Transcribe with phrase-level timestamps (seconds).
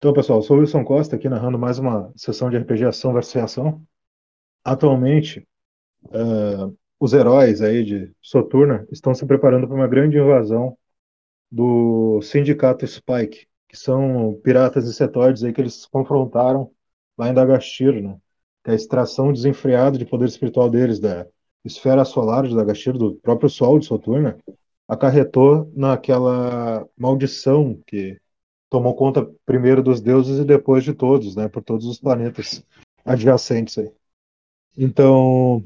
[0.00, 3.34] Então, pessoal, sou o Wilson Costa aqui narrando mais uma sessão de RPG Ação versus
[3.34, 3.86] Reação.
[4.64, 5.46] Atualmente,
[6.06, 10.74] uh, os heróis aí de Soturna estão se preparando para uma grande invasão
[11.52, 16.72] do Sindicato Spike, que são piratas e setóides aí que eles confrontaram
[17.18, 18.16] lá em Dagashir, né?
[18.64, 21.26] Que é a extração desenfreada de poder espiritual deles da
[21.62, 24.38] esfera solar de Dagashir, do próprio Sol de Soturna,
[24.88, 28.18] acarretou naquela maldição que
[28.70, 32.64] tomou conta primeiro dos deuses e depois de todos, né, por todos os planetas
[33.04, 33.92] adjacentes aí.
[34.78, 35.64] Então,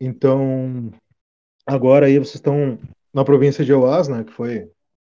[0.00, 0.90] então
[1.66, 2.78] agora aí vocês estão
[3.12, 4.70] na província de Oás, né, que foi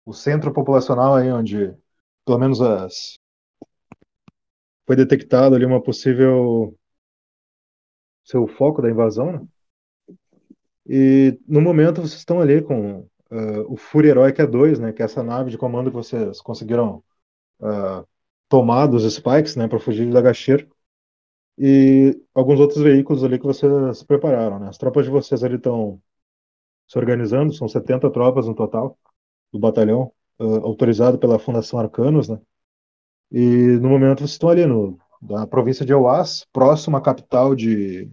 [0.05, 1.73] o centro populacional aí onde
[2.25, 3.19] pelo menos as
[4.85, 6.77] foi detectado ali uma possível
[8.23, 9.47] seu foco da invasão, né?
[10.87, 12.99] E no momento vocês estão ali com
[13.31, 17.03] uh, o Fúria Heroica 2, né, que é essa nave de comando que vocês conseguiram
[17.59, 18.07] uh,
[18.49, 20.67] tomar dos Spikes, né, para fugir da Gashir.
[21.57, 24.69] E alguns outros veículos ali que vocês prepararam, né?
[24.69, 26.01] As tropas de vocês ali estão
[26.87, 28.97] se organizando, são 70 tropas no total
[29.51, 32.39] do batalhão, uh, autorizado pela Fundação Arcanos, né?
[33.31, 38.11] E no momento vocês estão ali no, na província de Oás, próximo à capital de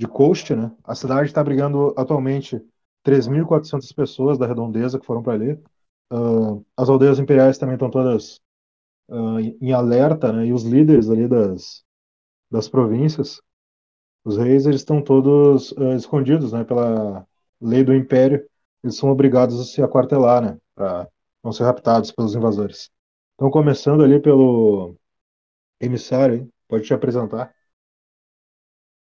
[0.00, 0.72] de Coast, né?
[0.82, 2.58] A cidade está abrigando atualmente
[3.04, 5.52] 3.400 pessoas da redondeza que foram para ali.
[6.10, 8.40] Uh, as aldeias imperiais também estão todas
[9.10, 10.46] uh, em alerta, né?
[10.46, 11.84] E os líderes ali das,
[12.50, 13.42] das províncias,
[14.24, 16.64] os reis, eles estão todos uh, escondidos, né?
[16.64, 17.26] Pela
[17.60, 18.42] lei do império,
[18.82, 20.58] eles são obrigados a se aquartelar, né?
[20.74, 21.10] Para
[21.44, 22.90] não ser raptados pelos invasores.
[23.34, 24.96] Então, começando ali pelo
[25.78, 26.52] emissário, hein?
[26.66, 27.54] pode te apresentar.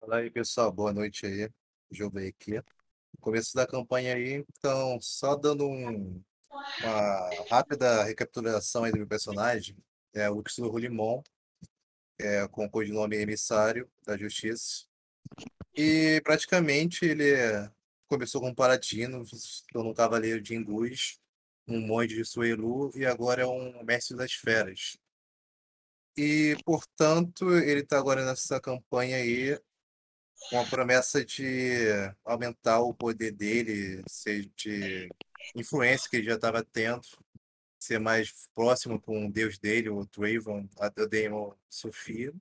[0.03, 0.73] Fala aí, pessoal.
[0.73, 1.49] Boa noite aí.
[1.89, 2.61] Jovem aqui.
[3.21, 6.21] Começo da campanha aí, então, só dando um,
[6.81, 9.77] uma rápida recapitulação aí do meu personagem.
[10.13, 11.23] É o Luxor Limon,
[12.19, 14.87] é, com o codinome Emissário da Justiça.
[15.73, 17.37] E praticamente ele
[18.09, 19.23] começou como paladino,
[19.73, 21.21] tornou um cavaleiro de Indus,
[21.65, 24.97] um monge de Suelu e agora é um mestre das feras.
[26.17, 29.57] E, portanto, ele está agora nessa campanha aí
[30.51, 31.87] com a promessa de
[32.25, 35.09] aumentar o poder dele, ser de
[35.55, 37.07] influência que ele já estava tendo,
[37.79, 42.33] ser mais próximo com o deus dele, o Draven, a Daemon Sofia,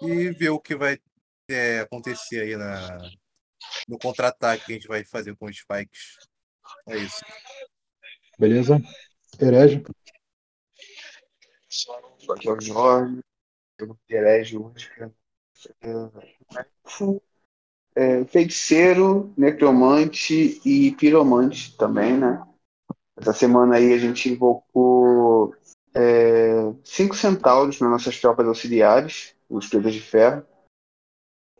[0.00, 0.98] e ver o que vai
[1.48, 2.98] é, acontecer aí na,
[3.88, 6.18] no contra-ataque que a gente vai fazer com os Spikes.
[6.86, 7.20] É isso.
[8.38, 8.80] Beleza?
[9.40, 9.82] Herege?
[11.68, 13.20] Jorge Jorge,
[14.08, 15.14] Herege Única,
[17.94, 22.44] é, feiticeiro, necromante e piromante também, né?
[23.16, 25.52] Essa semana aí a gente invocou
[25.94, 30.46] é, cinco centauros nas nossas tropas auxiliares, os Pretas de Ferro.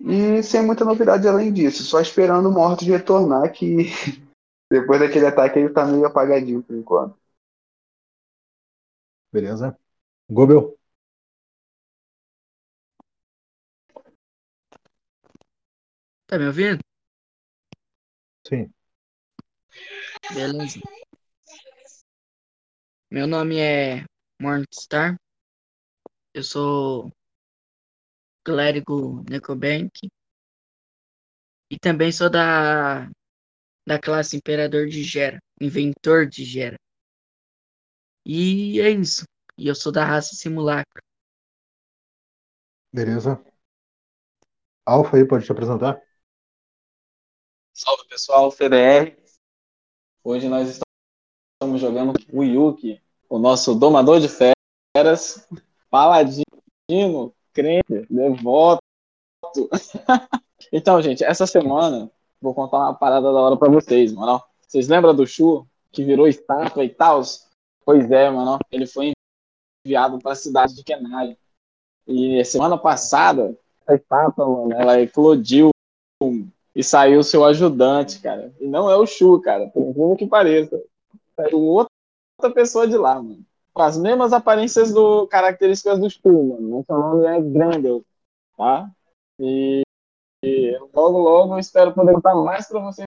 [0.00, 3.86] E sem muita novidade além disso, só esperando o Mortos retornar, que
[4.70, 7.18] depois daquele ataque ele tá meio apagadinho por enquanto.
[9.32, 9.76] Beleza.
[10.30, 10.77] Gobel.
[16.28, 16.78] Tá me ouvindo?
[18.48, 18.72] Sim.
[20.34, 20.80] Beleza.
[23.10, 24.04] Meu nome é
[24.40, 25.16] Morningstar.
[26.34, 27.10] Eu sou
[28.44, 30.08] clérigo Necobank.
[31.70, 33.08] E também sou da,
[33.86, 36.76] da classe Imperador de Gera, Inventor de Gera.
[38.26, 39.24] E é isso.
[39.58, 41.02] E eu sou da raça Simulacro.
[42.92, 43.42] Beleza.
[44.86, 46.00] Alfa aí, pode te apresentar?
[47.80, 49.16] Salve pessoal, CDR.
[50.24, 50.80] Hoje nós
[51.62, 55.48] estamos jogando o Yuki, o nosso domador de feras,
[55.88, 58.82] paladino, crente, devoto.
[60.72, 64.42] então, gente, essa semana vou contar uma parada da hora para vocês, mano.
[64.66, 67.22] Vocês lembram do Chu que virou estátua e tal?
[67.84, 68.58] Pois é, mano.
[68.72, 69.12] Ele foi
[69.86, 71.38] enviado para a cidade de Kenai.
[72.08, 75.70] E semana passada, a estátua, mano, ela eclodiu
[76.78, 78.54] e saiu seu ajudante, cara.
[78.60, 80.80] E não é o Chu, cara, por incrível que pareça.
[81.34, 83.44] Saiu outra pessoa de lá, mano.
[83.74, 86.84] Com as mesmas aparências do características do Chu, mano.
[86.86, 88.04] Seu nome é Grendel,
[88.56, 88.88] tá?
[89.40, 89.82] E,
[90.44, 93.08] e, logo, logo eu espero poder contar mais pra vocês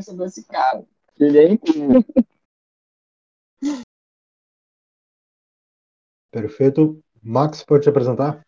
[0.00, 0.84] sobre esse cara.
[1.20, 2.04] Ele é incrível.
[6.32, 7.00] Perfeito.
[7.22, 8.44] Max, pode te apresentar?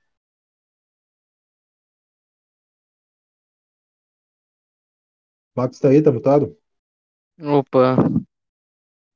[5.57, 6.57] Max tá aí, tá mutado?
[7.41, 7.97] Opa.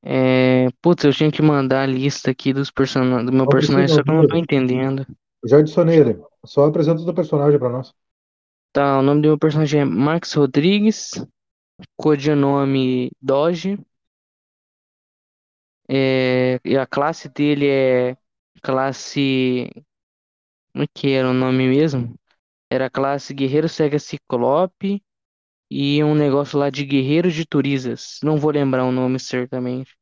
[0.02, 0.68] É...
[0.80, 3.24] Putz, eu tinha que mandar a lista aqui dos person...
[3.24, 5.06] do meu Não personagem, só que eu não tô entendendo.
[5.42, 6.22] Eu já adicionei ele.
[6.44, 7.94] Só apresenta o teu personagem pra nós.
[8.72, 11.10] Tá, o nome do meu personagem é Max Rodrigues,
[11.96, 13.78] codinome Doge,
[15.88, 16.60] é...
[16.64, 18.16] e a classe dele é
[18.62, 19.70] classe.
[20.72, 22.14] Como é que era o nome mesmo?
[22.70, 25.02] Era classe Guerreiro Cega Ciclope
[25.70, 28.18] e um negócio lá de Guerreiro de Turizas.
[28.22, 29.96] Não vou lembrar o nome certamente.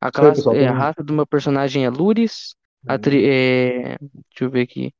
[0.00, 0.56] A classe, pessoal.
[0.56, 2.54] é, a raça do meu personagem é Lures.
[2.86, 4.92] A tri- é, deixa eu ver aqui.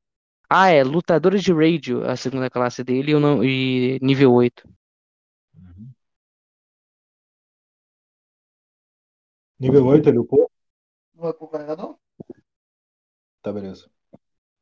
[0.49, 4.67] Ah, é Lutadores de Radio, a segunda classe dele, e, o não- e nível 8.
[9.59, 10.49] Nível 8 ele upou?
[11.15, 11.99] Não vai pôr ainda não?
[13.41, 13.89] Tá, beleza.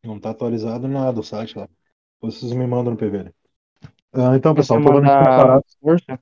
[0.03, 1.69] Não tá atualizado nada o site lá.
[2.23, 3.23] Vocês me mandam no PV.
[3.23, 3.33] né?
[4.13, 5.63] Ah, então, pessoal, totalmente mandar preparado.
[5.81, 6.19] força?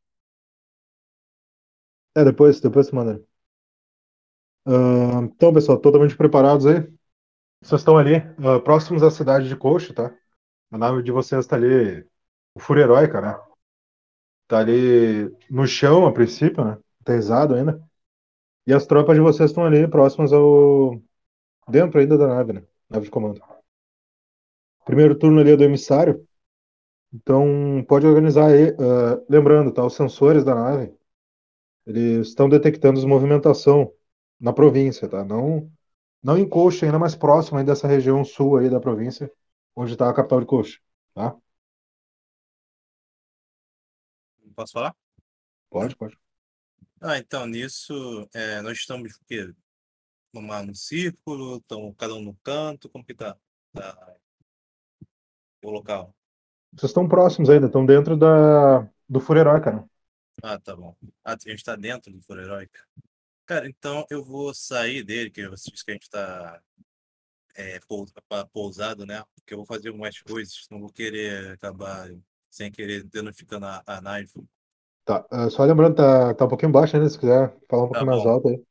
[2.15, 3.23] É, depois, depois você manda.
[4.65, 6.81] Ah, então, pessoal, totalmente preparados aí?
[7.61, 10.11] Vocês estão ali, ah, próximos à cidade de Coach, tá?
[10.71, 12.03] A nave de vocês tá ali,
[12.55, 13.39] o Fúria Heróica, né?
[14.47, 16.77] Tá ali no chão, a princípio, né?
[17.05, 17.79] Pesado ainda.
[18.65, 20.99] E as tropas de vocês estão ali, próximas ao.
[21.69, 22.63] Dentro ainda da nave, né?
[22.89, 23.50] Nave de comando.
[24.85, 26.25] Primeiro turno ali é do emissário.
[27.13, 28.69] Então, pode organizar aí.
[28.79, 29.85] ah, lembrando, tá?
[29.85, 30.93] Os sensores da nave,
[31.85, 33.93] eles estão detectando as movimentação
[34.39, 35.23] na província, tá?
[35.25, 35.71] Não,
[36.23, 39.31] não em Coxa, ainda mais próximo aí dessa região sul aí da província,
[39.75, 40.79] onde está a capital de Coxa,
[41.13, 41.35] tá?
[44.55, 44.95] Posso falar?
[45.69, 46.17] Pode, pode.
[47.01, 49.51] Ah, então, nisso, é, nós estamos o quê?
[50.33, 53.37] Numa, num círculo, estamos cada um no canto, como que tá?
[53.73, 54.15] Tá
[55.63, 56.13] o local?
[56.73, 59.85] Vocês estão próximos ainda, estão dentro da, do Heróica, né?
[60.41, 60.95] Ah, tá bom.
[61.23, 62.79] Ah, a gente tá dentro do Heróica.
[63.45, 66.61] Cara, então eu vou sair dele, que você disse que a gente tá
[67.55, 67.79] é,
[68.53, 69.23] pousado, né?
[69.35, 72.09] Porque eu vou fazer umas coisas, não vou querer acabar
[72.49, 74.31] sem querer danificando a, a nave.
[75.03, 77.99] Tá, ah, só lembrando, tá, tá um pouquinho baixo ainda, se quiser falar um Tá
[77.99, 78.63] pouquinho mais alto aí.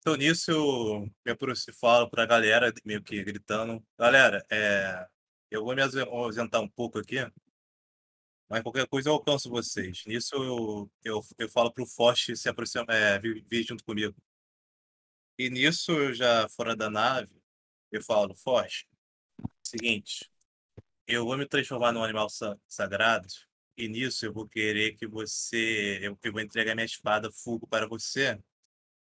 [0.00, 3.82] Então nisso eu me aproximo, falo pra galera, meio que gritando.
[3.98, 5.06] Galera, é,
[5.50, 7.16] eu vou me ausen- ausentar um pouco aqui,
[8.48, 10.04] mas qualquer coisa eu alcanço vocês.
[10.06, 14.14] Nisso eu, eu, eu falo pro Forte se aproximar, é, vir, vir junto comigo.
[15.38, 17.32] E nisso, eu já fora da nave,
[17.92, 18.88] eu falo, Forte,
[19.62, 20.30] seguinte,
[21.06, 23.28] eu vou me transformar num animal sa- sagrado,
[23.76, 27.86] e nisso eu vou querer que você, eu, eu vou entregar minha espada Fugo para
[27.88, 28.38] você,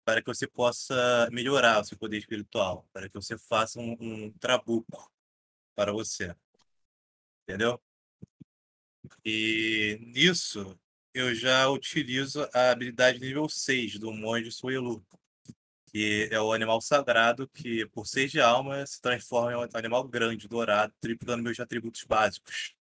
[0.04, 4.32] para que você possa melhorar o seu poder espiritual, para que você faça um, um
[4.40, 5.10] trabuco
[5.76, 6.34] para você.
[7.44, 7.80] Entendeu?
[9.24, 10.78] E nisso,
[11.14, 15.04] eu já utilizo a habilidade nível 6 do monge Suelu,
[15.86, 20.08] que é o animal sagrado que, por 6 de alma, se transforma em um animal
[20.08, 22.74] grande, dourado, triplicando meus atributos básicos,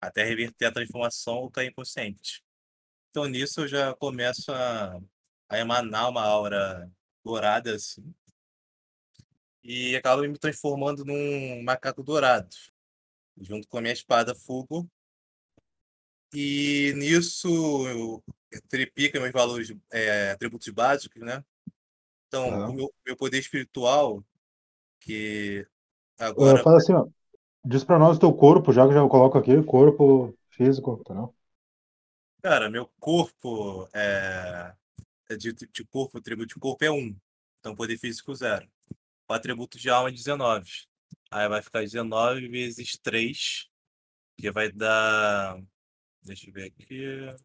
[0.00, 2.42] até reverter a transformação ou cair inconsciente.
[3.10, 5.00] Então, nisso, eu já começo a,
[5.48, 6.90] a emanar uma aura
[7.24, 8.14] dourada, assim,
[9.68, 12.48] e acabo me transformando num macaco dourado,
[13.40, 14.90] junto com a minha espada Fugo.
[16.32, 17.48] E nisso
[18.68, 21.44] triplica meus valores, é, atributos básicos, né?
[22.28, 22.68] Então, Aham.
[22.68, 24.24] o meu, meu poder espiritual,
[25.00, 25.66] que
[26.40, 27.06] Ah, agora fala assim, ó.
[27.64, 31.14] Diz pra nós o teu corpo, já que eu já coloco aqui, corpo físico, tá
[31.14, 31.34] não?
[32.42, 34.74] Cara, meu corpo é,
[35.30, 37.16] é de, de corpo, atributo de corpo é 1.
[37.60, 38.68] Então, poder físico zero.
[39.28, 40.70] O atributo de alma é 19.
[41.30, 43.68] Aí vai ficar 19 vezes 3,
[44.36, 45.60] que vai dar.
[46.22, 47.36] Deixa eu ver aqui.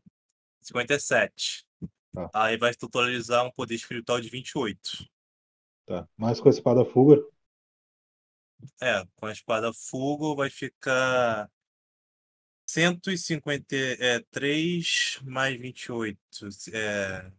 [0.61, 1.65] 57.
[2.13, 2.29] Tá.
[2.33, 5.09] Aí vai totalizar um poder espiritual de 28.
[5.85, 6.07] Tá.
[6.15, 7.21] Mais com a espada fuga.
[8.81, 11.49] É, com a espada Fugo vai ficar
[12.65, 16.17] 153 mais 28.
[16.73, 17.31] É,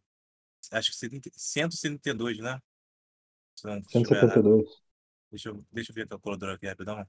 [0.72, 2.60] acho que 70 172, né?
[3.53, 3.53] Se não estiver errado.
[3.64, 4.64] 172.
[5.30, 7.06] Deixa eu, deixa eu ver a calculadora aqui rapidão.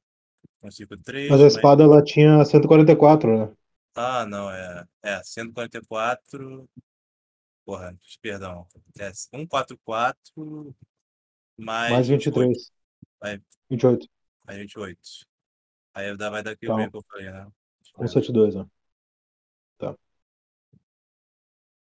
[0.62, 1.30] Consigo 3.
[1.30, 3.56] Mas a espada ela tinha 144, né?
[3.94, 4.86] Ah, não, é.
[5.04, 6.70] É, 144.
[7.66, 8.68] Porra, perdão.
[9.00, 10.76] É 144
[11.58, 12.40] mais, Mais 28.
[12.40, 12.72] 23.
[13.20, 14.08] Vai, 28.
[14.46, 15.00] mais 28.
[15.94, 16.74] Aí vai dar aqui Tá.
[16.74, 17.48] o meio que eu falei, né?
[17.82, 18.10] Deixa eu ver.
[18.10, 18.66] 172, né?
[19.78, 19.96] Tá.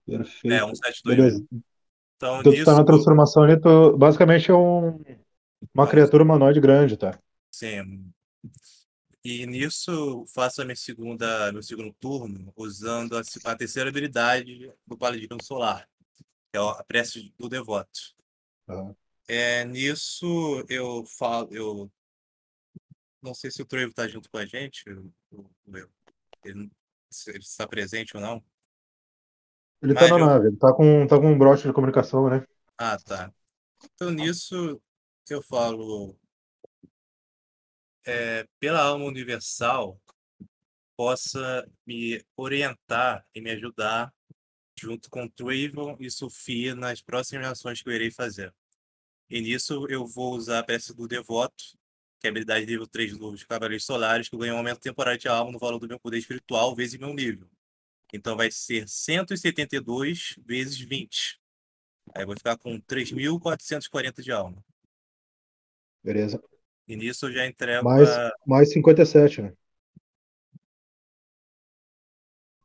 [0.06, 0.66] É, Perfeito.
[0.66, 1.46] 172 Beleza.
[2.16, 4.98] Então, tu tá na nisso, transformação ali, tu basicamente é um,
[5.74, 7.18] uma criatura humanoide grande, tá?
[7.50, 8.12] sim.
[9.24, 14.96] E nisso faço a minha segunda, meu segundo turno usando a, a terceira habilidade do
[14.98, 15.88] Paladino Solar,
[16.52, 18.14] que é a prece do devoto.
[18.68, 18.96] Aham.
[19.26, 21.90] É, nisso eu falo, eu
[23.22, 25.88] não sei se o Trevo está junto com a gente, o, o- o-
[26.44, 26.70] ele,
[27.10, 28.44] se ele está presente ou não.
[29.82, 32.28] Ele tá Mas na eu- nave, ele tá com, tá com um broche de comunicação,
[32.28, 32.44] né?
[32.78, 33.32] Ah, tá.
[33.94, 34.80] Então nisso
[35.30, 36.16] eu falo,
[38.06, 40.00] é, pela alma universal,
[40.96, 44.12] possa me orientar e me ajudar
[44.78, 48.54] junto com Trayvon e Sofia nas próximas ações que eu irei fazer.
[49.30, 51.64] E nisso eu vou usar a peça do Devoto,
[52.20, 55.20] que é a habilidade nível 3 dos Cavaleiros Solares, que eu ganho um aumento temporário
[55.20, 57.48] de alma no valor do meu poder espiritual vezes meu nível.
[58.14, 61.40] Então vai ser 172 vezes 20.
[62.14, 64.64] Aí eu vou ficar com 3.440 de alma.
[66.00, 66.40] Beleza.
[66.86, 68.32] E nisso eu já entrego Mais, a...
[68.46, 69.52] mais 57, né?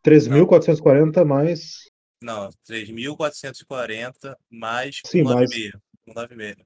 [0.04, 1.90] 3.440 mais.
[2.22, 5.82] Não, 3.440 mais Sim, mais- 9,5.
[6.10, 6.66] 9,5.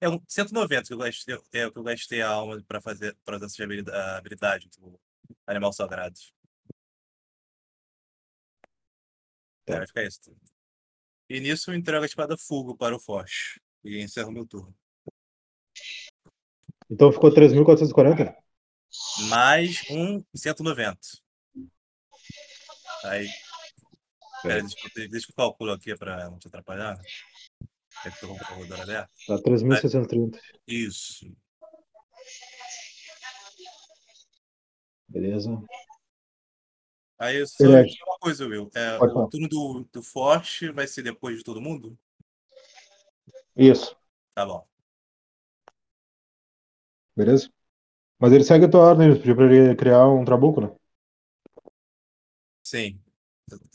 [0.00, 3.16] É um 190 que eu gastei, é o que eu gastei a alma para fazer
[3.24, 4.98] para essa habilidade, a habilidade do
[5.46, 6.18] animal sagrado.
[9.66, 9.74] Tá.
[9.74, 10.20] É, vai ficar isso.
[11.28, 13.60] E nisso eu entrego a espada Fugo para o Forte.
[13.84, 14.74] E encerro meu turno.
[16.88, 18.34] Então ficou 3.440?
[19.28, 20.98] Mais um 190.
[23.04, 23.28] Aí.
[24.42, 26.96] Pera, deixa, eu- deixa eu calculo aqui para não te atrapalhar.
[28.04, 29.10] É que eu o computador aberto.
[29.26, 30.38] Tá 3.630.
[30.66, 31.26] Isso.
[35.08, 35.50] Beleza.
[37.18, 37.96] Aí só Verdade.
[38.06, 38.70] uma coisa, Will.
[38.74, 41.98] É, o turno do, do Forte vai ser depois de todo mundo?
[43.56, 43.96] Isso.
[44.34, 44.66] Tá bom.
[47.16, 47.50] Beleza?
[48.18, 50.74] Mas ele segue a tua ordem, pediu pra ele criar um trabuco, né?
[52.62, 53.00] Sim.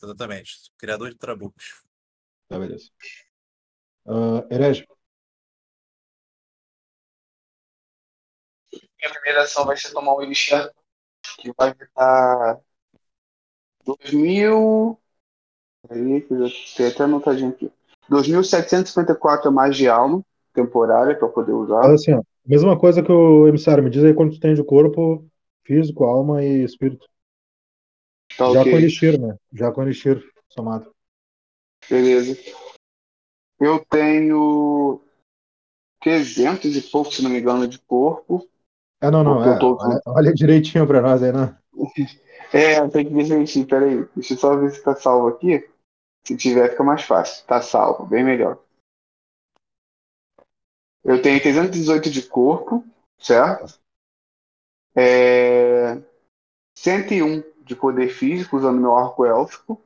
[0.04, 0.72] Exatamente.
[0.78, 1.84] Criador de trabucos.
[2.48, 2.90] Tá, beleza.
[4.06, 4.86] Uh, herege.
[8.72, 10.72] Minha primeira ação vai ser tomar um Elixir
[11.40, 12.60] que vai dar
[13.86, 14.98] 2.000.
[15.88, 17.72] Peraí, que eu já tenho até anotadinho aqui.
[18.10, 20.24] 2.754 a mais de alma
[20.54, 21.82] temporária para poder usar.
[21.82, 22.22] Faz assim, ó.
[22.46, 23.84] Mesma coisa que o emissário.
[23.84, 25.26] Me diz aí quanto tu tem de corpo,
[25.64, 27.06] físico, alma e espírito.
[28.38, 28.72] Tá Já ok.
[28.72, 29.36] com elixir, né?
[29.54, 30.92] Já com elixir somado.
[31.90, 32.38] Beleza.
[33.60, 35.02] Eu tenho
[36.02, 38.48] 300 e pouco, se não me engano, de corpo.
[39.00, 39.44] É, não, não.
[39.44, 41.56] É, tô- olha, olha direitinho pra nós aí, né?
[42.54, 44.06] É, tem que ver direitinho, peraí.
[44.16, 45.70] Deixa eu só ver se tá salvo aqui.
[46.26, 47.46] Se tiver, fica mais fácil.
[47.46, 48.60] Tá salvo, bem melhor.
[51.04, 52.84] Eu tenho 318 de corpo,
[53.18, 53.80] certo?
[54.96, 55.96] É...
[56.78, 59.82] 101 de poder físico, usando meu arco élfico.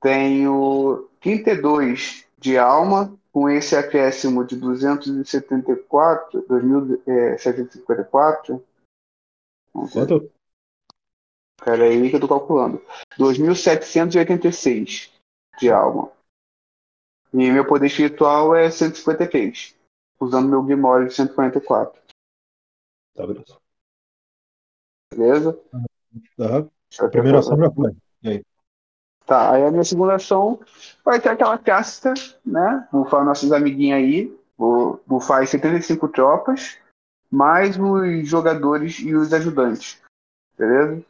[0.00, 8.62] Tenho 32 de alma, com esse acréscimo de 274, 2.754.
[9.92, 10.30] Quanto?
[11.64, 12.82] Peraí que eu tô calculando.
[13.18, 15.10] 2.786
[15.58, 16.10] de alma.
[17.32, 19.76] E meu poder espiritual é 153.
[20.20, 22.00] Usando meu Grimório de 144.
[23.14, 23.58] Tá, beleza.
[25.14, 25.60] Beleza?
[27.00, 27.96] Eu Primeira ação já foi.
[29.26, 30.60] Tá, aí a minha segunda ação
[31.04, 32.88] vai ter aquela casta, né?
[32.92, 34.40] Bufar nossos amiguinhos aí.
[34.56, 36.78] Vou bufar as 75 tropas,
[37.30, 40.00] mais os jogadores e os ajudantes.
[40.56, 41.04] Beleza?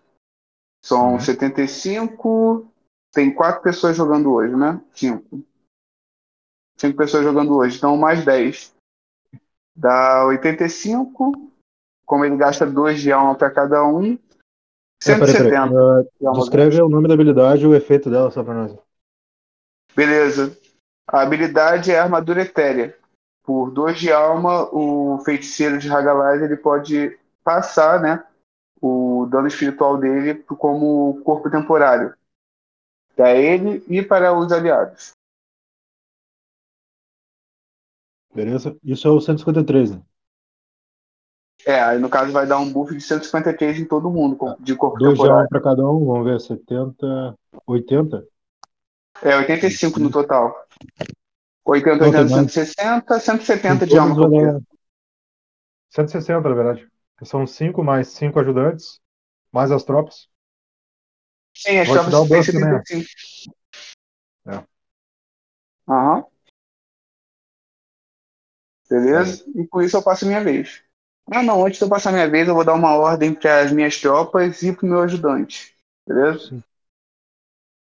[0.87, 1.21] São Uhum.
[1.21, 2.71] 75.
[3.13, 4.81] Tem quatro pessoas jogando hoje, né?
[4.95, 5.41] Cinco.
[6.79, 8.73] Cinco pessoas jogando hoje, então mais 10.
[9.75, 11.33] Dá 85.
[12.07, 14.13] Como ele gasta 2 de alma para cada um.
[14.13, 15.51] É, peraí, peraí.
[15.51, 16.41] 170 Uh, alma.
[16.41, 18.79] descreve o nome da habilidade e o efeito dela só pra nós.
[19.95, 20.57] Beleza.
[21.09, 22.97] A habilidade é armadura etérea.
[23.43, 28.25] Por 2 de alma, o feiticeiro de Hagalaz ele pode passar, né,
[28.81, 32.15] o dano espiritual dele como corpo temporário.
[33.15, 35.13] Para ele e para os aliados.
[38.35, 38.77] Beleza?
[38.85, 40.03] Isso é o 153, né?
[41.65, 44.99] É, aí no caso vai dar um buff de 153 em todo mundo de corpo
[44.99, 45.49] 2 de alma temporário.
[45.49, 48.27] pra cada um, vamos ver, 70, 80?
[49.23, 50.55] É, 85 no total.
[51.65, 52.53] 80, Não, tem 80, mais.
[52.53, 54.61] 160, 170 Em de alma todos vai qualquer.
[54.61, 54.67] dar
[55.91, 56.89] 160, na verdade.
[57.23, 59.01] São 5 mais 5 ajudantes,
[59.53, 60.29] mais as tropas.
[61.55, 62.83] Sim, as Vou te tropas dar o têm buff também, né?
[62.85, 63.11] 75.
[64.47, 64.67] É.
[65.89, 66.25] Aham.
[68.89, 69.45] Beleza?
[69.55, 70.83] E com isso eu passo a minha vez.
[71.33, 73.73] Ah, não, antes de eu passar minha vez, eu vou dar uma ordem para as
[73.73, 75.75] minhas tropas e para o meu ajudante.
[76.07, 76.49] Beleza?
[76.51, 76.63] Sim.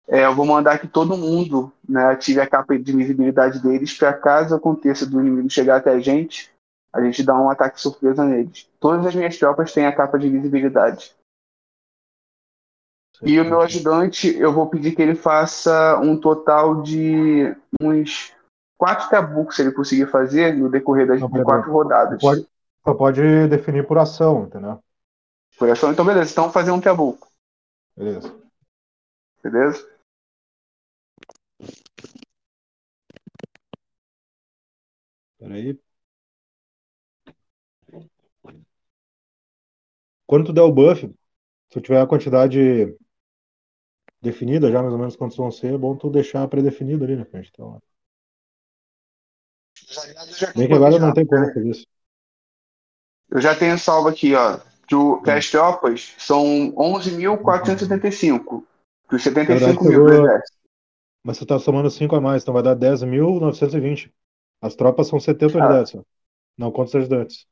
[0.08, 4.14] É, eu vou mandar que todo mundo né, ative a capa de invisibilidade deles para
[4.14, 6.53] caso aconteça do inimigo chegar até a gente,
[6.94, 8.70] a gente dá um ataque surpresa neles.
[8.80, 11.16] Todas as minhas tropas têm a capa de invisibilidade.
[13.26, 18.36] E o meu ajudante, eu vou pedir que ele faça um total de uns
[18.78, 22.22] quatro tabucos, se ele conseguir fazer, no decorrer das Não, quatro rodadas.
[22.22, 22.48] Pode,
[22.84, 24.84] só pode definir por ação, entendeu?
[25.58, 27.28] Por ação, então beleza, então fazer um tabuco,
[27.96, 28.34] Beleza.
[29.42, 29.88] beleza?
[35.40, 35.80] Peraí.
[40.26, 41.14] Quando tu der o buff, se
[41.70, 42.96] tu tiver a quantidade
[44.22, 47.26] definida já, mais ou menos quantos vão ser, é bom tu deixar pré-definido ali na
[47.26, 47.50] frente.
[47.54, 47.82] Então,
[49.90, 51.86] Os bem que agora não tem como fazer isso.
[53.30, 54.60] Eu já tenho salvo aqui, ó.
[54.88, 58.64] Que, o, que as tropas são 11.475.
[59.10, 60.58] Dos 75 mil do exército.
[61.24, 64.12] Mas você tá somando 5 a mais, então vai dar 10.920.
[64.62, 65.66] As tropas são 70 Ah.
[65.66, 66.04] unidades, ó.
[66.58, 67.48] não conta os ajudantes.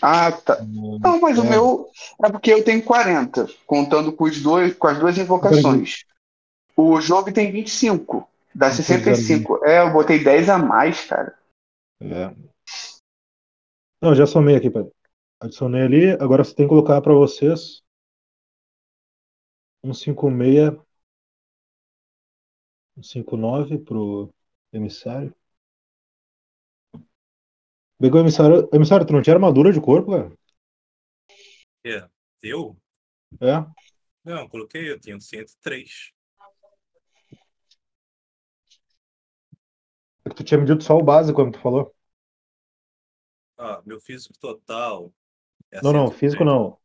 [0.00, 0.62] Ah, tá.
[0.62, 1.50] Não, mas o É.
[1.50, 1.90] meu
[2.24, 6.04] é porque eu tenho 40, contando com, os dois, com as duas invocações.
[6.76, 9.64] O jogo tem 25, dá Não tem 65.
[9.64, 11.36] É, eu botei 10 a mais, cara.
[12.00, 12.34] É.
[14.00, 14.90] Não, já somei aqui, peraí.
[15.40, 17.82] Adicionei ali, agora você tem que colocar para vocês
[19.84, 20.78] um 56,
[22.96, 24.32] um 59 pro
[24.72, 25.34] emissário.
[28.02, 28.68] Pegou o emissário.
[28.72, 30.32] Emissário, tu não tinha armadura de corpo, cara?
[31.86, 32.04] É,
[32.42, 32.76] eu?
[33.40, 33.64] É?
[34.24, 36.10] Não, coloquei, eu tinha 103.
[40.24, 41.94] É que tu tinha medido só o básico quando tu falou.
[43.56, 45.14] Ah, meu físico total.
[45.70, 46.76] É Não, não, 103, físico não.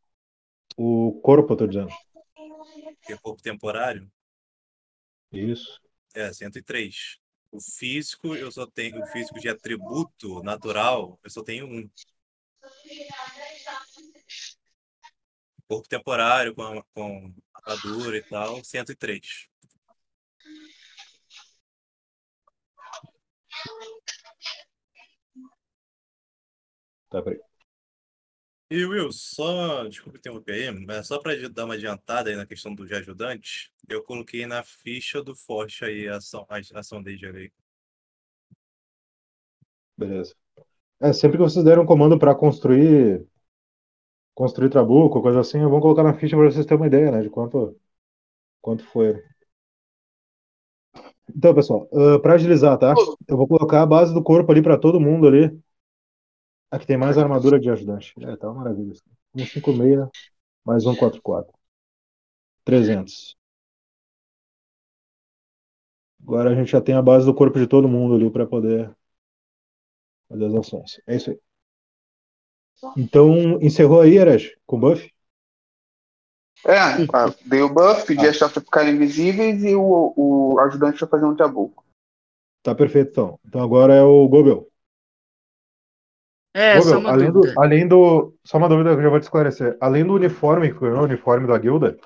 [0.78, 1.90] O corpo, eu tô dizendo.
[3.02, 4.08] que é corpo temporário.
[5.32, 5.82] Isso.
[6.14, 7.18] É, 103.
[7.52, 9.02] O físico, eu só tenho.
[9.02, 11.90] O físico de atributo natural, eu só tenho um.
[15.68, 19.48] Corpo temporário, com, com armadura e tal, 103.
[27.10, 27.47] Tá, peraí.
[28.70, 32.76] E Will, só, desculpa interromper aí, mas só para dar uma adiantada aí na questão
[32.76, 37.26] do de ajudante, eu coloquei na ficha do Forte aí a ação, a ação dele
[37.26, 37.52] aí.
[39.98, 40.36] Beleza.
[41.00, 43.26] É, sempre que vocês deram um comando para construir
[44.36, 47.30] construir trabuco, coisa assim, vamos colocar na ficha para vocês terem uma ideia, né, de
[47.30, 47.76] quanto
[48.62, 49.24] quanto foi.
[51.34, 51.88] Então, pessoal,
[52.22, 52.94] para agilizar, tá?
[53.28, 55.58] Eu vou colocar a base do corpo ali para todo mundo ali.
[56.70, 58.14] Aqui tem mais armadura de ajudante.
[58.22, 58.92] É, tá uma maravilha.
[58.92, 59.04] isso.
[59.36, 60.10] 156
[60.66, 61.54] mais 144.
[62.66, 63.38] 300.
[66.22, 68.94] Agora a gente já tem a base do corpo de todo mundo ali para poder
[70.28, 71.02] fazer as ações.
[71.08, 71.40] É isso aí.
[72.98, 75.12] Então, encerrou aí, Eres, com buff?
[76.66, 81.10] É, ah, dei o buff, pedi as tropas ficarem invisíveis e o, o ajudante vai
[81.10, 81.84] fazer um tabuco.
[82.62, 83.40] Tá perfeito, então.
[83.46, 84.68] Então agora é o Gobel.
[86.58, 87.54] É, Gobel, só uma além dúvida.
[87.54, 88.34] do, além do.
[88.44, 89.78] Só uma dúvida que eu já vou te esclarecer.
[89.80, 92.02] Além do uniforme que ganhou, o uniforme da guilda, que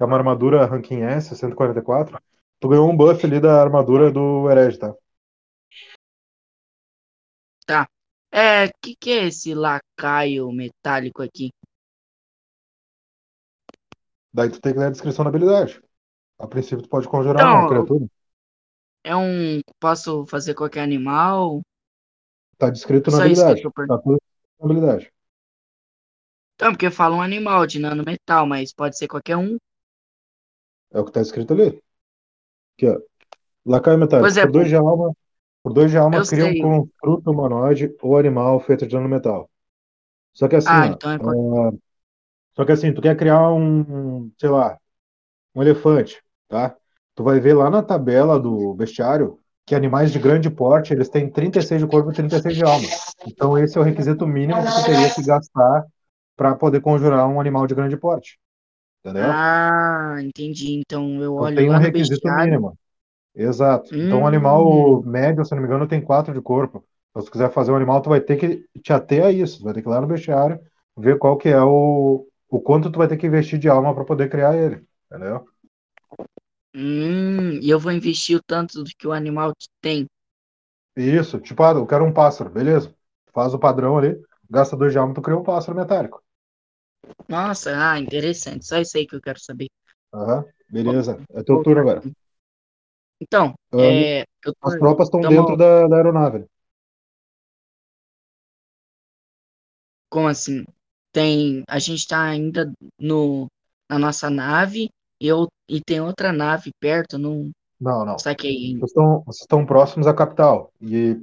[0.00, 2.18] é uma armadura ranking S, 144,
[2.60, 4.94] tu ganhou um buff ali da armadura do herege, tá?
[8.32, 11.50] É, que que é esse lacaio metálico aqui?
[14.32, 15.80] Daí tu tem que ler a descrição da habilidade.
[16.38, 18.06] A princípio tu pode conjurar Então, uma criatura.
[19.02, 19.60] É um.
[19.80, 21.62] Posso fazer qualquer animal?
[22.58, 23.62] Tá descrito na Só habilidade.
[23.86, 24.18] Tá tudo
[24.60, 25.12] na habilidade.
[26.54, 29.56] Então, porque fala um animal de nanometal, mas pode ser qualquer um.
[30.92, 31.80] É o que tá escrito ali.
[32.76, 32.98] Aqui, ó.
[33.66, 34.24] Lacaio metálico.
[34.24, 35.14] Pois é, por dois de alma,
[35.62, 39.50] por dois de alma cria um construto humanoide ou animal feito de nanometal.
[40.34, 41.72] Só que assim, Ah, ó, então é ah,
[42.56, 44.78] só que assim, tu quer criar um, sei lá,
[45.54, 46.76] um elefante, tá?
[47.14, 51.30] Tu vai ver lá na tabela do bestiário que animais de grande porte, eles têm
[51.30, 52.94] 36 de corpo e 36 de alma.
[53.26, 55.84] Então esse é o requisito mínimo que tu teria que gastar
[56.36, 58.38] para poder conjurar um animal de grande porte.
[59.04, 59.42] Entendeu?
[59.44, 60.72] Ah, entendi.
[60.80, 62.30] Então eu Então olho tem um requisito bestiário.
[62.30, 62.78] mínimo.
[63.34, 63.94] Exato.
[63.98, 64.28] Então um Hum.
[64.28, 66.84] animal médio, se não me engano, tem 4 de corpo.
[67.10, 69.58] Então, se tu quiser fazer um animal, tu vai ter que te ater a isso.
[69.60, 70.60] Tu vai ter que ir lá no bestiário,
[70.96, 74.04] ver qual que é o, o quanto tu vai ter que investir de alma para
[74.04, 74.84] poder criar ele.
[75.10, 75.46] Entendeu?
[76.76, 80.06] Hum, e eu vou investir o tanto do que o animal tem.
[80.96, 82.94] Isso, tipo, ah, eu quero um pássaro, beleza.
[83.32, 84.20] Faz o padrão ali.
[84.50, 86.22] gasta dois de alma, tu cria um pássaro metálico.
[87.28, 88.66] Nossa, ah, interessante.
[88.66, 89.68] Só isso aí que eu quero saber.
[90.12, 91.22] Aham, beleza.
[91.30, 92.04] É teu turno agora.
[93.20, 96.46] Então, Ah, é, eu tô- As tropas estão dentro da, da aeronave.
[100.10, 100.64] como assim?
[101.12, 103.48] Tem, a gente tá ainda no,
[103.90, 107.50] na nossa nave eu, e tem outra nave perto, não
[107.80, 108.16] Não, não.
[108.18, 108.80] saquei ainda.
[108.80, 110.72] Vocês estão, vocês estão próximos à capital.
[110.80, 111.20] E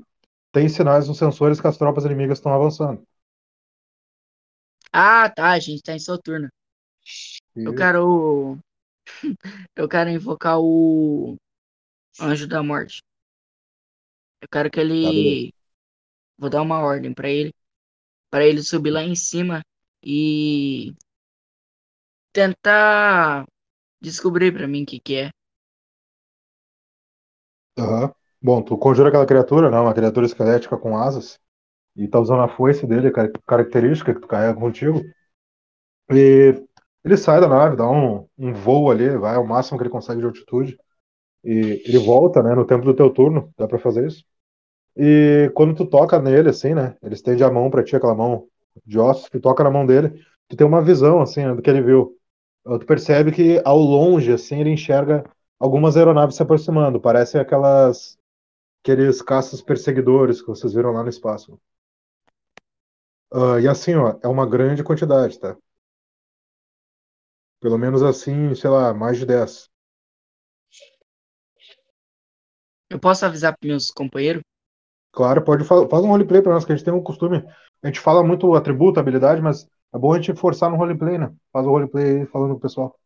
[0.51, 3.03] tem sinais nos sensores que as tropas inimigas estão avançando.
[4.91, 6.49] Ah, tá, a gente tá em Soturno.
[7.65, 8.59] Eu E- quero.
[9.75, 11.35] Eu quero invocar o
[12.19, 13.01] Anjo da Morte.
[14.41, 15.53] Eu quero que Tá, ele.
[16.37, 17.53] Vou dar uma ordem pra ele.
[18.31, 19.63] Pra ele subir lá em cima
[20.03, 20.93] e.
[22.31, 23.45] Tentar
[24.03, 25.31] descobrir pra mim o que que é.
[27.77, 28.11] Aham.
[28.41, 29.79] Bom, tu conjura aquela criatura, né?
[29.79, 31.39] Uma criatura esquelética com asas.
[31.95, 35.01] E tá usando a foice dele, car- característica que tu carrega contigo.
[36.11, 36.63] E
[37.03, 40.19] ele sai da nave, dá um, um voo ali, vai ao máximo que ele consegue
[40.19, 40.77] de altitude.
[41.45, 42.55] E ele volta, né?
[42.55, 44.25] No tempo do teu turno, dá pra fazer isso.
[44.97, 46.97] E quando tu toca nele, assim, né?
[47.03, 48.47] Ele estende a mão pra ti, aquela mão
[48.85, 50.11] de ossos, tu toca na mão dele,
[50.49, 52.17] tu tem uma visão, assim, né, do que ele viu.
[52.65, 55.23] Uh, Tu percebe que ao longe, assim, ele enxerga
[55.59, 56.99] algumas aeronaves se aproximando.
[56.99, 58.17] Parecem aquelas
[58.83, 61.59] aqueles caças perseguidores que vocês viram lá no espaço.
[63.31, 65.57] Ah, e assim, ó, é uma grande quantidade, tá?
[67.59, 69.67] Pelo menos assim, sei lá, mais de 10.
[72.89, 74.43] Eu posso avisar pros meus companheiros?
[75.11, 77.43] Claro, pode fa faz um roleplay pra nós, que a gente tem um costume.
[77.83, 81.33] A gente fala muito atributo, habilidade, mas é bom a gente forçar no roleplay, né?
[81.51, 82.99] Faz o roleplay aí falando com o pessoal.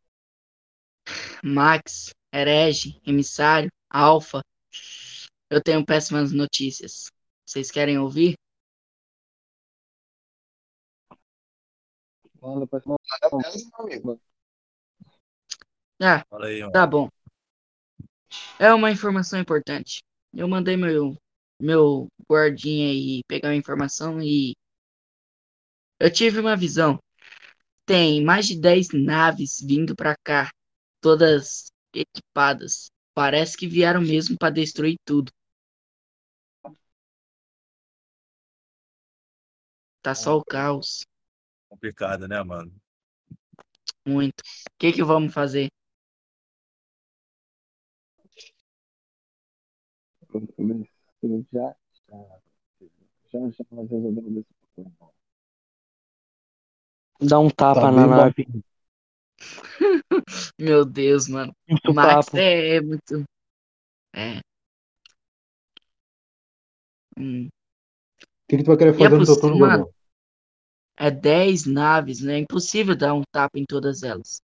[1.43, 4.41] Max, Herege, Emissário, Alfa.
[5.49, 7.11] Eu tenho péssimas notícias.
[7.45, 8.35] Vocês querem ouvir?
[12.41, 12.79] Manda pra
[13.79, 14.19] amigo.
[16.01, 16.71] Ah, aí.
[16.71, 17.09] Tá bom.
[18.59, 19.99] É uma informação importante.
[20.33, 21.15] Eu mandei meu
[21.59, 24.53] meu guardinha aí pegar a informação e
[25.99, 26.99] eu tive uma visão.
[27.85, 30.49] Tem mais de 10 naves vindo pra cá,
[31.01, 32.89] todas equipadas.
[33.15, 35.31] Parece que vieram mesmo pra destruir tudo.
[40.01, 41.05] Tá só o caos,
[41.69, 42.73] Complicado, né, mano?
[44.05, 44.41] muito.
[44.41, 45.67] O que que vamos fazer?
[51.51, 51.75] Já,
[52.09, 52.39] já,
[53.31, 55.11] já, já nós resolvemos esse problema.
[57.21, 58.47] Dá um tapa Tá na nave.
[60.59, 61.53] Meu Deus, mano.
[61.67, 62.37] Muito Max papo.
[62.37, 63.23] é, é muito.
[64.13, 64.39] É.
[67.17, 67.47] Hum.
[67.47, 69.93] O que, que tu vai querer E é fazer no teu possível, turno, mano.
[70.97, 72.35] É 10 naves, né?
[72.35, 74.41] É impossível dar um tapa em todas elas.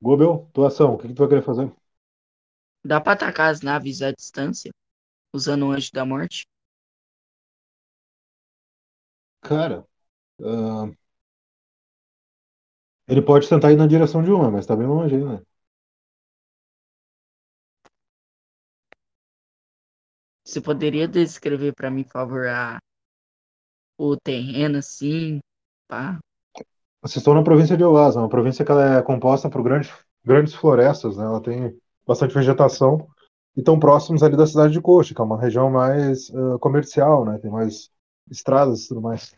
[0.00, 1.72] Gobel, tua ação, o que, que tu vai querer fazer?
[2.84, 4.70] Dá pra atacar as naves à distância,
[5.32, 6.44] usando o Anjo da Morte?
[9.44, 9.86] Cara,
[10.42, 10.90] ah,
[13.08, 15.40] ele pode tentar ir na direção de uma, mas tá bem longe aí, né?
[20.46, 22.78] Você poderia descrever pra mim, por favor, a...
[23.98, 25.40] o terreno assim?
[25.88, 26.18] Pá.
[27.02, 29.92] Vocês estão na província de Oasa, uma província que ela é composta por grandes,
[30.24, 31.24] grandes florestas, né?
[31.24, 33.06] Ela tem bastante vegetação
[33.54, 37.24] e estão próximos ali da cidade de Coxa, que é uma região mais ah, comercial,
[37.26, 37.38] né?
[37.38, 37.90] Tem mais
[38.30, 39.34] estradas e tudo mais.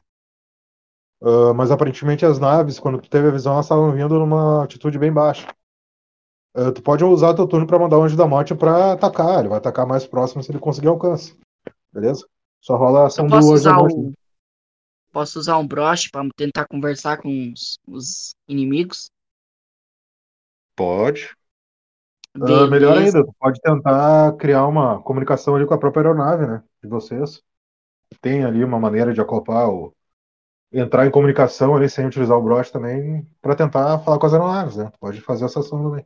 [1.23, 4.99] Ah, mas aparentemente as naves, quando tu teve a visão, elas estavam vindo numa altitude
[4.99, 5.47] bem baixa.
[6.55, 9.41] Ah, tu pode usar teu turno para mandar o Anjo da Morte para atacar.
[9.41, 11.39] Ele vai atacar mais próximo se ele conseguir alcance.
[11.93, 12.27] Beleza?
[12.61, 13.97] Só rola a ação do posso Anjo da usar Morte.
[13.97, 14.13] o...
[15.13, 19.11] Posso usar um broche pra tentar conversar com os, os inimigos?
[20.75, 21.35] Pode.
[22.35, 26.63] Ah, melhor ainda, tu pode tentar criar uma comunicação ali com a própria aeronave, né?
[26.83, 27.43] De vocês.
[28.21, 29.95] Tem ali uma maneira de acoplar ou
[30.73, 34.77] entrar em comunicação ali sem utilizar o broche também para tentar falar com as aeronaves,
[34.77, 34.91] né?
[35.01, 36.05] Pode fazer essa ação também.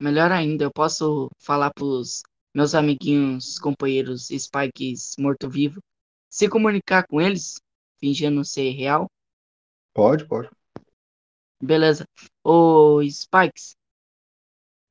[0.00, 2.22] Melhor ainda, eu posso falar pros
[2.54, 5.80] meus amiguinhos, companheiros Spikes morto-vivo,
[6.28, 7.60] se comunicar com eles,
[7.98, 9.06] fingindo ser real.
[9.92, 10.50] Pode, pode.
[11.60, 12.04] Beleza.
[12.42, 13.76] Ô, Spikes,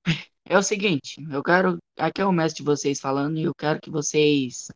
[0.46, 1.78] é o seguinte, eu quero.
[1.98, 4.68] Aqui é o mestre de vocês falando e eu quero que vocês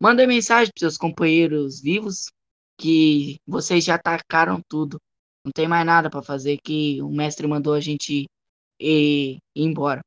[0.00, 2.30] mandem mensagem pros seus companheiros vivos
[2.78, 5.00] que vocês já atacaram tudo.
[5.44, 8.26] Não tem mais nada pra fazer, que o mestre mandou a gente
[8.80, 10.02] ir, ir embora.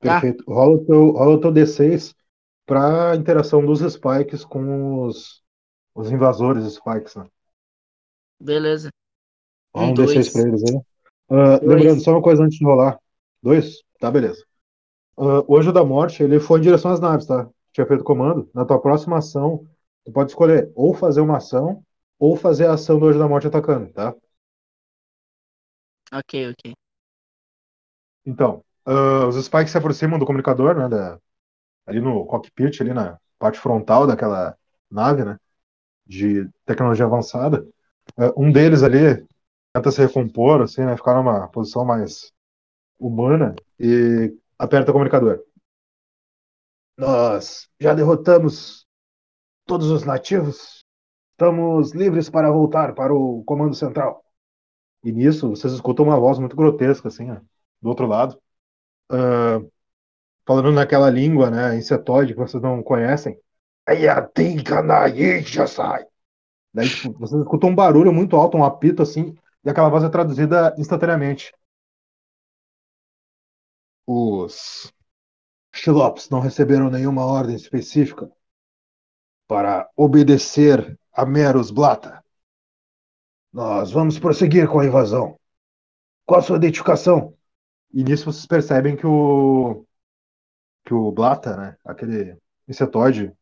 [0.00, 0.20] Tá.
[0.20, 0.44] Perfeito.
[0.46, 2.14] Rola o teu, rola o teu D6
[2.66, 5.42] pra interação dos spikes com os,
[5.94, 7.26] os invasores spikes, né?
[8.40, 8.90] Beleza.
[9.74, 10.32] Rola Um, um D6 dois.
[10.32, 10.80] pra eles aí.
[11.60, 11.60] Dois.
[11.62, 12.98] lembrando, só uma coisa antes de rolar.
[13.42, 13.82] Dois?
[13.98, 14.44] Tá, beleza.
[15.16, 17.48] Ah, o Anjo da Morte, ele foi em direção às naves, tá?
[17.74, 18.50] Tinha feito comando.
[18.54, 19.66] Na tua próxima ação,
[20.04, 21.84] tu pode escolher ou fazer uma ação
[22.20, 24.14] ou fazer a ação do Anjo da Morte atacando, tá?
[26.12, 26.74] Ok, ok.
[28.24, 30.88] Então, ah, os spikes se aproximam do comunicador, né?
[30.88, 31.18] da-
[31.86, 34.56] ali no cockpit, ali na parte frontal daquela
[34.90, 35.38] nave, né?
[36.06, 37.66] De tecnologia avançada.
[38.18, 39.26] Ah, um deles ali
[39.74, 40.96] tenta se recompor, assim, né?
[40.96, 42.32] Ficar numa posição mais
[42.98, 45.40] humana e aperta o comunicador.
[46.96, 48.86] Nós já derrotamos
[49.66, 50.84] todos os nativos.
[51.32, 54.24] Estamos livres para voltar para o comando central.
[55.04, 57.36] E nisso, vocês escutam uma voz muito grotesca, assim, ó,
[57.82, 58.40] do outro lado.
[59.10, 59.60] Ah,
[60.46, 63.38] falando naquela língua, né, insetoide que vocês não conhecem.
[63.86, 66.06] Ayatinkanayijasai.
[66.72, 70.08] Daí, tipo, vocês escutam um barulho muito alto, um apito, assim, e aquela voz é
[70.08, 71.52] traduzida instantaneamente.
[74.06, 74.92] Os
[75.74, 78.30] Xilopes não receberam nenhuma ordem específica
[79.46, 82.24] para obedecer a Meros Blata.
[83.52, 85.38] Nós vamos prosseguir com a invasão.
[86.24, 87.36] Qual a sua identificação?
[87.92, 89.84] E nisso vocês percebem que o
[90.84, 92.36] que o Blata, né, aquele
[92.68, 93.32] insetoide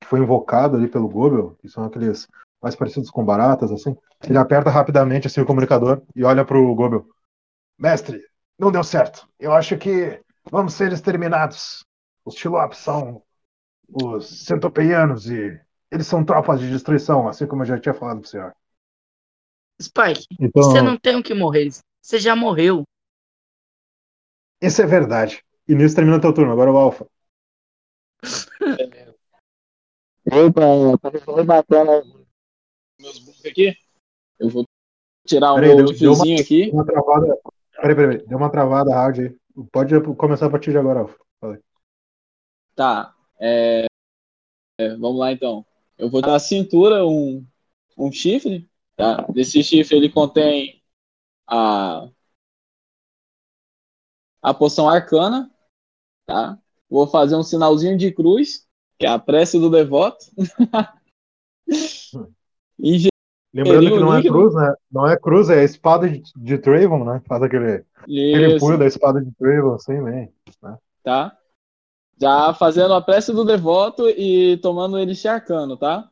[0.00, 2.28] que foi invocado ali pelo Gobel, que são aqueles
[2.62, 7.06] mais parecidos com baratas, assim, ele aperta rapidamente assim o comunicador e olha pro Gobel.
[7.76, 8.24] Mestre,
[8.58, 9.28] não deu certo.
[9.38, 11.84] Eu acho que vamos ser exterminados.
[12.24, 13.22] Os Chilopes são
[13.90, 15.58] os centopeianos e
[15.90, 18.54] eles são tropas de destruição, assim como eu já tinha falado pro senhor.
[19.80, 21.70] Spike, Então, você não tem o que morrer.
[22.02, 22.84] Você já morreu.
[24.60, 25.42] isso é verdade.
[25.68, 27.06] E nisso termina teu turno, agora é o Alpha.
[30.26, 32.02] Opa, ficando bacana
[33.00, 33.76] meus bugs aqui.
[34.38, 34.64] Eu vou
[35.26, 36.70] tirar o Peraí, meu deu- deu uma- fiozinho aqui.
[36.70, 37.38] Uma travada.
[37.88, 38.26] Peraí, peraí.
[38.26, 39.36] Deu uma travada hard aí.
[39.72, 41.06] Pode começar a partir de agora,
[41.42, 41.58] aí.
[42.74, 43.14] Tá.
[43.40, 43.86] é,
[44.78, 45.64] é, vamos lá então.
[45.96, 47.46] Eu vou dar a cintura um,
[47.96, 48.68] um chifre.
[48.94, 49.22] Tá?
[49.32, 50.82] Desse chifre ele contém
[51.46, 52.08] a,
[54.42, 55.50] a poção arcana.
[56.26, 56.58] Tá?
[56.90, 58.66] Vou fazer um sinalzinho de cruz,
[58.98, 60.26] que é a prece do devoto.
[62.78, 63.08] Ingerir
[63.52, 64.74] Lembrando que não é cruz, né?
[64.90, 67.22] Não é cruz, é a espada de, de Trayvon, né?
[67.26, 68.66] Faz aquele, aquele isso.
[68.66, 70.32] punho da espada de Trayvon, assim, bem.
[71.02, 71.36] tá?
[72.20, 76.10] Já fazendo a prece do devoto e tomando ele arcano, tá?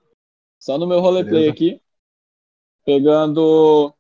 [0.59, 1.53] Só no meu roleplay Beleza.
[1.53, 1.83] aqui.
[2.85, 3.93] Pegando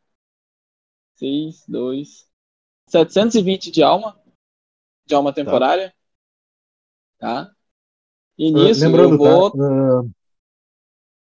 [1.16, 2.26] 6, 2,
[2.88, 4.18] 720 de alma.
[5.04, 5.92] De alma temporária.
[7.18, 7.50] Tá?
[8.38, 9.50] E Ah, nisso lembrando, eu vou.
[9.50, 9.58] tá?
[9.58, 10.02] Ah,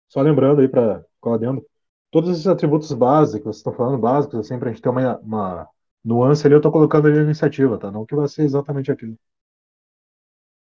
[0.09, 1.65] só lembrando aí pra colar dentro.
[2.13, 5.69] Todos esses atributos básicos, estão falando, básicos, assim, pra gente ter uma, uma
[6.05, 7.91] nuance ali, eu tô colocando ali na iniciativa, tá?
[7.91, 9.17] Não que vai ser exatamente aquilo.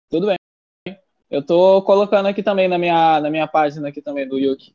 [0.09, 0.37] Tudo bem.
[1.29, 4.73] Eu tô colocando aqui também na minha, na minha página aqui também do Yuki.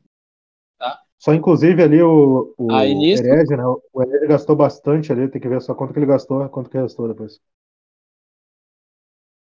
[1.17, 3.63] Só inclusive ali o, o Aí nisso- Hered, né?
[3.65, 6.77] O Hered gastou bastante ali, tem que ver só quanto que ele gastou, quanto que
[6.77, 7.41] gastou depois.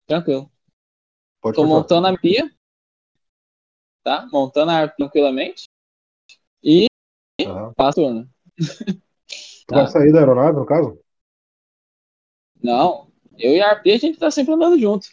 [0.07, 0.51] Tranquilo.
[1.41, 2.51] Pode Tô montando a pia.
[4.03, 4.27] Tá?
[4.31, 5.65] Montando a arpia tranquilamente.
[6.63, 6.87] E
[7.41, 7.73] Aham.
[7.75, 8.29] passo o turno.
[9.67, 10.99] Tu vai sair da aeronave, no caso?
[12.63, 15.07] Não, eu e a Arpia a gente tá sempre andando junto.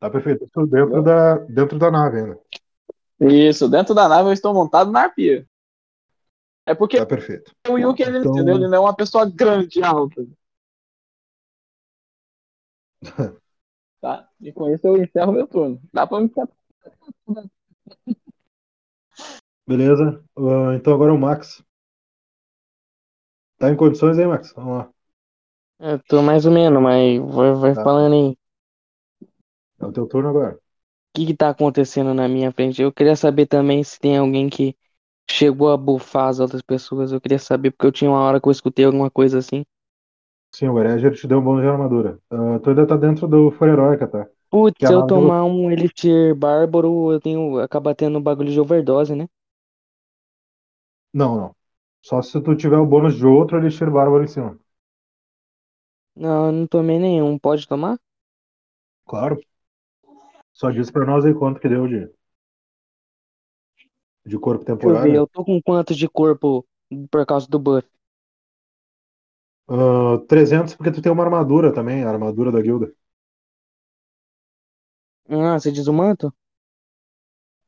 [0.00, 0.44] Tá perfeito.
[0.44, 2.38] Isso dentro da, dentro da nave ainda.
[3.20, 5.46] Isso, dentro da nave eu estou montado na Arpia.
[6.66, 7.52] É porque Tá perfeito.
[7.68, 8.54] o Yuki, ele, Então- entendeu?
[8.56, 10.26] Ele não é uma pessoa grande, alta.
[14.00, 14.28] tá?
[14.40, 15.80] E com isso eu encerro meu turno.
[15.92, 16.30] Dá pra me.
[19.66, 20.22] Beleza.
[20.38, 21.62] Ah, então agora o Max.
[23.58, 24.52] Tá em condições aí, Max?
[24.54, 24.90] Vamos lá.
[25.78, 27.84] Eu tô mais ou menos, mas vai, vai Tá.
[27.84, 28.36] falando aí.
[29.80, 30.58] É o teu turno agora.
[31.14, 32.82] O que que tá acontecendo na minha frente?
[32.82, 34.76] Eu queria saber também se tem alguém que
[35.30, 37.12] chegou a bufar as outras pessoas.
[37.12, 39.64] Eu queria saber, porque eu tinha uma hora que eu escutei alguma coisa assim.
[40.54, 42.18] Sim, o Ereger te deu um bônus de armadura.
[42.30, 44.26] Ah, tu ainda tá dentro do Fúria Heróica, tá?
[44.50, 49.14] Putz, se eu tomar um Elixir Bárbaro, eu tenho, acaba tendo um bagulho de overdose,
[49.14, 49.26] né?
[51.14, 51.56] Não, não.
[52.02, 54.58] Só se tu tiver o bônus de outro Elixir Bárbaro em cima.
[56.16, 57.38] Não, eu não tomei nenhum.
[57.38, 57.98] Pode tomar?
[59.06, 59.38] Claro.
[60.54, 62.08] Só diz pra nós aí quanto que deu de,
[64.26, 65.16] de corpo Deixa eu ver, temporário.
[65.16, 66.64] eu tô com quanto de corpo
[67.10, 67.88] por causa do buff?
[69.68, 72.92] Ah, 300 porque tu tem uma armadura também, a armadura da guilda.
[75.28, 76.32] Ah, você diz o manto?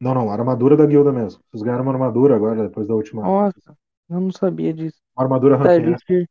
[0.01, 1.43] Não, não, armadura da guilda mesmo.
[1.51, 3.23] Vocês ganharam uma armadura agora, depois da última.
[3.23, 3.77] Nossa,
[4.09, 5.01] eu não sabia disso.
[5.17, 6.29] Uma armadura Tá, Elixir,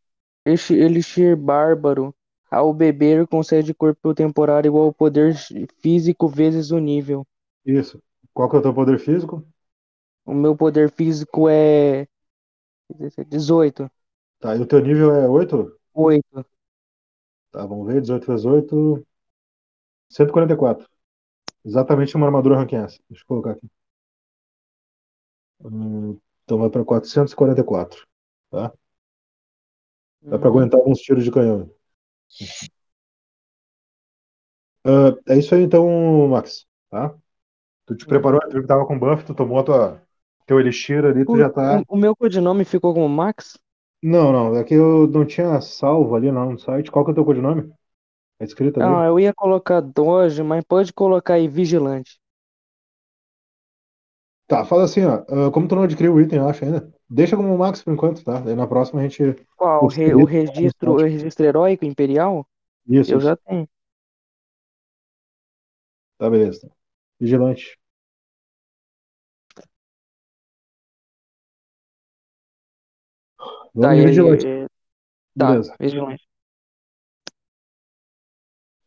[0.72, 2.14] Elixir Bárbaro.
[2.50, 5.36] Ao beber, concede corpo temporário igual ao poder
[5.80, 7.26] físico vezes o nível.
[7.66, 8.02] Isso.
[8.34, 9.46] Qual que é o teu poder físico?
[10.26, 12.08] O meu poder físico é
[13.28, 13.90] 18.
[14.40, 15.76] Tá, e o teu nível é 8?
[15.94, 16.46] 8.
[17.52, 18.02] Tá, vamos ver.
[18.02, 19.06] 18 vezes 8.
[20.10, 20.88] 144.
[21.66, 22.98] Exatamente uma armadura ranking S.
[23.10, 23.68] Deixa eu colocar aqui.
[25.64, 28.06] Hum, então vai para 444.
[28.52, 28.72] Tá?
[30.30, 31.68] Dá para aguentar alguns tiros de canhão.
[34.84, 36.66] Ah, é isso aí então, Max.
[36.90, 37.16] Tá?
[37.88, 40.02] Tu te preparou, tu que tava com buff, tu tomou tua,
[40.48, 41.82] teu elixir ali, tu O, já tá.
[41.82, 43.60] o- o meu codinome ficou como Max?
[44.02, 46.90] Não, não, é que eu não tinha salvo ali não, no site.
[46.92, 47.74] Qual que é o teu codinome?
[48.40, 48.96] É escrito ali?
[48.96, 52.18] Ah, eu ia colocar Doge, mas pode colocar aí Vigilante.
[54.48, 55.24] Tá, fala assim, ó.
[55.48, 56.94] ah, como tu não adquiriu o item, eu acho ainda.
[57.10, 58.40] Deixa como Max por enquanto, tá?
[58.40, 59.36] Daí na próxima a gente.
[59.58, 59.86] Qual?
[59.86, 62.48] O, re- o registro, o registro heróico imperial?
[62.88, 63.28] Isso, Eu isso.
[63.28, 63.68] já tenho.
[66.18, 66.70] Tá, beleza.
[67.20, 67.78] Vigilante.
[73.74, 74.48] Vamos Tá, de e- vigilante.
[74.64, 74.68] e-
[75.38, 75.76] tá, Beleza.
[75.80, 76.24] Vigilante.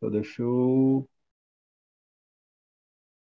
[0.00, 1.08] Só deixa eu.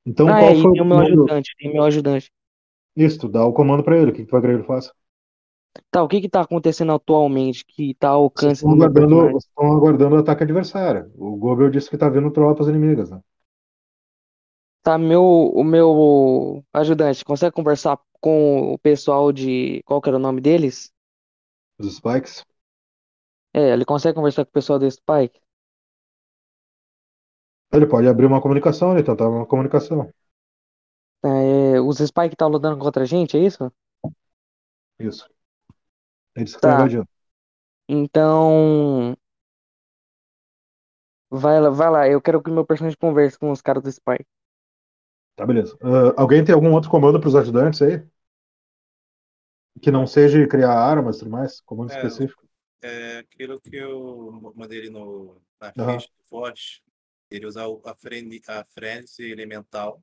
[0.07, 2.31] Então, Ah, qual é, foi o tem meu ajudante, tem meu ajudante.
[2.97, 4.11] Isso, tu dá o comando pra ele.
[4.11, 4.93] O que que tu vai querer que ele faça?
[5.93, 9.31] Tá, o que que tá acontecendo atualmente que tá ao Vocês alcance estão do aguardando,
[9.31, 11.11] vocês estão aguardando o ataque adversário.
[11.17, 13.21] O Gobel disse que tá vindo tropas inimigas, né?
[14.83, 19.83] Tá, meu, o meu ajudante consegue conversar com o pessoal de.
[19.85, 20.93] Qual que era o nome deles?
[21.79, 22.47] Os Spikes.
[23.55, 25.41] É, ele consegue conversar com o pessoal do Spike?
[27.73, 30.09] Ele pode abrir uma comunicação, ele tentar uma comunicação.
[31.25, 33.73] É, os Spike tá lutando contra a gente, é isso?
[34.99, 35.29] Isso.
[36.37, 37.07] Ele disse que tá invadindo.
[37.89, 39.15] Então.
[41.33, 43.91] Vai lá, vai lá, eu quero que o meu personagem converse com os caras do
[43.91, 44.25] Spike.
[45.37, 45.77] Tá, beleza.
[45.83, 48.03] Ah, alguém tem algum outro comando pros ajudantes aí?
[49.83, 51.61] Que não seja criar armas e tudo mais?
[51.61, 52.43] Comando É, específico.
[52.83, 55.99] É aquilo que eu mandei ele no, na Aham.
[55.99, 56.83] ficha do Forte.
[57.35, 60.03] Ele usar o- a, frene, a frenzy elemental.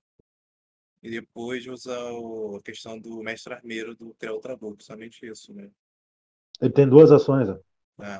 [1.01, 4.81] E depois usar o- a questão do mestre armeiro do criar o trabuco.
[4.83, 5.69] Somente isso, né?
[6.59, 7.47] Ele tem duas ações.
[7.47, 7.59] Né?
[7.99, 8.19] É.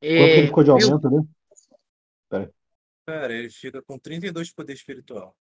[0.00, 1.28] que ele É, ficou de aumento ali?
[3.06, 5.34] Cara, ele fica com 32 de poder espiritual.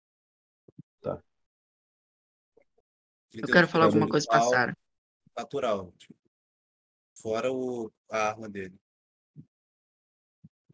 [1.01, 1.21] Tá.
[3.33, 4.77] Eu 32 quero falar alguma coisa pra Sarah.
[5.37, 5.91] Natural.
[5.97, 6.15] tipo,
[7.21, 8.79] fora o, a arma dele.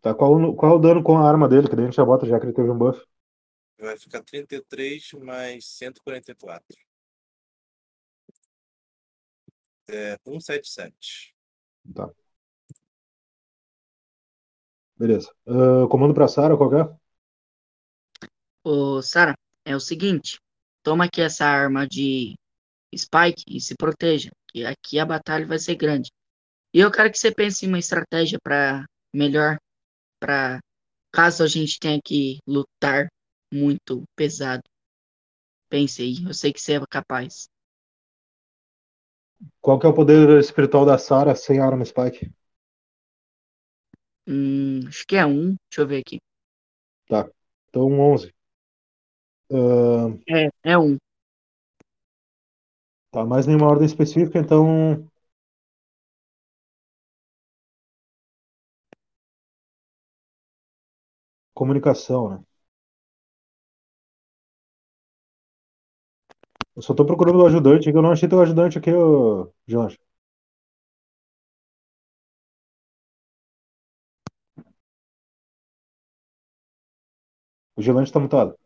[0.03, 1.67] Tá, qual, o- qual o dano com a arma dele?
[1.67, 3.01] Que daí a gente já bota já que ele teve um buff.
[3.77, 6.75] Vai ficar 33 mais 144.
[9.87, 11.33] É 177.
[11.95, 12.13] Tá.
[14.97, 15.29] Beleza.
[15.47, 17.03] Ah, comando pra Sarah, qual que é?
[18.63, 19.35] Ô, Sarah,
[19.65, 20.37] é o seguinte,
[20.83, 22.35] toma aqui essa arma de
[22.95, 26.11] Spike e se proteja, que aqui a batalha vai ser grande.
[26.73, 29.57] E eu quero que você pense em uma estratégia para melhor,
[30.23, 30.59] para
[31.13, 33.09] caso a gente tenha que lutar
[33.53, 34.63] muito pesado.
[35.69, 37.49] Pense aí, eu sei que você é capaz.
[39.61, 42.31] Qual que é o poder espiritual da Sarah sem arma Spike?
[44.27, 46.19] Hum, acho que é um, deixa eu ver aqui.
[47.07, 47.29] Tá.
[47.69, 48.33] Então 11.
[49.51, 50.97] Ah, É, é um.
[53.11, 55.07] tá, mais nenhuma ordem específica, então.
[61.55, 62.43] Comunicação, né?
[66.75, 69.97] Eu só tô procurando o ajudante, que eu não achei teu ajudante aqui, ô Jorge.
[77.75, 78.57] O Gelante tá mutado.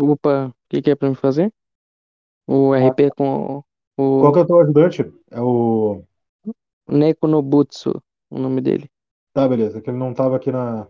[0.00, 1.52] Opa, o que que é pra me fazer?
[2.48, 3.62] O RP com
[3.96, 5.02] Qual o que é o teu ajudante?
[5.30, 6.02] É o.
[6.98, 7.92] Neko Nobutsu,
[8.30, 8.90] o nome dele.
[9.38, 9.80] Tá, beleza.
[9.80, 10.88] Que ele não tava aqui na,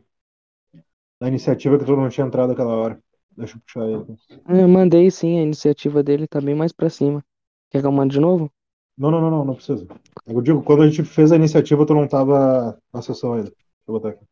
[1.21, 2.99] na iniciativa que tu não tinha entrado aquela hora.
[3.37, 4.07] Deixa eu puxar ele.
[4.47, 7.23] Ah, Eu mandei sim, a iniciativa dele tá bem mais pra cima.
[7.71, 8.51] Quer que eu mande de novo?
[8.97, 9.87] Não, não, não, não, não precisa.
[10.27, 13.51] Eu digo, quando a gente fez a iniciativa, tu não tava na sessão ainda.
[13.51, 14.25] Deixa eu botar aqui.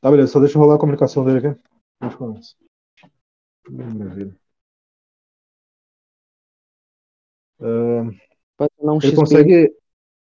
[0.00, 0.30] Tá, beleza.
[0.30, 1.60] Só deixa eu rolar a comunicação dele aqui.
[2.00, 2.54] Deixa eu começar.
[8.56, 9.83] Pode dar um Ele consegue.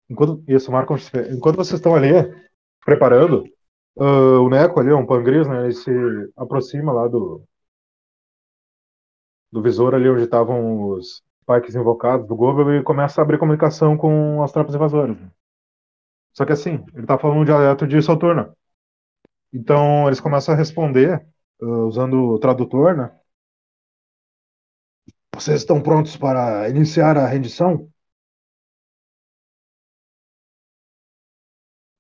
[0.09, 1.33] Enquanto, isso, marca XP.
[1.33, 2.09] Enquanto vocês estão ali,
[2.85, 3.43] preparando,
[3.97, 5.65] uh, o Neco ali, um Pangris, né?
[5.65, 5.91] Ele se
[6.37, 7.43] aproxima lá do,
[9.51, 13.97] do visor ali onde estavam os pikes invocados do Gobel e começa a abrir comunicação
[13.97, 15.17] com as tropas invasoras.
[16.33, 18.55] Só que assim, ele tá falando um dialeto de Soturno.
[19.53, 21.25] Então eles começam a responder
[21.61, 23.11] uh, usando o tradutor, né?
[25.33, 27.89] Vocês estão prontos para iniciar a rendição?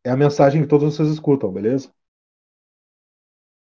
[0.07, 1.93] É a mensagem que todos vocês escutam, beleza?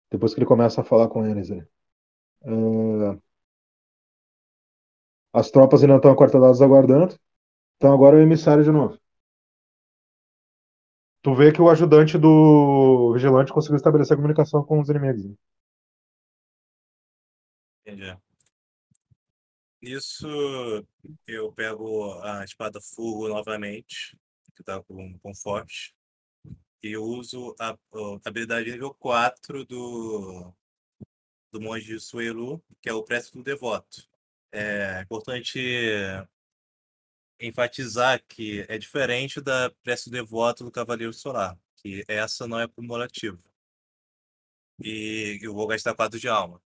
[0.09, 1.51] Depois que ele começa a falar com eles.
[1.51, 1.63] Né?
[2.41, 3.21] Uh,
[5.31, 7.15] as tropas ainda estão acordadas aguardando.
[7.75, 8.99] Então agora é o emissário de novo.
[11.21, 15.25] Tu vê que o ajudante do vigilante conseguiu estabelecer comunicação com os inimigos.
[15.25, 15.35] Né?
[17.85, 18.17] Entendi.
[19.83, 20.27] Nisso,
[21.27, 24.17] eu pego a espada fogo novamente,
[24.55, 25.93] que tá com, com forte,
[26.83, 27.77] e uso a, a
[28.25, 30.53] habilidade nível 4 do,
[31.49, 34.03] do monge Suelu, que é o Presto do Devoto.
[34.51, 35.59] É importante
[37.39, 42.67] enfatizar que é diferente da Prece do Devoto do Cavaleiro Solar, que essa não é
[42.67, 43.39] cumulativa.
[44.79, 46.61] E eu vou gastar 4 de alma.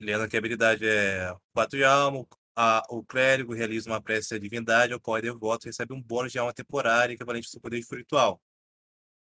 [0.00, 4.38] Lendo que a habilidade é 4 de alma, a, o clérigo realiza uma prece à
[4.38, 7.78] divindade, ao qual é devoto recebe um bônus de alma temporária equivalente ao seu poder
[7.78, 8.40] espiritual.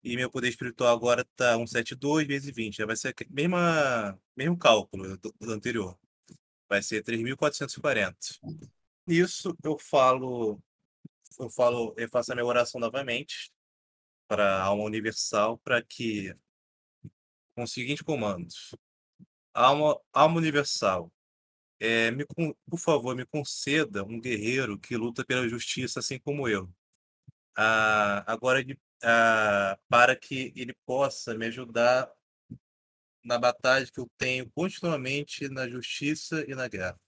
[0.02, 2.76] E meu poder espiritual agora está 172 vezes 20.
[2.76, 5.96] Já vai ser o mesmo cálculo do, do anterior.
[6.68, 8.16] Vai ser 3.440.
[9.06, 10.60] Nisso eu falo,
[11.38, 13.52] eu falo, eu faço a minha oração novamente
[14.26, 16.34] para a alma universal para que
[17.54, 18.48] com o seguinte comando:
[19.52, 21.12] alma, alma universal,
[21.80, 26.72] é, me, por favor, me conceda um guerreiro que luta pela justiça assim como eu.
[27.56, 28.64] Ah, agora,
[29.02, 32.10] ah, para que ele possa me ajudar
[33.24, 36.98] na batalha que eu tenho continuamente na justiça e na guerra.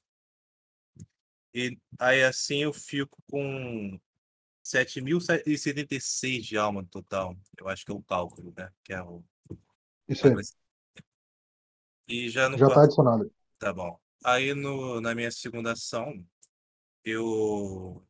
[1.52, 3.98] E aí assim eu fico com
[4.64, 7.36] 7.076 de alma no total.
[7.58, 8.72] Eu acho que é o cálculo, né?
[8.82, 9.22] Que é o...
[10.08, 10.34] Isso aí.
[12.08, 13.32] E já no Já está adicionado.
[13.58, 13.98] Tá bom.
[14.24, 16.26] Aí no, na minha segunda ação,
[17.04, 18.04] eu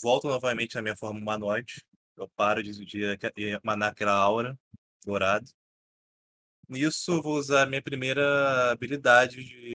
[0.00, 1.84] volto novamente na minha forma humanoide.
[2.16, 4.58] Eu paro de, de, de emanar aquela aura
[5.04, 5.46] dourada.
[6.68, 9.72] Nisso, eu vou usar a minha primeira habilidade de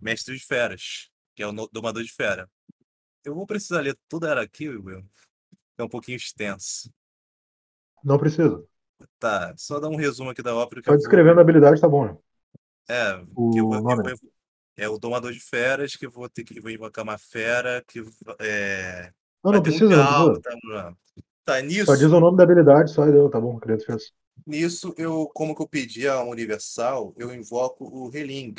[0.00, 2.48] Mestre de Feras, que é o Domador de Fera.
[3.24, 5.04] Eu vou precisar ler toda ela aqui, Will.
[5.78, 6.92] É um pouquinho extenso.
[8.04, 8.64] Não precisa.
[9.18, 10.82] Tá, só dar um resumo aqui da ópera.
[10.84, 12.16] Só descrevendo a habilidade tá bom, né?
[12.88, 14.32] É, O eu vou, eu vou-
[14.76, 18.00] é o Domador de Feras, que vou ter que vou invocar uma fera, que
[18.40, 19.12] é,
[19.44, 20.60] Não, não precisa, não diálogo, precisa.
[20.72, 20.96] tá,
[21.44, 24.12] tá, nisso, Só diz o nome da habilidade, só deu, tá bom, criança fez.
[24.46, 28.54] nisso eu, como que eu pedi a Universal, eu invoco o Reling,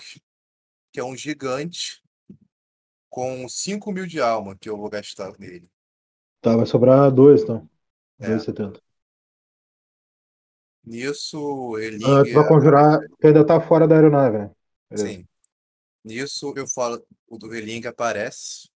[0.92, 2.02] que é um gigante
[3.10, 5.70] com 5 mil de alma que eu vou gastar nele.
[6.42, 7.68] Tá, vai sobrar dois, então.
[8.20, 8.28] É.
[8.28, 8.82] 2,70.
[10.86, 14.52] Nisso, o Reling Ah, tu vai é- conjurar, tu ainda tá fora da aeronave, né?
[14.90, 15.08] Beleza.
[15.10, 15.28] Sim.
[16.04, 18.70] Nisso eu falo, o do Reling aparece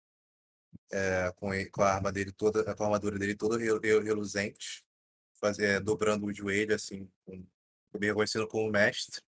[0.95, 4.85] é, com, com a arma dele toda, com a armadura dele toda rel- rel- reluzente,
[5.41, 7.45] faz- é, dobrando o joelho, assim, com,
[7.99, 9.21] me reconhecendo como mestre.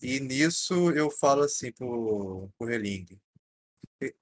[0.00, 3.06] E nisso eu falo assim pro, pro Reling.
[4.00, 4.14] "E-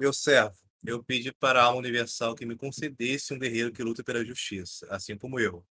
[0.00, 4.02] Meu servo, eu pedi para a alma universal que me concedesse um guerreiro que luta
[4.02, 5.64] pela justiça, assim como eu.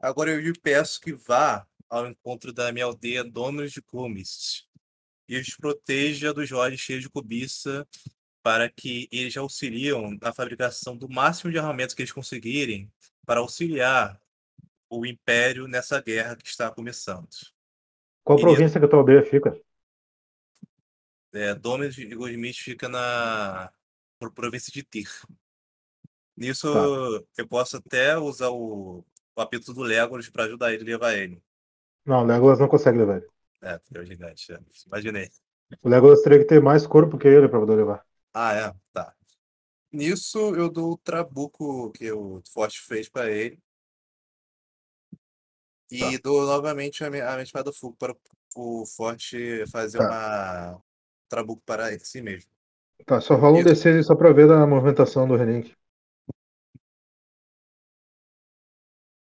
[0.00, 4.66] Agora eu lhe peço que vá ao encontro da minha aldeia Donos de Cumes
[5.28, 7.86] e os proteja dos olhos cheios de cobiça
[8.42, 12.90] para que eles auxiliam na fabricação do máximo de armamentos que eles conseguirem
[13.26, 14.20] para auxiliar
[14.90, 17.28] o Império nessa guerra que está começando.
[18.24, 18.56] Qual Beleza.
[18.56, 19.60] província que a tua aldeia fica?
[21.32, 23.70] É, Domes de Gosmith fica na
[24.18, 25.08] pro- província de Tir.
[26.36, 27.24] Nisso, Tá.
[27.36, 29.04] eu posso até usar o,
[29.36, 31.42] o apito do Legolas para ajudar ele a levar ele.
[32.06, 33.26] Não, o Legolas não consegue levar ele.
[33.60, 34.58] É, porque é gigante, é.
[34.86, 35.28] imaginei.
[35.82, 38.06] O Legolas teria que ter mais corpo que ele pra poder levar.
[38.32, 38.74] Ah, é?
[38.92, 39.14] Tá.
[39.92, 43.60] Nisso, eu dou o trabuco que o Forte fez para ele.
[45.90, 48.14] E dou novamente a minha, a minha espada fogo para
[48.54, 50.08] o Forte fazer Tá.
[50.08, 50.82] uma
[51.28, 52.50] trabuco para si mesmo.
[53.06, 53.72] Tá, só rola um Isso.
[53.72, 55.74] D6 aí só pra ver da movimentação do Renink.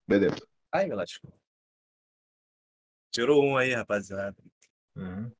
[0.07, 0.35] Beleza.
[0.71, 1.31] Ai, meu lascou.
[3.11, 4.37] Tirou um aí, rapaziada.
[4.95, 5.31] Uhum.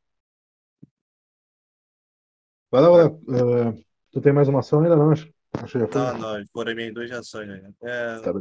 [2.72, 3.10] Vai lá, vai lá.
[3.10, 5.32] Eh, tu tem mais uma ação ainda não, acho.
[5.54, 6.02] Acho que já foi.
[6.02, 7.48] Não, não, foram minhas duas ações.
[7.48, 7.72] Né?
[7.84, 8.32] É, Tá,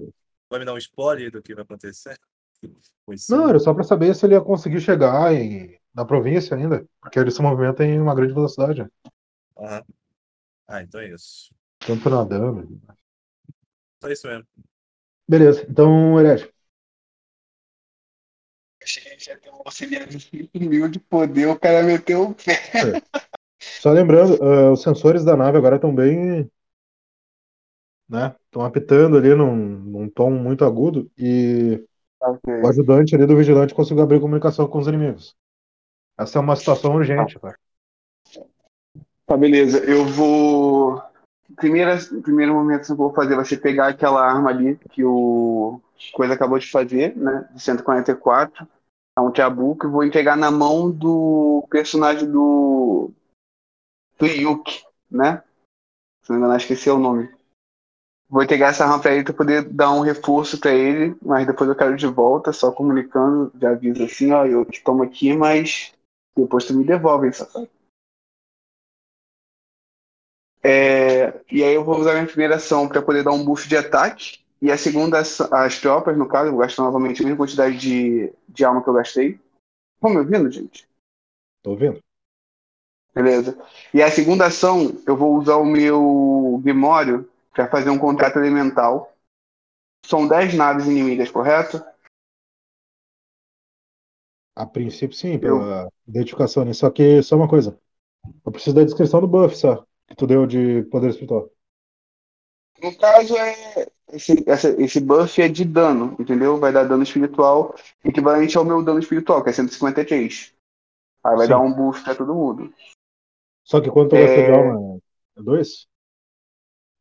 [0.50, 2.18] vai me dar um spoiler do que vai acontecer?
[3.06, 3.34] Pois sim.
[3.34, 6.86] Não, era só pra saber se ele ia conseguir chegar em, na província ainda.
[7.00, 8.86] Porque ele se movimenta em uma grande velocidade.
[9.56, 9.82] Aham.
[10.66, 11.54] Ah, então é isso.
[11.78, 12.68] Tanto nadando.
[14.02, 14.46] Só isso mesmo.
[15.26, 16.50] Beleza, então, Herege.
[18.82, 21.82] Achei que a gente ia ter um auxiliar de 5 mil de poder, o cara
[21.82, 22.70] meteu o pé.
[23.60, 26.50] Só lembrando, ah, os sensores da nave agora estão bem.
[28.08, 28.34] né?
[28.46, 31.84] Estão apitando ali num, num tom muito agudo e
[32.20, 32.52] Ok.
[32.62, 35.36] o ajudante ali do vigilante conseguiu abrir comunicação com os inimigos.
[36.18, 37.56] Essa é uma situação urgente, cara.
[39.26, 39.78] Tá, beleza.
[39.84, 41.00] Eu vou.
[41.56, 45.80] Primeira, primeiro momento que eu vou fazer vai ser pegar aquela arma ali que o
[46.12, 47.48] Coisa acabou de fazer, né?
[47.52, 48.66] De 144.
[49.16, 53.12] É um Tiabuco e vou entregar na mão do personagem do.
[54.18, 55.42] Do Yuki, né?
[56.22, 57.32] Se não me engano, esqueci o nome.
[58.28, 61.70] Vou entregar essa arma pra ele pra poder dar um reforço pra ele, mas depois
[61.70, 65.94] eu quero de volta, só comunicando, já aviso assim, ó, eu te tomo aqui, mas
[66.36, 67.70] depois tu me devolve, hein, safado.
[70.62, 73.76] É, e aí eu vou usar minha primeira ação para poder dar um buff de
[73.76, 74.40] ataque.
[74.60, 78.32] E a segunda, as tropas, no caso, eu vou gastar novamente a mesma quantidade de,
[78.48, 79.40] de alma que eu gastei.
[79.94, 80.86] Estão me ouvindo, gente?
[81.62, 82.02] Tô ouvindo?
[83.14, 83.58] Beleza.
[83.92, 89.12] E a segunda ação, eu vou usar o meu Grimório para fazer um contrato elemental.
[90.06, 91.82] São 10 naves inimigas, correto?
[94.56, 96.74] A princípio, sim, pela identificação ali.
[96.74, 97.78] Só que, só uma coisa.
[98.44, 99.84] Eu preciso da descrição do buff, só.
[100.06, 101.50] Que tu deu de poder espiritual.
[102.82, 106.58] No caso, é esse, essa- esse buff é de dano, entendeu?
[106.58, 110.54] Vai dar dano espiritual equivalente ao meu dano espiritual, que é 153.
[111.24, 111.52] Aí vai Sim.
[111.52, 112.72] dar um buff pra todo mundo.
[113.68, 114.20] Só que quanto É.
[114.24, 115.00] gasta de alma?
[115.36, 115.86] É dois?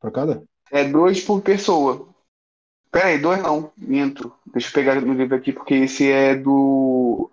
[0.02, 0.44] Pra cada?
[0.70, 2.14] É dois por pessoa.
[2.92, 4.34] Pera aí, dois não, minto.
[4.46, 7.32] Deixa eu pegar no livro aqui, porque esse é do.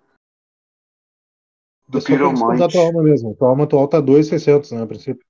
[1.87, 2.71] Do É Piromante.
[2.71, 3.35] tua alma mesmo.
[3.35, 5.25] Tua alma atual tá 2,600, né, a princípio.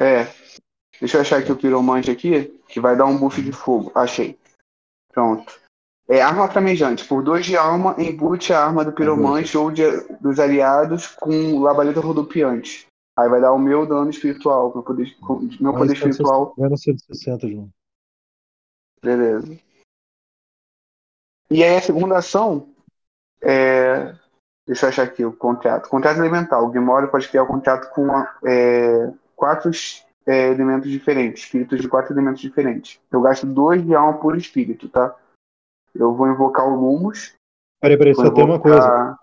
[0.00, 0.24] É.
[0.98, 3.92] Deixa eu achar aqui o Piromante aqui, que vai dar um buff de fogo.
[3.94, 4.38] Achei.
[5.12, 5.60] Pronto.
[6.08, 7.06] É arma flamejante.
[7.06, 12.00] Por dois de alma, embute a arma do Piromante ou de- dos aliados com labareda
[12.00, 12.86] rodopiante.
[13.18, 14.72] Aí vai dar o meu dano espiritual.
[14.72, 15.14] Meu poder,
[15.60, 16.54] meu poder Mais 160, espiritual.
[16.56, 17.70] Menos 160 de novo.
[19.02, 19.58] Beleza.
[21.50, 22.68] E aí a segunda ação
[23.42, 24.14] é.
[24.66, 25.88] Deixa eu achar aqui o contrato.
[25.88, 26.64] Contrato elemental.
[26.64, 28.06] O Grimório pode criar o contrato com
[28.46, 29.70] é, quatro
[30.26, 33.00] é, elementos diferentes, espíritos de quatro elementos diferentes.
[33.10, 35.16] Eu gasto dois de alma por espírito, tá?
[35.94, 37.34] Eu vou invocar o Lumos.
[37.80, 38.78] Peraí, peraí, só tem uma coisa.
[38.78, 39.18] invocar-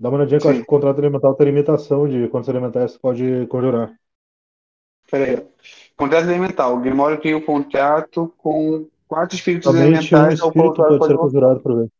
[0.00, 2.92] Dá uma olhadinha que eu acho que o contrato elemental tem limitação de quantos elementais
[2.92, 3.92] você pode conjurar.
[5.10, 5.46] Pera aí.
[5.96, 6.76] Contrato elemental.
[6.76, 11.12] O Grimório cria o contrato com quatro espíritos Somente um elementais o espírito pode pode
[11.12, 11.90] ser conjurado por vez.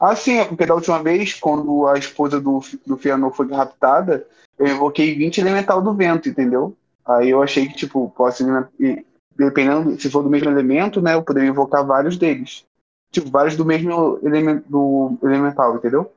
[0.00, 4.26] Ah, sim, é porque da última vez, quando a esposa do, do Fianor foi raptada,
[4.58, 6.76] eu invoquei 20 elemental do vento, entendeu?
[7.06, 8.44] Aí eu achei que, tipo, posso,
[9.36, 12.64] dependendo, se for do mesmo elemento, né, eu poderia invocar vários deles.
[13.10, 16.12] Tipo, vários do mesmo elemento, do elemental, entendeu?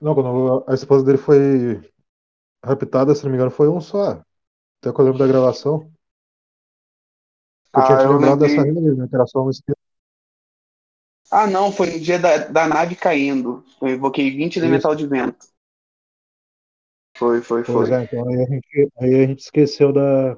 [0.00, 1.80] Não, quando a esposa dele foi
[2.64, 4.22] raptada, se não me engano, foi um só.
[4.80, 5.90] Até que eu lembro da gravação.
[7.74, 9.08] Eu Ah, tinha te lembrado dessa regra, né?
[9.08, 9.80] Que era só um espírito.
[11.32, 13.64] Ah, não, foi no dia da, da nave caindo.
[13.80, 15.46] Eu invoquei 20 elemental de vento.
[17.16, 17.90] Foi, foi, Pois foi.
[17.90, 20.36] é, então aí a gente, aí a gente esqueceu da,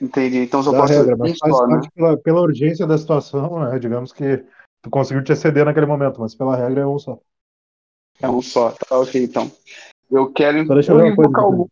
[0.00, 0.38] Entendi.
[0.38, 1.80] Então só posso regra, mas faz só, né?
[1.94, 3.78] pela, pela urgência da situação, né?
[3.78, 4.44] Digamos que
[4.82, 7.18] tu conseguiu te exceder naquele momento, mas pela regra é um só.
[8.20, 8.70] É um só.
[8.72, 9.50] Tá ok, então.
[10.10, 11.68] Eu quero Só deixa eu invocar o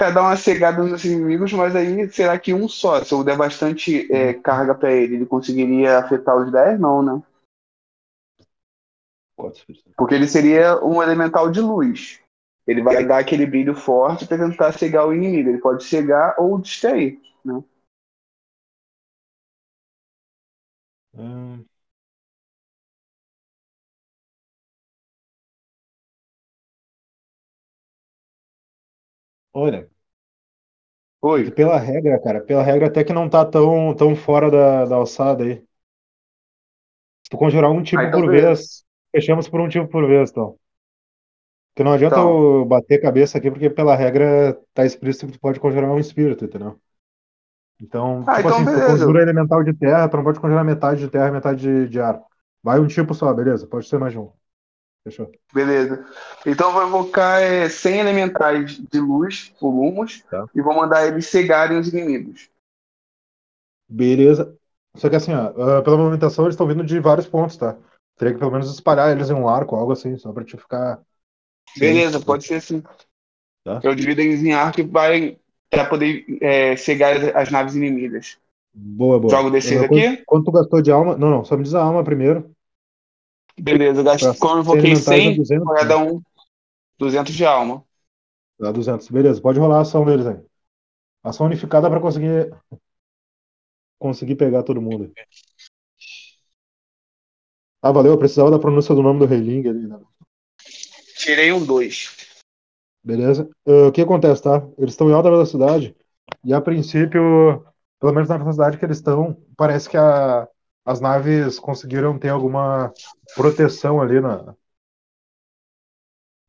[0.00, 3.04] pra dar uma cegada nos inimigos, mas aí será que um só?
[3.04, 6.80] Se eu der bastante é, carga pra ele, ele conseguiria afetar os 10?
[6.80, 7.22] Não, né?
[9.96, 12.19] Porque ele seria um elemental de luz.
[12.70, 15.48] Ele vai dar aquele brilho forte pra tentar cegar o inimigo.
[15.50, 17.18] Ele pode cegar ou distrair.
[21.14, 21.68] Hum.
[29.52, 29.88] Olha,
[31.22, 31.50] Oi.
[31.50, 35.44] pela regra, cara, pela regra até que não tá tão, tão fora da, da alçada
[35.44, 35.62] aí.
[37.24, 40.58] Se tu conjurar um tipo por vez, fechamos por um tipo por vez, então.
[41.80, 42.58] Porque não adianta Então.
[42.60, 46.44] eu bater cabeça aqui, porque pela regra tá explícito que tu pode conjurar um espírito,
[46.44, 46.78] entendeu?
[47.80, 48.98] Então, Ah, tipo então assim, se tu beleza.
[48.98, 51.98] conjura elemental de terra, tu não pode conjurar metade de terra e metade de, de
[51.98, 52.22] ar.
[52.62, 53.66] Vai um tipo só, beleza?
[53.66, 54.28] Pode ser mais um.
[55.04, 55.30] Fechou.
[55.54, 56.04] Beleza.
[56.44, 60.44] Então eu vou invocar é, 100 elementais de luz, volumos, Tá.
[60.54, 62.50] e vou mandar eles cegarem os inimigos.
[63.88, 64.54] Beleza.
[64.96, 67.78] Só que assim, ó, ah, pela movimentação eles estão vindo de vários pontos, tá?
[68.18, 71.00] Teria que pelo menos espalhar eles em um arco, algo assim, só pra te ficar.
[71.76, 72.82] Beleza, pode ser assim.
[73.64, 73.80] Tá.
[73.82, 78.38] Eu divido eles em arco vai pra poder é, cegar as, naves inimigas.
[78.72, 79.30] Boa, boa.
[79.30, 80.22] Jogo D6 Ah, aqui?
[80.26, 81.16] Quanto, tu gastou de alma?
[81.16, 82.50] Não, não, só me diz a alma primeiro.
[83.58, 86.22] Beleza, gasto, como eu invoquei serem mentais é 100, 200, pra cada um
[86.98, 87.84] 200 de alma.
[88.58, 89.08] Dá 200.
[89.08, 90.38] Beleza, pode rolar a ação deles aí.
[91.22, 92.54] Ação unificada pra conseguir.
[93.98, 95.12] Conseguir pegar todo mundo.
[97.82, 99.98] Ah, valeu, eu precisava da pronúncia do nome do Rei Ling ali, né?
[101.20, 102.16] Tirei um 2.
[103.04, 103.46] Beleza?
[103.66, 104.66] Ah, o que acontece, tá?
[104.78, 105.94] Eles estão em alta velocidade
[106.42, 107.62] e a princípio,
[107.98, 110.48] pelo menos na velocidade que eles estão, parece que a-
[110.84, 112.90] as naves conseguiram ter alguma
[113.36, 114.54] proteção ali na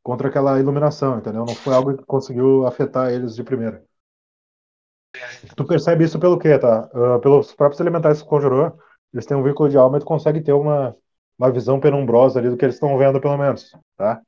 [0.03, 1.45] contra aquela iluminação, entendeu?
[1.45, 3.83] Não foi algo que conseguiu afetar eles de primeira.
[5.55, 6.89] Tu percebe isso pelo quê, tá?
[6.93, 8.77] Ah, pelos próprios elementais que conjurou,
[9.13, 10.95] eles têm um vínculo de alma e tu consegue ter uma,
[11.37, 14.21] uma visão penumbrosa ali do que eles estão vendo, pelo menos, tá?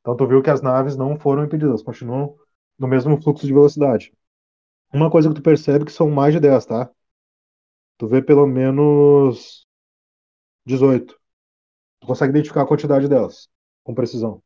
[0.00, 2.36] Então tu viu que as naves não foram impedidas, continuam
[2.78, 4.12] no mesmo fluxo de velocidade.
[4.92, 6.90] Uma coisa que tu percebe que são mais de 10, tá?
[7.98, 9.66] Tu vê pelo menos
[10.64, 11.14] 18.
[12.00, 13.48] Tu consegue identificar a quantidade delas,
[13.84, 14.42] com precisão.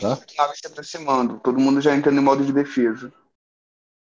[0.00, 0.18] Tá?
[0.36, 3.12] Naves se aproximando, todo mundo já entrando em modo de defesa.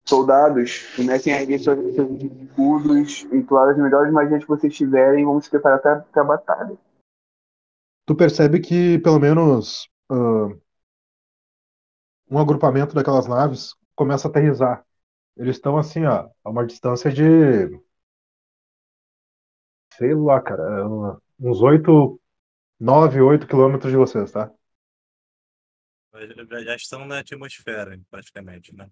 [0.05, 1.78] Soldados, comecem a erguer seus
[2.22, 6.78] escudos, entoar as melhores magias que vocês tiverem e vamos se preparar para a batalha.
[8.11, 10.48] Tu percebe que pelo menos ah,
[12.28, 14.84] um agrupamento daquelas naves começa a aterrissar.
[15.36, 17.22] Eles estão assim, ó, a uma distância de.
[19.96, 22.20] Sei lá, cara, é, uns 8,
[22.80, 24.50] 9, 8 quilômetros de vocês, tá?
[26.50, 28.90] Já, já estão na atmosfera, praticamente, né?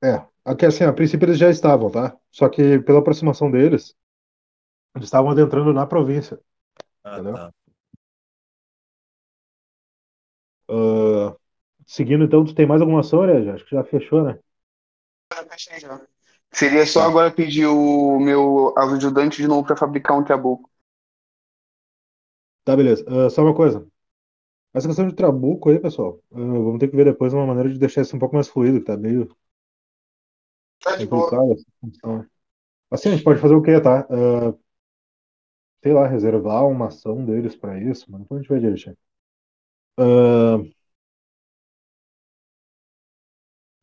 [0.00, 2.16] É, aqui assim, a princípio eles já estavam, tá?
[2.30, 3.96] Só que pela aproximação deles,
[4.96, 6.40] eles estavam adentrando na província.
[7.04, 7.30] Ah, Entendeu?
[7.30, 7.52] tá.
[10.68, 11.36] Ah,
[11.86, 13.52] seguindo, então, tu tem mais alguma ação, né?
[13.52, 14.38] Acho que já fechou, né?
[16.52, 17.06] Seria só Tá.
[17.06, 20.68] agora pedir o meu ajudante de novo para fabricar um trabuco.
[22.64, 23.04] Tá, beleza.
[23.08, 23.86] Ah, só uma coisa.
[24.74, 27.78] Essa questão de trabuco aí, pessoal, ah, vamos ter que ver depois uma maneira de
[27.78, 29.28] deixar isso um pouco mais fluido, que tá meio
[30.80, 31.38] Tá de boa.
[32.90, 34.06] Assim, a gente pode fazer o quê, tá?
[34.10, 34.54] Ah,
[35.86, 38.96] sei lá, reservar uma ação deles pra isso, mas depois a gente vê direitinho.
[39.96, 40.58] Ah,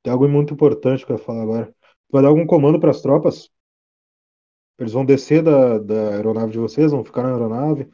[0.03, 1.67] tem algo muito importante que eu ia falar agora.
[1.67, 3.49] Tu vai dar algum comando pras tropas?
[4.77, 7.89] Eles vão descer da, da aeronave de vocês, vão ficar na aeronave,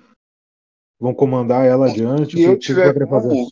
[0.99, 2.35] vão comandar ela adiante.
[2.35, 3.51] Se eu vai tiver como,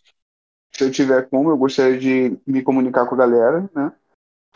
[0.72, 3.94] se eu tiver como, eu gostaria de me comunicar com a galera, né?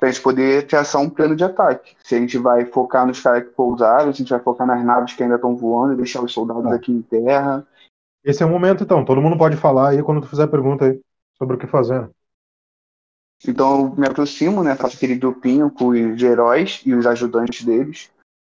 [0.02, 1.96] Pra gente poder traçar um plano de ataque.
[2.04, 4.84] Se a gente vai focar nos caras que pousaram, se a gente vai focar nas
[4.84, 6.74] naves que ainda estão voando e deixar os soldados Tá.
[6.74, 7.64] aqui em terra.
[8.24, 9.06] Esse é o momento, então.
[9.06, 11.00] Todo mundo pode falar aí quando tu fizer pergunta aí
[11.38, 12.10] sobre o que fazer.
[13.48, 14.76] Então eu me aproximo, né?
[14.76, 18.10] Faço aquele grupinho com os heróis e os ajudantes deles.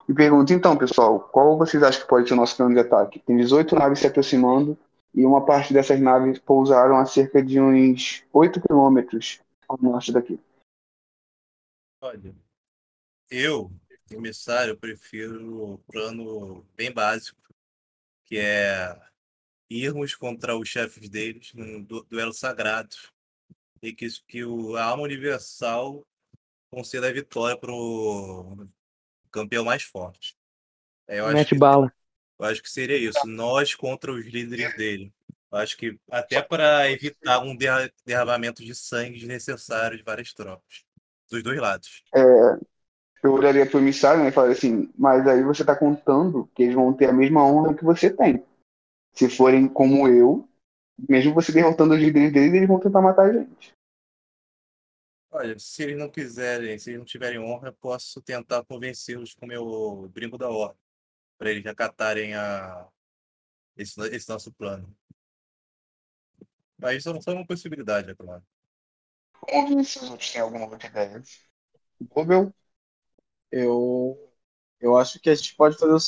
[0.09, 3.19] E pergunto, então, pessoal, qual vocês acham que pode ser o nosso plano de ataque?
[3.19, 4.75] Tem 18 naves se aproximando
[5.13, 9.39] e uma parte dessas naves pousaram a cerca de uns 8 quilômetros
[9.69, 10.39] ao norte daqui.
[12.05, 12.35] Olha,
[13.29, 13.71] eu,
[14.11, 17.41] emissário, prefiro o plano bem básico,
[18.25, 18.95] que é
[19.69, 22.95] irmos contra os chefes deles num du- duelo sagrado
[23.81, 26.05] e que, isso- que o, a alma universal
[26.71, 28.67] conceda a vitória pro
[29.31, 30.35] campeão mais forte.
[31.07, 31.91] É, eu, acho Mete que, bala.
[32.39, 35.13] eu acho que seria isso, nós contra os líderes dele.
[35.51, 40.84] Eu acho que até para evitar um derra- derramamento de sangue desnecessário de várias tropas,
[41.29, 42.03] dos dois lados.
[43.23, 46.75] Eu olharia pro emissário né, e falaria assim, mas aí você tá contando que eles
[46.75, 48.45] vão ter a mesma honra que você tem.
[49.13, 50.47] Se forem como eu,
[51.09, 53.73] mesmo você derrotando os líderes deles, eles vão tentar matar a gente.
[55.31, 59.49] Olha, se eles não quiserem, se eles não tiverem honra, posso tentar convencê-los com o
[59.49, 60.79] meu brinco da ordem,
[61.37, 62.87] para eles acatarem a...
[63.75, 64.87] esse, esse nosso plano.
[66.77, 68.43] Mas isso não é uma possibilidade, é claro.
[69.51, 71.23] Vamos ver se alguma outra ideia.
[72.13, 72.53] Gobel,
[73.51, 74.17] Eu,
[74.79, 75.99] eu acho que a gente pode fazer o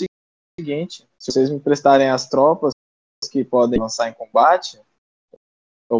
[0.59, 2.73] seguinte: se vocês me prestarem as tropas
[3.31, 4.79] que podem lançar em combate,
[5.89, 5.99] eu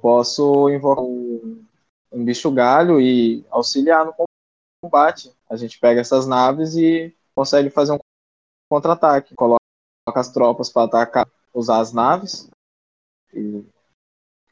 [0.00, 1.64] posso invocar um,
[2.12, 4.14] um bicho galho e auxiliar no
[4.82, 5.34] combate.
[5.48, 7.98] A gente pega essas naves e consegue fazer um
[8.70, 9.34] contra-ataque.
[9.34, 9.58] Coloca
[10.14, 12.48] as tropas para atacar, usar as naves
[13.34, 13.64] e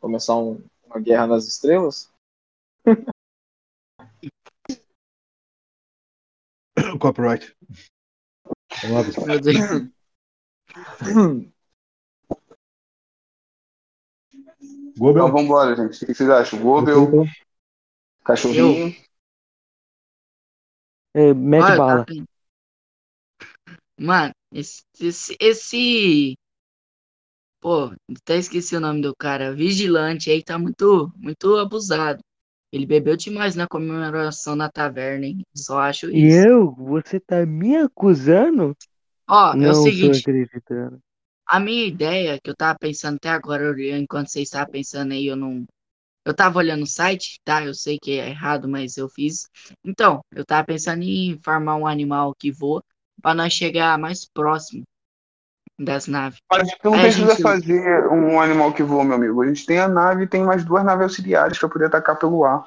[0.01, 2.11] começar um- uma guerra nas estrelas.
[7.01, 7.57] Copyright.
[9.27, 9.57] Meu Deus.
[14.99, 15.29] Gobel.
[15.29, 16.05] Então, vambora, gente.
[16.05, 16.63] O que vocês acham?
[16.63, 17.27] Gobel,
[18.25, 18.97] cachorrinho.
[21.15, 22.07] É, mete Olha, bala.
[22.09, 22.25] Assim,
[23.99, 26.37] mano, esse, esse, esse.
[27.61, 29.55] Pô, até esqueci o nome do cara.
[29.55, 32.23] Vigilante aí tá muito, muito abusado.
[32.73, 35.43] Ele bebeu demais na comemoração na taverna, hein?
[35.57, 36.49] Só acho E isso.
[36.49, 36.75] eu?
[36.75, 38.77] Você tá me acusando?
[39.29, 41.01] Ó, é o Não tô seguinte, acreditando.
[41.47, 43.65] a minha ideia, que eu tava pensando até agora,
[43.99, 45.65] enquanto vocês estavam pensando aí, eu não.
[46.27, 47.65] Eu tava olhando o site, tá?
[47.65, 49.49] Eu sei que é errado, mas eu fiz.
[49.85, 52.83] Então, eu tava pensando em farmar um animal que voa
[53.23, 54.85] pra nós chegar mais próximo
[55.79, 56.39] das naves.
[56.51, 59.43] A gente não precisa gente- fazer um animal que voa, meu amigo.
[59.43, 62.45] A gente tem a nave e tem mais duas naves auxiliares para poder atacar pelo
[62.45, 62.65] ar.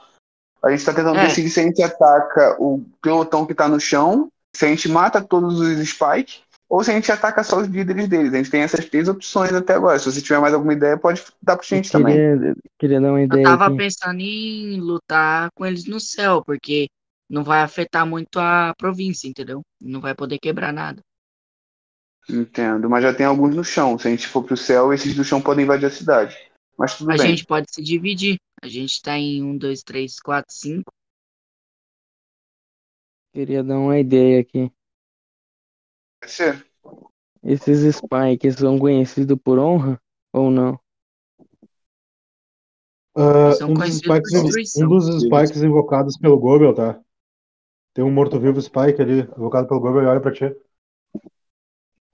[0.64, 1.26] A gente tá tentando É.
[1.26, 5.22] decidir se a gente ataca o pelotão que tá no chão, se a gente mata
[5.22, 8.34] todos os Spike, ou se a gente ataca só os líderes deles.
[8.34, 9.98] A gente tem essas três opções até agora.
[9.98, 12.14] Se você tiver mais alguma ideia, pode dar pra gente também.
[12.16, 13.78] Queria, queria dar uma Eu ideia tava aqui.
[13.78, 16.88] pensando em lutar com eles no céu, porque
[17.28, 19.62] não vai afetar muito a província, entendeu?
[19.82, 21.02] Não vai poder quebrar nada.
[22.30, 22.90] Entendo.
[22.90, 23.98] Mas já tem alguns no chão.
[23.98, 26.38] Se a gente for pro céu, esses do chão podem invadir a cidade.
[26.78, 27.28] Mas tudo A bem.
[27.28, 28.38] gente pode se dividir.
[28.62, 30.92] A gente tá em um, dois, três, quatro, cinco.
[33.34, 34.72] Queria dar uma ideia aqui.
[36.22, 36.68] Pode ser?
[37.44, 40.02] Esses spikes são conhecidos por honra
[40.34, 40.80] ou não?
[43.58, 47.00] São um, dos conhecidos spikes, por um dos spikes invocados pelo Gobel, tá?
[47.94, 50.56] Tem um morto-vivo Spike ali, invocado pelo Gobel, e olha pra ti.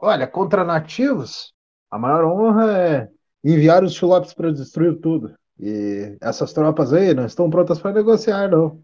[0.06, 1.52] Olha, contra nativos,
[1.90, 3.10] a maior honra é
[3.44, 5.34] enviar os chulopes para destruir tudo.
[5.60, 8.84] E essas tropas aí não estão prontas para negociar, não.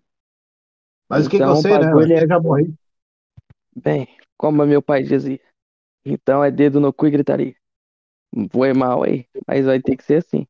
[1.07, 1.91] Mas o que que Então, eu sei, né?
[1.91, 2.74] bagulho Eu já morri.
[3.76, 5.39] Bem, como meu pai dizia.
[6.03, 7.55] Então é dedo no cu e gritaria.
[8.51, 10.47] Foi mal aí, mas vai ter que ser assim.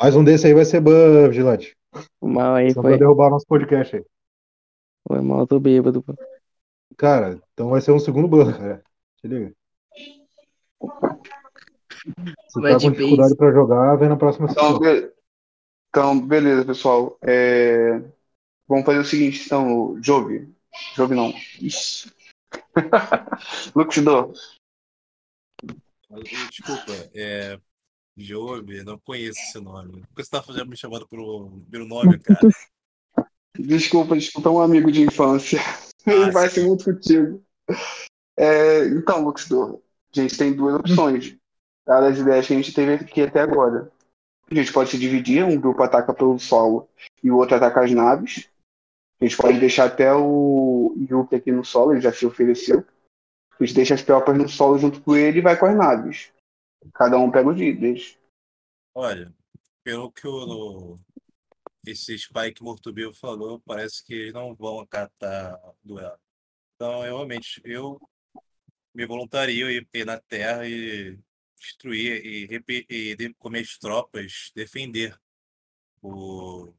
[0.00, 1.76] Mais um desse aí vai ser ban, Vigilante.
[2.20, 4.04] O mal aí Só foi, pra derrubar o nosso podcast aí.
[5.08, 6.04] foi mal, tô bêbado.
[6.96, 8.82] Cara, então vai ser um segundo ban, cara.
[9.20, 9.65] Se liga.
[12.48, 14.80] Se Vai tá com dificuldade pra jogar, vem na próxima Então, sessão.
[14.80, 15.12] be-
[15.88, 17.18] então, beleza, pessoal.
[17.22, 18.00] É,
[18.68, 20.52] Vamos fazer o seguinte, então, Jovi.
[20.96, 21.32] Jovi não.
[21.60, 22.12] Ixi.
[23.76, 24.32] Luxidor.
[26.50, 27.58] Desculpa, é.
[28.84, 30.00] Não conheço esse nome.
[30.00, 32.40] Por que você tá fazendo- me chamando pelo, pelo nome, cara?
[33.58, 35.60] Desculpa, desculpa, é um amigo de infância.
[36.06, 37.42] Ele Ah, vai ser muito contigo.
[38.36, 39.80] É, então, Luxidor,
[40.14, 41.36] a gente tem duas opções.
[41.86, 43.90] Dadas as ideias que a gente teve aqui até agora.
[44.50, 46.88] A gente pode se dividir, um grupo ataca pelo solo
[47.22, 48.48] e o outro ataca as naves.
[49.20, 52.84] A gente pode deixar até o Yuki aqui no solo, ele já se ofereceu.
[53.58, 56.32] A gente deixa as tropas no solo junto com ele e vai com as naves.
[56.92, 58.18] Cada um pega os líderes.
[58.94, 59.32] Olha,
[59.82, 60.98] pelo que o
[61.86, 66.18] esse Spike Mortubil falou, parece que eles não vão acatar duelo.
[66.74, 68.00] Então, eu, realmente, eu
[68.96, 71.18] me voluntario a ir na Terra e
[71.58, 75.14] destruir e, e de- com minhas tropas defender
[76.02, 76.72] o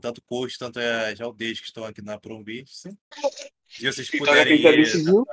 [0.00, 2.92] tanto posto, tanto as aldeias que estão aqui na província.
[3.68, 5.26] Se vocês Então, já que a puderem gente já decidiu.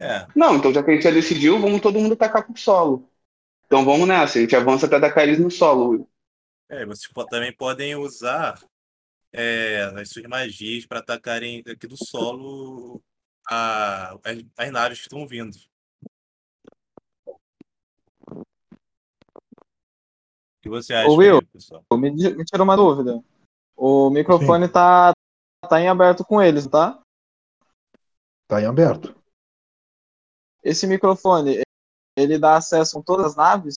[0.00, 3.10] É, Não, então já que a gente já decidiu, vamos todo mundo atacar pro solo.
[3.66, 6.08] Então vamos nessa, a gente avança até atacar eles no solo.
[6.70, 8.58] É, vocês também podem usar
[9.32, 13.02] é, as suas magias para atacarem aqui do solo
[13.48, 15.56] a- as, as naves que estão vindo.
[20.58, 21.36] O que você acha, Ô, Will.
[21.36, 21.84] aí, pessoal?
[21.92, 23.22] Me, me tirou uma dúvida.
[23.76, 25.12] O microfone tá,
[25.68, 27.00] tá em aberto com eles, tá?
[28.48, 29.14] Tá em aberto.
[30.62, 31.62] Esse microfone,
[32.16, 33.74] ele dá acesso a todas as naves?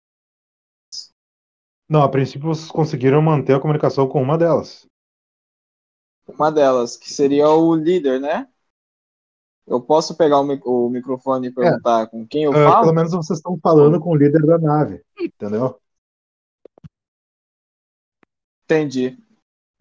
[1.88, 4.86] Não, a princípio vocês conseguiram manter a comunicação com uma delas.
[6.28, 8.48] Uma delas, que seria o líder, né?
[9.70, 12.82] Eu posso pegar o, mi- o microfone e perguntar com quem eu Ah, falo?
[12.82, 15.80] pelo menos vocês estão falando com o líder da nave, entendeu?
[18.66, 19.18] Entendi.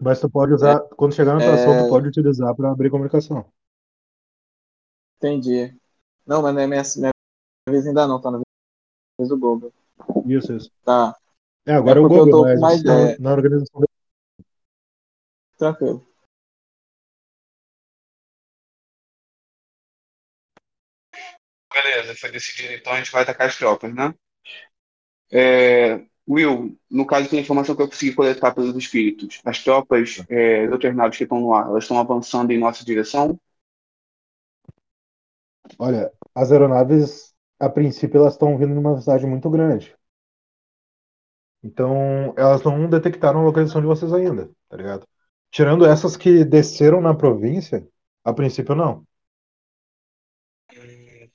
[0.00, 1.84] Mas tu pode usar, quando chegar na atuação, É.
[1.84, 3.44] tu pode utilizar para abrir comunicação.
[5.16, 5.74] Entendi.
[6.26, 7.10] Não, mas não é minha, minha
[7.68, 8.38] vez ainda não, tá na
[9.18, 9.72] vez do Google.
[10.26, 10.70] Isso, isso.
[10.84, 11.16] Tá,
[11.66, 13.18] É, agora É é o porque eu Google, tô com mas estão ideia.
[13.18, 13.82] na organização.
[15.58, 16.07] tranquilo.
[21.82, 24.12] Beleza, foi decidido, então a gente vai atacar as tropas, né?
[25.30, 29.40] É, Will, no caso tem informação que eu consegui coletar pelos espíritos.
[29.44, 33.38] As tropas é, doutrinadas que estão no ar, elas estão avançando em nossa direção?
[35.78, 39.96] Olha, as aeronaves, a princípio, elas estão vindo numa velocidade muito grande.
[41.62, 45.06] Então, elas não detectaram a localização de vocês ainda, tá ligado?
[45.50, 47.86] Tirando essas que desceram na província,
[48.24, 49.07] a princípio não.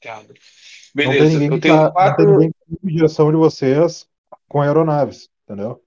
[0.04, 0.34] Entendo.
[0.34, 2.32] Não tem Beleza, ninguém eu tenho tá, não tem quatro.
[2.34, 4.08] ninguém tá em direção de vocês
[4.50, 5.82] com aeronaves, entendeu?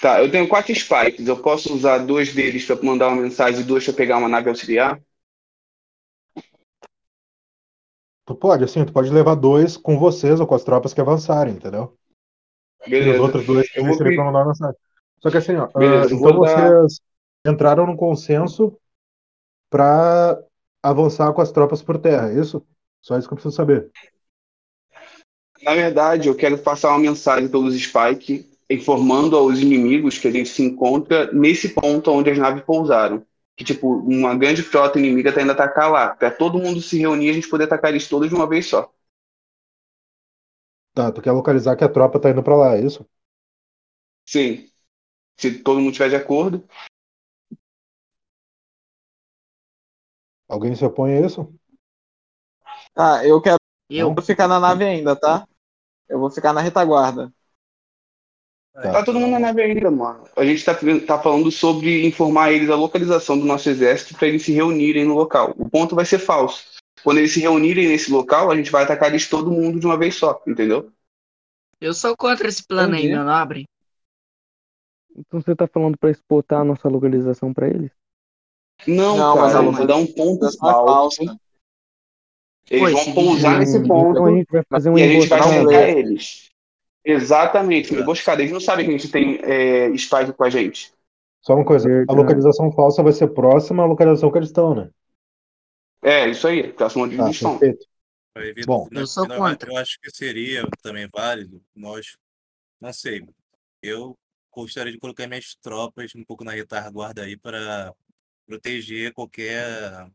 [0.00, 1.28] Tá, eu tenho quatro spikes.
[1.28, 4.48] Eu posso usar dois deles para mandar uma mensagem e dois para pegar uma nave
[4.48, 5.00] auxiliar?
[8.24, 11.54] Tu pode, assim, tu pode levar dois com vocês ou com as tropas que avançarem,
[11.54, 11.96] entendeu?
[12.86, 13.22] E os Beleza.
[13.22, 14.76] outros dois Eu vou pra mandar uma mensagem.
[15.20, 16.70] Só que assim, ó, Beleza, ah, eu então vou dar.
[16.70, 17.00] vocês
[17.46, 18.78] entraram num consenso
[19.68, 20.40] pra
[20.82, 22.64] avançar com as tropas por terra, é isso?
[23.00, 23.90] Só isso que eu preciso saber.
[25.62, 30.48] Na verdade, eu quero passar uma mensagem pelos Spike, informando aos inimigos que a gente
[30.48, 33.26] se encontra nesse ponto onde as naves pousaram.
[33.56, 36.14] Que, tipo, uma grande frota inimiga tá indo atacar lá.
[36.14, 38.66] Pra todo mundo se reunir e a gente poder atacar eles todos de uma vez
[38.66, 38.90] só.
[40.94, 43.06] Tá, tu quer localizar que a tropa tá indo pra lá, é isso?
[44.26, 44.66] Sim.
[45.36, 46.66] Se todo mundo estiver de acordo.
[50.48, 51.59] Alguém se opõe a isso?
[52.94, 53.56] Tá, eu quero
[53.88, 55.46] Eu, ficar na nave ainda, tá?
[56.08, 57.32] Eu vou ficar na retaguarda.
[58.72, 58.92] Tá.
[58.92, 60.24] Tá todo mundo na nave ainda, mano.
[60.36, 60.74] A gente tá,
[61.06, 65.14] tá falando sobre informar eles a localização do nosso exército para eles se reunirem no
[65.14, 65.54] local.
[65.58, 66.64] O ponto vai ser falso.
[67.02, 69.96] Quando eles se reunirem nesse local, a gente vai atacar eles todo mundo de uma
[69.96, 70.92] vez só, entendeu?
[71.80, 73.14] eu sou contra esse plano aí, Entendi.
[73.14, 73.64] meu nobre.
[75.16, 77.90] Então você tá falando pra exportar a nossa localização pra eles?
[78.86, 81.22] Não, Não, mas cara, a eu vou dar um ponto é falso.
[82.68, 85.08] Eles Pô, vão pousar vídeo- nesse ponto Então a gente vai fazer um e a
[85.08, 86.50] gente vai cercar eles.
[87.04, 88.42] Exatamente, uma emboscada.
[88.42, 90.92] Eles não sabem que a gente tem é, spike com a gente.
[91.42, 94.90] Só uma coisa, a localização falsa vai ser próxima à localização que eles estão, né?
[96.02, 97.58] É, isso aí, próximo onde Tá, eles estão.
[97.58, 97.86] perfeito.
[98.66, 98.88] Bom.
[98.92, 99.70] Eu sou não, contra.
[99.70, 102.16] Eu acho que seria também válido nós,
[102.80, 103.22] não sei,
[103.82, 104.16] eu
[104.52, 107.92] gostaria de colocar minhas tropas um pouco na retaguarda aí para
[108.46, 110.08] proteger qualquer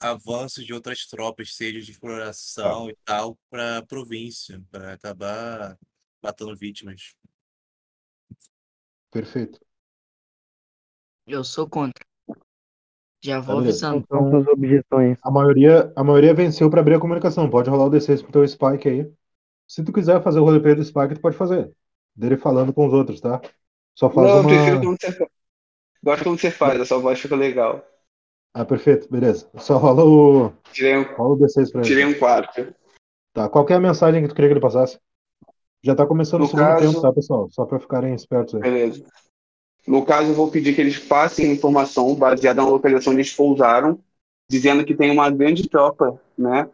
[0.00, 5.78] avanço de outras tropas, seja de exploração e tal, para a província, para acabar
[6.22, 7.14] matando vítimas.
[9.10, 9.58] Perfeito.
[11.28, 12.04] Eu sou contra.
[13.22, 13.80] Já Tá, vou beleza.
[13.92, 14.06] avisando.
[14.08, 15.18] São suas objeções?
[15.22, 17.48] A maioria, a maioria venceu pra abrir a comunicação.
[17.50, 19.12] Pode rolar o D6 pro teu Spike aí.
[19.68, 21.72] Se tu quiser fazer o roleplay do Spike, tu pode fazer.
[22.16, 23.40] Dele falando com os outros, tá?
[23.94, 24.48] Só faz Não, eu uma.
[24.48, 25.30] prefiro como você faz.
[26.02, 27.84] Gosto como você faz, a sua voz fica legal.
[28.54, 29.48] Ah, perfeito, beleza.
[29.58, 31.88] Só rola o, Tirei um, rola o D6 pra ele.
[31.88, 32.74] tirei um 4.
[33.32, 34.98] Tá, qual é a mensagem que tu queria que ele passasse?
[35.82, 37.48] Já tá começando No o segundo caso- tempo, tá, pessoal?
[37.50, 38.60] Só pra ficarem espertos aí.
[38.62, 39.04] Beleza.
[39.86, 43.98] No caso, eu vou pedir que eles passem informação baseada na localização onde eles pousaram,
[44.50, 46.68] dizendo que tem uma grande tropa, né,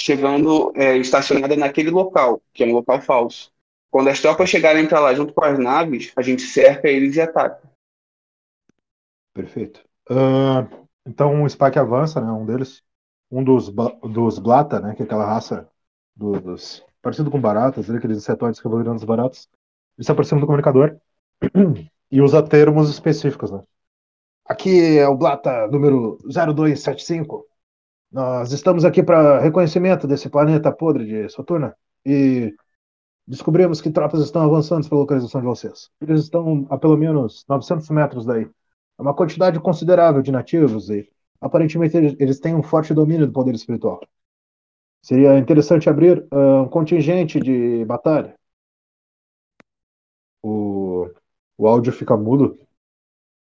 [0.00, 3.52] chegando, é, estacionada naquele local, que é um local falso.
[3.90, 7.20] Quando as tropas chegarem para lá junto com as naves, a gente cerca eles e
[7.20, 7.62] ataca.
[9.34, 9.82] Perfeito.
[10.10, 10.66] Ah,
[11.08, 12.30] então o Spike avança, né?
[12.32, 12.82] Um deles.
[13.30, 13.70] Um dos,
[14.12, 14.94] dos Blata, né?
[14.94, 15.68] Que é aquela raça
[16.16, 16.84] do- dos.
[17.02, 19.48] Parecido com baratas, né, aqueles insetóides que vão virando os baratas.
[19.96, 20.98] Ele se aproxima do comunicador
[22.10, 23.62] e usa termos específicos, né?
[24.46, 27.46] Aqui é o Blata número 0275.
[28.10, 32.54] Nós estamos aqui para reconhecimento desse planeta podre de Saturna e
[33.26, 35.90] descobrimos que tropas estão avançando pela localização de vocês.
[36.00, 38.48] Eles estão a pelo menos 900 metros daí.
[38.98, 41.08] É uma quantidade considerável de nativos e
[41.40, 44.00] aparentemente eles, têm um forte domínio do poder espiritual.
[45.02, 48.36] Seria interessante abrir ah, um contingente de batalha.
[50.42, 51.08] O,
[51.56, 52.58] o áudio fica mudo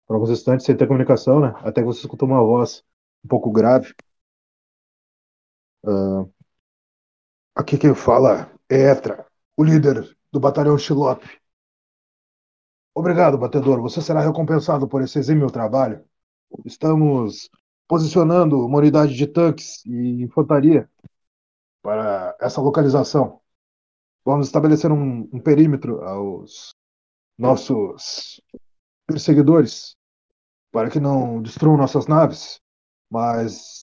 [0.07, 1.55] por alguns instantes sem ter comunicação, né?
[1.59, 2.85] Até que você escuta uma voz
[3.25, 3.95] um pouco grave.
[5.85, 6.27] Ah,
[7.55, 9.27] aqui quem fala é Etra,
[9.57, 11.42] o líder do batalhão Shilope.
[12.95, 13.81] Obrigado, batedor.
[13.81, 16.05] Você será recompensado por esse exímio trabalho.
[16.65, 17.49] Estamos
[17.89, 20.89] posicionando uma unidade de tanques e infantaria
[21.83, 23.41] para essa localização.
[24.25, 26.75] Vamos estabelecer um, um perímetro aos
[27.37, 28.41] nossos
[29.07, 29.97] perseguidores
[30.71, 32.61] para que não destruam nossas naves,
[33.11, 33.85] mas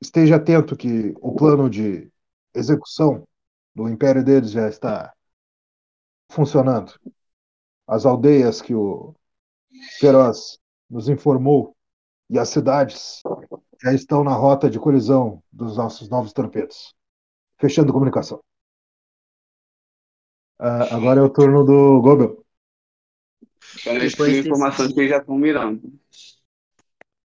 [0.00, 2.10] esteja atento que o plano de
[2.54, 3.26] execução
[3.74, 5.12] do império deles já está
[6.30, 6.92] funcionando.
[7.86, 9.14] As aldeias que o
[9.98, 10.58] Feroz
[10.88, 11.76] nos informou
[12.28, 13.22] e as cidades
[13.82, 16.94] já estão na rota de colisão dos nossos novos torpedos.
[17.58, 18.42] Fechando comunicação.
[20.58, 22.44] Ah, agora é o turno do Gobel.
[23.84, 25.92] Depois informação que já estão mirando.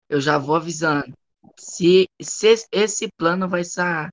[0.08, 1.14] Eu já vou avisando.
[1.58, 4.10] se, se esse plano vai, sa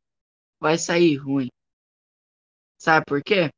[0.58, 1.48] vai sair ruim.
[2.78, 3.50] Sabe por quê?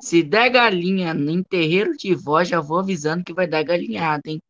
[0.00, 4.40] Se der galinha em terreiro de vó, já vou avisando que vai dar galinhada, hein?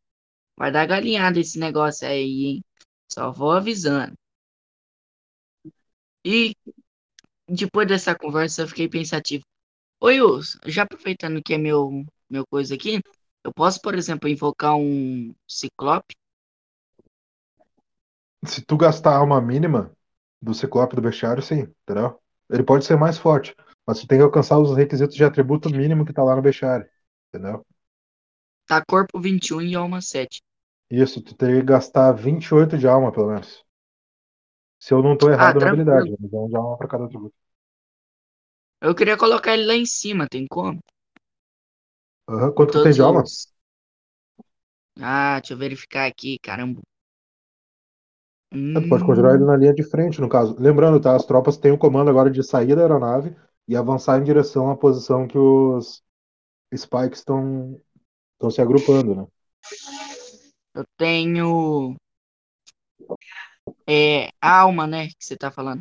[0.56, 2.64] Vai dar galinhada esse negócio aí, hein?
[3.10, 4.14] Só vou avisando.
[6.24, 6.54] E
[7.48, 9.44] depois dessa conversa eu fiquei pensativo.
[10.00, 13.00] Oi, Wilson, já aproveitando que é meu, meu coisa aqui,
[13.42, 16.14] eu posso, por exemplo, invocar um ciclope?
[18.44, 19.90] Se tu gastar a alma mínima
[20.40, 22.20] do ciclope do bestiário, sim, entendeu?
[22.50, 23.56] Ele pode ser mais forte,
[23.88, 26.88] mas tu tem que alcançar os requisitos de atributo mínimo que tá lá no bestiário,
[27.34, 27.66] entendeu?
[28.68, 30.40] Tá corpo 21 e alma 7.
[30.90, 33.64] Isso, tu teria que gastar 28 de alma, pelo menos.
[34.80, 35.66] Se eu não tô errado na tranquilo.
[35.66, 37.34] habilidade, mas é um de alma pra cada atributo.
[38.82, 40.80] Eu queria colocar ele lá em cima, tem como?
[42.28, 43.30] Aham, Quanto tu Todos tem de alma?
[45.00, 46.80] Ah, deixa eu verificar aqui, caramba.
[48.74, 50.56] Ah, Tu pode conjurar ele Hum, na linha de frente, no caso.
[50.58, 51.14] Lembrando, tá?
[51.14, 53.34] As tropas têm o comando agora de sair da aeronave
[53.68, 56.02] e avançar em direção à posição que os
[56.74, 57.80] Spikes estão
[58.34, 59.26] estão se agrupando, né?
[60.74, 61.96] eu tenho.
[63.88, 65.08] É, alma, né?
[65.08, 65.80] Que você tá falando.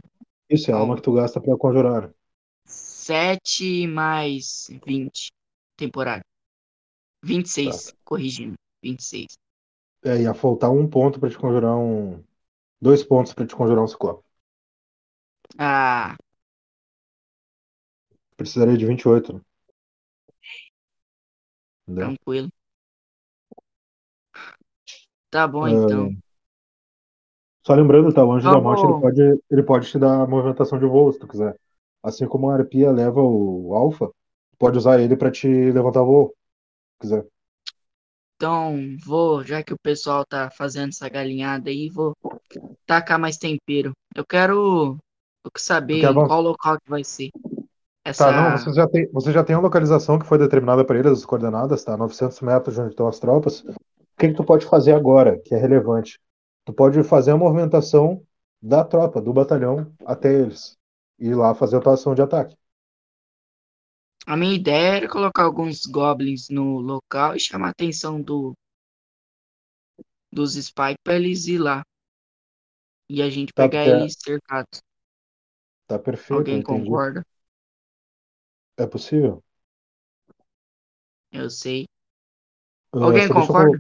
[0.50, 2.12] Isso é a alma que tu gasta pra conjurar.
[2.66, 5.32] 7 mais 20.
[5.78, 6.24] Temporário.
[7.24, 8.56] 26, corrigindo.
[8.84, 9.38] 26.
[10.04, 12.24] É, ia faltar um ponto pra te conjurar um.
[12.82, 14.24] Dois pontos pra te conjurar um ciclope.
[15.58, 16.16] Ah,
[18.38, 19.42] Precisaria de 28, né?
[21.88, 22.18] Entendeu?
[22.18, 22.50] tranquilo.
[25.32, 26.14] Tá bom, Ah, então.
[27.66, 28.24] Só lembrando, tá?
[28.26, 31.28] O anjo da morte ele pode, ele pode te dar movimentação de voo se tu
[31.28, 31.56] quiser.
[32.04, 34.10] Assim como a arpia leva o alfa,
[34.58, 36.30] pode usar ele pra te levantar voo,
[36.96, 37.28] se quiser.
[38.36, 42.16] Então, vou, já que o pessoal tá fazendo essa galinhada aí, vou
[42.88, 43.94] tacar mais tempero.
[44.16, 44.98] Eu quero,
[45.46, 47.32] eu quero saber quer em avan- qual local que vai ser.
[48.16, 50.98] Tá, Essa, não, você já tem, você já tem a localização que foi determinada para
[50.98, 51.96] eles, as coordenadas, tá?
[51.96, 53.62] 900 metros de onde estão as tropas.
[53.62, 53.76] O
[54.18, 56.20] que que tu pode fazer agora, que é relevante?
[56.66, 58.24] Tu pode fazer a movimentação
[58.62, 60.78] da tropa, do batalhão, até eles.
[61.20, 62.56] E ir lá fazer a tua ação de ataque.
[64.28, 68.54] a minha ideia era colocar alguns goblins no local e chamar a atenção do
[70.32, 71.84] dos Spike pra eles ir lá.
[73.10, 74.82] E a gente Tá, pegar porque- eles cercados.
[75.86, 76.90] Tá perfeito, Alguém entendi.
[76.90, 77.22] concorda?
[78.78, 79.44] É possível?
[81.32, 81.86] Eu sei.
[82.94, 83.80] Ah, Alguém eu concorda?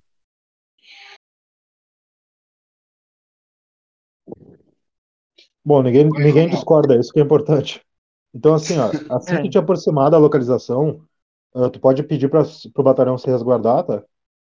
[5.63, 7.81] Bom, ninguém, ninguém discorda, isso que é importante.
[8.33, 9.41] Então, assim, ó, assim É.
[9.41, 11.01] que te aproximar da localização,
[11.55, 14.03] ah, tu pode pedir para o batalhão se resguardar, tá?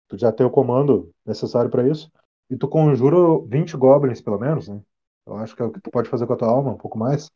[0.08, 2.10] Tu já tem o comando necessário para isso.
[2.50, 3.16] E tu conjura
[3.48, 4.80] 20 goblins, pelo menos, né?
[5.26, 6.98] Eu acho que é o que tu pode fazer com a tua alma, um pouco
[6.98, 7.30] mais.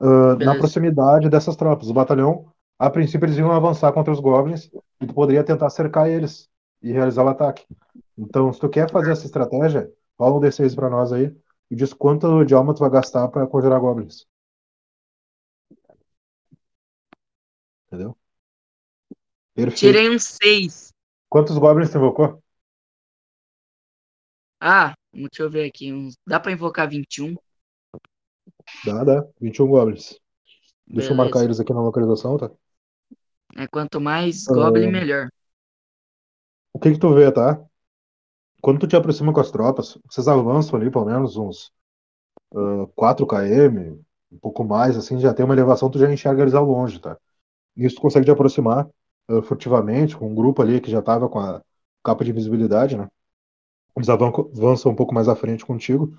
[0.00, 1.88] Ah, na proximidade dessas tropas.
[1.88, 4.70] O batalhão, a princípio, eles iam avançar contra os goblins
[5.00, 6.48] e tu poderia tentar cercar eles
[6.82, 7.66] e realizar o ataque.
[8.16, 11.34] Então, se tu quer fazer essa estratégia, rola um D6 para nós aí
[11.70, 14.26] e diz quanto de alma tu vai gastar para conjurar goblins.
[17.86, 18.16] Entendeu?
[19.54, 19.78] Perfeito.
[19.78, 20.92] Tirei um 6.
[21.28, 22.42] Quantos goblins tu invocou?
[24.60, 26.10] Ah, deixa eu ver aqui.
[26.26, 27.36] Dá pra invocar 21?
[28.84, 29.26] Dá, dá.
[29.40, 30.18] 21 goblins.
[30.86, 32.50] Deixa eu marcar eles aqui na localização, tá?
[33.56, 34.54] É, quanto mais Ah.
[34.54, 35.28] goblin, melhor.
[36.72, 37.60] O que que tu vê, tá?
[38.60, 41.72] Quando tu te aproxima com as tropas, vocês avançam ali pelo menos uns
[42.54, 44.00] ah, 4 km,
[44.32, 47.16] um pouco mais, assim, já tem uma elevação, tu já enxerga eles ao longe, tá?
[47.76, 48.88] Nisso tu consegue te aproximar
[49.28, 51.62] ah, furtivamente com um grupo ali que já tava com a
[52.04, 53.08] capa de invisibilidade, né?
[53.96, 56.16] Eles avan- avançam um pouco mais à frente contigo.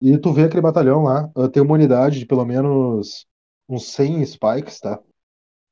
[0.00, 3.26] E tu vê aquele batalhão lá, ah, tem uma unidade de pelo menos
[3.68, 4.98] uns 100 spikes, tá?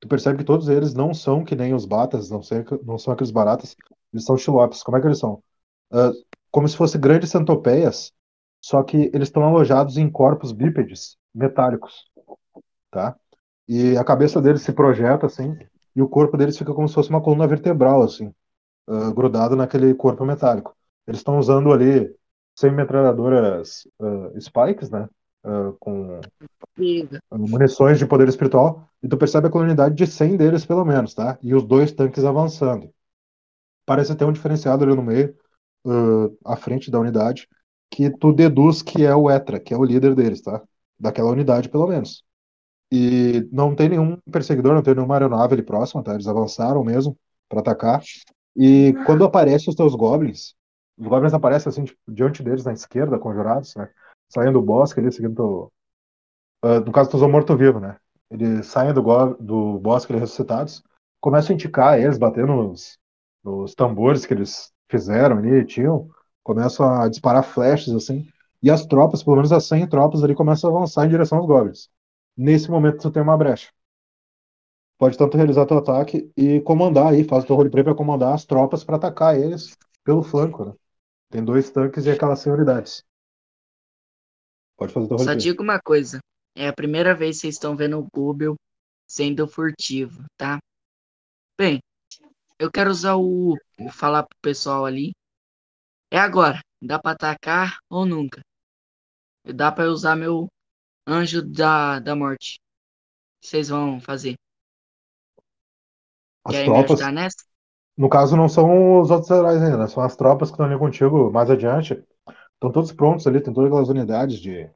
[0.00, 3.12] Tu percebe que todos eles não são que nem os batas, não, sei, não são
[3.12, 3.76] aqueles baratas,
[4.12, 4.82] eles são xilopes.
[4.82, 5.42] Como é que eles são?
[5.92, 6.12] Ah,
[6.50, 8.12] como se fossem grandes centopeias,
[8.62, 12.06] só que eles estão alojados em corpos bípedes metálicos,
[12.90, 13.16] tá?
[13.68, 15.56] E a cabeça deles se projeta assim,
[15.96, 18.32] e o corpo deles fica como se fosse uma coluna vertebral, assim,
[18.88, 20.76] ah, grudado naquele corpo metálico.
[21.06, 22.14] Eles estão usando ali
[22.58, 25.08] 100 metralhadoras ah, spikes, né?
[25.44, 26.20] Ah, com
[27.30, 31.38] munições de poder espiritual, e tu percebe a unidade de 100 deles, pelo menos, tá?
[31.40, 32.92] E os dois tanques avançando.
[33.86, 35.36] Parece ter um diferenciado ali no meio,
[35.86, 37.48] uh, à frente da unidade,
[37.90, 40.62] que tu deduz que é o Etra, que é o líder deles, tá?
[40.98, 42.24] Daquela unidade, pelo menos.
[42.92, 46.14] E não tem nenhum perseguidor, não tem nenhuma aeronave ali próxima, tá?
[46.14, 47.16] Eles avançaram mesmo
[47.48, 48.02] para atacar.
[48.56, 50.54] E quando aparecem os teus goblins,
[50.98, 53.88] os goblins aparecem assim, tipo, diante deles na esquerda, conjurados, né?
[54.28, 55.70] Saindo do bosque ali, seguindo.
[56.64, 57.96] Uh, no caso, tu usou morto-vivo, né?
[58.30, 59.02] Eles saem do,
[59.40, 60.82] do bosque ali, ressuscitados,
[61.20, 62.98] começam a indicar eles, batendo nos,
[63.44, 66.08] nos tambores que eles fizeram ali, tinham,
[66.42, 68.26] começam a disparar flechas assim,
[68.62, 71.46] e as tropas, pelo menos as 100 tropas ali, começam a avançar em direção aos
[71.46, 71.88] goblins.
[72.36, 73.70] Nesse momento, tu tem uma brecha.
[74.98, 78.44] Pode tanto realizar teu ataque e comandar aí, faz o teu roleplay para comandar as
[78.44, 80.72] tropas para atacar eles pelo flanco, né?
[81.30, 83.04] Tem dois tanques e aquelas 100 unidades.
[84.76, 86.20] Pode fazer o Só digo uma coisa.
[86.56, 88.56] É a primeira vez que vocês estão vendo o Google
[89.06, 90.58] sendo furtivo, tá?
[91.58, 91.80] Bem,
[92.58, 93.56] eu quero usar o.
[93.78, 95.12] Vou falar pro pessoal ali.
[96.10, 96.60] É agora.
[96.80, 98.40] Dá pra atacar ou nunca?
[99.44, 100.48] Dá pra usar meu
[101.06, 102.60] anjo da, da morte.
[103.42, 104.36] Vocês vão fazer?
[106.44, 107.44] As Querem me tropas, ajudar nessa?
[107.98, 109.88] No caso, não são os outros heróis ainda, né?
[109.88, 112.00] São as tropas que estão ali contigo mais adiante.
[112.54, 114.70] Estão todos prontos ali, tem todas aquelas unidades de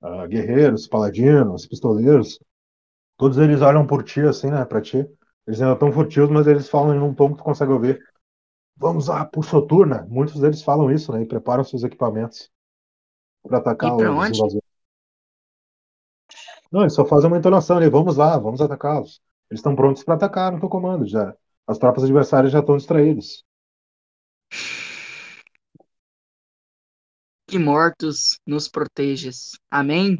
[0.00, 2.38] uh, guerreiros, paladinos, pistoleiros.
[3.16, 4.98] Todos eles olham por ti, assim, né, pra ti.
[5.44, 8.00] Eles ainda estão furtivos, mas eles falam em um tom que tu consegue ouvir.
[8.76, 10.06] Vamos lá, por soturna.
[10.08, 12.48] Muitos deles falam isso, né, e preparam seus equipamentos
[13.42, 14.38] para atacar os onde?
[14.38, 14.68] invasores.
[16.70, 17.90] Não, eles só fazem uma entonação ali.
[17.90, 19.20] Vamos lá, vamos atacá-los.
[19.50, 21.34] Eles estão prontos para atacar no teu comando já.
[21.68, 23.44] As tropas adversárias já estão distraídas.
[27.46, 29.52] Que mortos nos protejas.
[29.70, 30.18] Amém?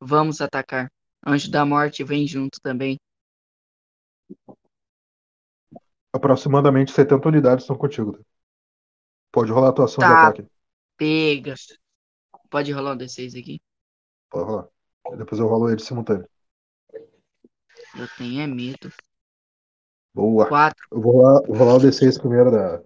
[0.00, 0.88] Vamos atacar.
[1.26, 2.96] Anjo da morte vem junto também.
[6.12, 8.12] Aproximadamente 70 unidades estão contigo.
[8.16, 8.24] tá?
[9.32, 10.28] Pode rolar a tua ação de Tá.
[10.28, 10.48] ataque.
[10.96, 11.54] Pega.
[12.50, 13.60] Pode rolar um D6 aqui?
[14.30, 14.68] Pode rolar.
[15.16, 16.28] Depois eu rolo ele simultâneo.
[16.92, 18.92] Eu tenho é medo.
[20.18, 20.48] Boa.
[20.48, 20.88] Quatro.
[20.90, 22.82] Eu vou rolar, vou rolar o D6 primeiro da.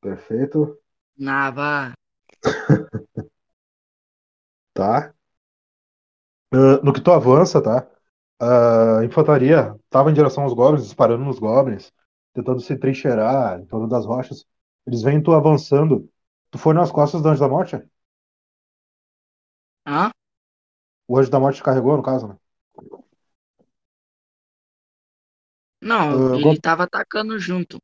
[0.00, 0.78] Perfeito.
[1.16, 1.92] Nava.
[4.74, 5.14] Tá.
[6.52, 7.86] Ah, no que tu avança, tá?
[8.40, 11.92] A infantaria tava em direção aos goblins, disparando nos goblins,
[12.34, 14.44] tentando se trincheirar em torno das rochas.
[14.86, 16.08] Eles veem tu avançando.
[16.50, 17.82] Tu foi nas costas do Anjo da Morte?
[19.86, 20.10] Hã?
[21.06, 22.36] O Anjo da Morte te carregou, no caso, né?
[25.82, 27.78] Não, Ah, ele Gob- tava atacando junto.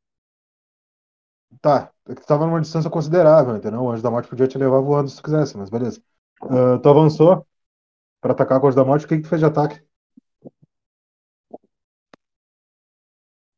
[1.61, 3.81] Tá, é que tu tava numa distância considerável, entendeu?
[3.81, 6.01] O Anjo da Morte podia te levar voando se tu quisesse, mas beleza.
[6.41, 7.45] Ah, tu avançou
[8.21, 9.81] pra atacar com o Anjo da Morte, o que que tu fez de ataque?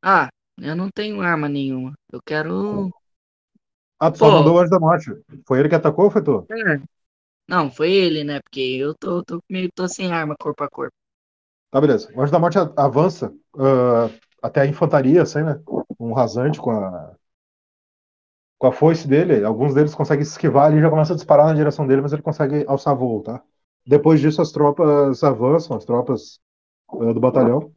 [0.03, 0.29] Ah,
[0.59, 1.93] eu não tenho arma nenhuma.
[2.11, 2.91] Eu quero.
[3.99, 4.31] Ah, tu só Pô.
[4.31, 5.09] mandou o Anjo da Morte.
[5.47, 6.49] Foi ele que atacou ou foi tu?
[6.51, 6.81] É.
[7.47, 8.41] Não, foi ele, né?
[8.41, 10.95] Porque eu tô, tô meio tô sem arma corpo a corpo.
[11.69, 12.11] Tá, beleza.
[12.13, 14.09] O Anjo da Morte avança ah,
[14.41, 15.61] até a infantaria, assim, né?
[15.99, 17.15] Um rasante com a
[18.57, 19.43] com a foice dele.
[19.43, 22.13] Alguns deles conseguem se esquivar ali e já começa a disparar na direção dele, mas
[22.13, 23.43] ele consegue alçar voo, tá?
[23.85, 26.39] Depois disso, as tropas avançam, as tropas
[26.89, 27.73] ah, do batalhão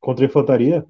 [0.00, 0.86] contra a infantaria.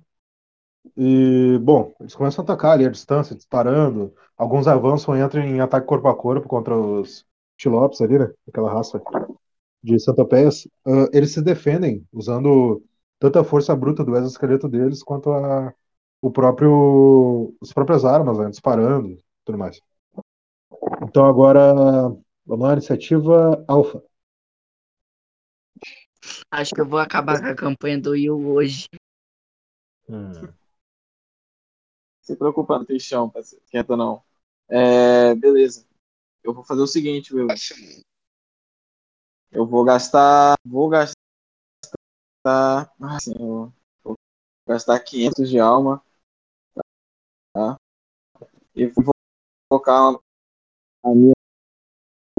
[0.97, 4.14] E, bom, eles começam a atacar ali à distância, disparando.
[4.36, 7.26] Alguns avançam e entram em ataque corpo a corpo contra os
[7.57, 8.30] Tilopes ali, né?
[8.49, 9.01] Aquela raça
[9.82, 10.68] de centopeias.
[10.86, 12.83] Ah, eles se defendem usando
[13.21, 15.72] tanto a força bruta do exoesqueleto deles quanto a,
[16.22, 18.49] o próprio, as próprias armas, né?
[18.49, 19.79] Disparando e tudo mais.
[21.03, 21.75] Então agora,
[22.47, 24.03] vamos lá, iniciativa alfa.
[26.51, 28.87] Acho que eu vou acabar com a campanha do Will hoje.
[32.22, 33.30] Se preocupa, não tem chão,
[33.97, 34.22] não.
[34.68, 35.87] É, beleza.
[36.42, 37.49] Eu vou fazer o seguinte, meu.
[39.53, 40.55] Eu vou gastar.
[40.64, 41.20] Vou gastar.
[42.45, 43.72] Assim, eu
[44.03, 44.17] vou
[44.67, 46.03] gastar 500 de alma.
[47.53, 47.76] Tá?
[48.75, 49.12] E vou
[49.71, 50.18] colocar
[51.04, 51.34] a minha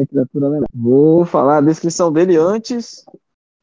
[0.10, 0.48] criatura.
[0.74, 3.06] Vou falar a descrição dele antes,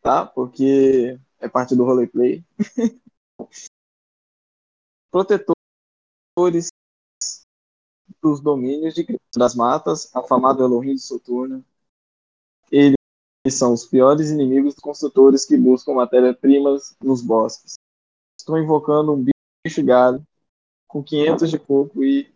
[0.03, 0.27] tá?
[0.27, 2.45] Porque é parte do roleplay.
[5.11, 6.69] Protetores
[8.23, 9.05] dos domínios de
[9.37, 11.65] das matas, afamado Elohim de Soturno.
[13.49, 17.77] Eles são os piores inimigos dos construtores que buscam matéria-primas nos bosques.
[18.39, 19.25] Estou invocando um
[19.65, 20.23] bicho galho
[20.87, 22.31] com 500 de corpo e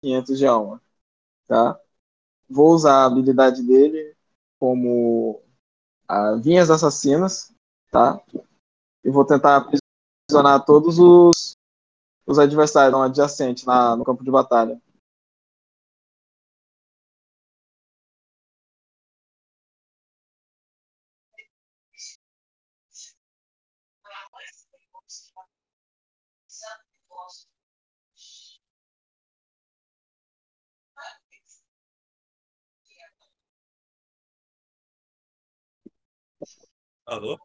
[0.00, 0.80] 500 de alma,
[1.48, 1.80] tá?
[2.48, 4.14] Vou usar a habilidade dele
[4.60, 5.42] como
[6.06, 7.52] a Vinhas Assassinas,
[7.90, 8.22] tá?
[9.04, 11.56] E vou tentar aprisionar todos os,
[12.24, 14.80] os adversários adjacentes na, no campo de batalha.
[37.08, 37.38] Alô?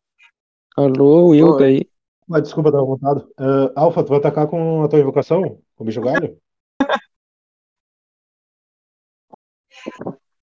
[0.75, 1.89] Alô, Will, tá aí?
[2.29, 3.31] Ah, desculpa, tava voltado.
[3.39, 5.41] Uh, Alpha, tu vai atacar com a tua invocação?
[5.77, 6.37] Com o bicho galho?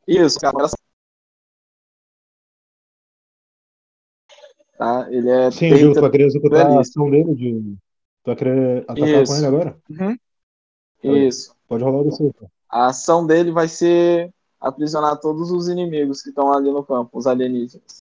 [0.09, 0.57] Isso, cara.
[4.79, 5.51] Tá, ele é.
[5.51, 7.77] Sim, Gil, tu vai querer executar a ação dele de.
[8.23, 9.33] Tu vai querer atacar Isso.
[9.33, 9.79] com ele agora?
[9.91, 10.17] Uhum.
[11.05, 11.29] Aí.
[11.29, 11.55] Isso.
[11.69, 12.33] Pode rolar o DC.
[12.33, 12.47] tá?
[12.71, 17.27] A ação dele vai ser aprisionar todos os inimigos que estão ali no campo, os
[17.27, 18.01] alienígenas.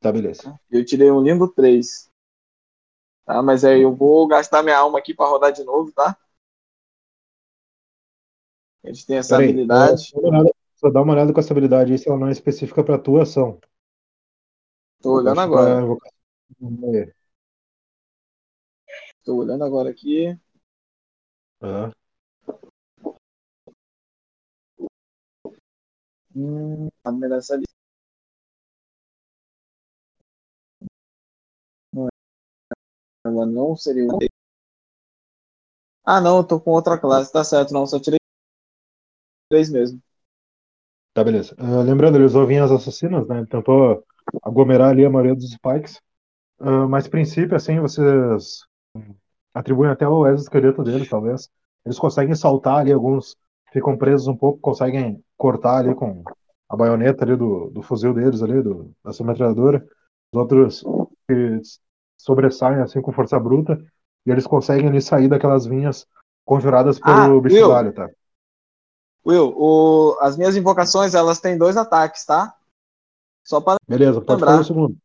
[0.00, 0.58] Tá, beleza.
[0.70, 2.10] Eu tirei um lindo 3.
[3.24, 6.16] Tá, mas aí eu vou gastar minha alma aqui para rodar de novo, tá?
[8.84, 10.12] A gente tem essa Peraí, habilidade.
[10.14, 12.32] Dá uma olhada- Só dá uma olhada com essa habilidade aí se ela não é
[12.32, 13.58] específica pra tua ação.
[15.02, 15.82] Tô olhando agora.
[16.94, 17.12] é.
[19.24, 20.38] Tô olhando agora aqui.
[21.60, 21.92] Ah,
[26.34, 27.77] Hum, tá me dando essa lista.
[33.28, 34.18] Ela não seria o.
[36.04, 38.18] Ah, não, eu tô com outra classe, tá certo, não, só tirei
[39.50, 40.00] três mesmo.
[41.12, 41.54] Tá, beleza.
[41.58, 43.38] Ah, lembrando, ele usou vinhas assassinas, né?
[43.38, 44.04] Ele tentou
[44.42, 46.00] aglomerar ali a maioria dos spikes.
[46.60, 48.60] Ah, mas, princípio, assim, vocês
[49.52, 51.48] atribuem até o exoesqueleto deles, talvez.
[51.84, 53.36] Eles conseguem saltar ali, alguns
[53.72, 56.22] ficam presos um pouco, conseguem cortar ali com
[56.68, 59.86] a baioneta ali do, do fuzil deles ali, do, da metralhadora.
[60.32, 60.84] Os outros
[61.26, 61.60] que
[62.18, 63.82] sobressaem, assim, com força bruta.
[64.26, 66.06] E eles conseguem ali sair daquelas vinhas
[66.44, 68.08] conjuradas pelo Ah, bicho galho, tá?
[69.26, 72.54] Will, o- as minhas invocações, elas têm dois ataques, tá?
[73.44, 74.46] Só para Beleza, pode Lembrar.
[74.52, 74.96] fazer o segundo.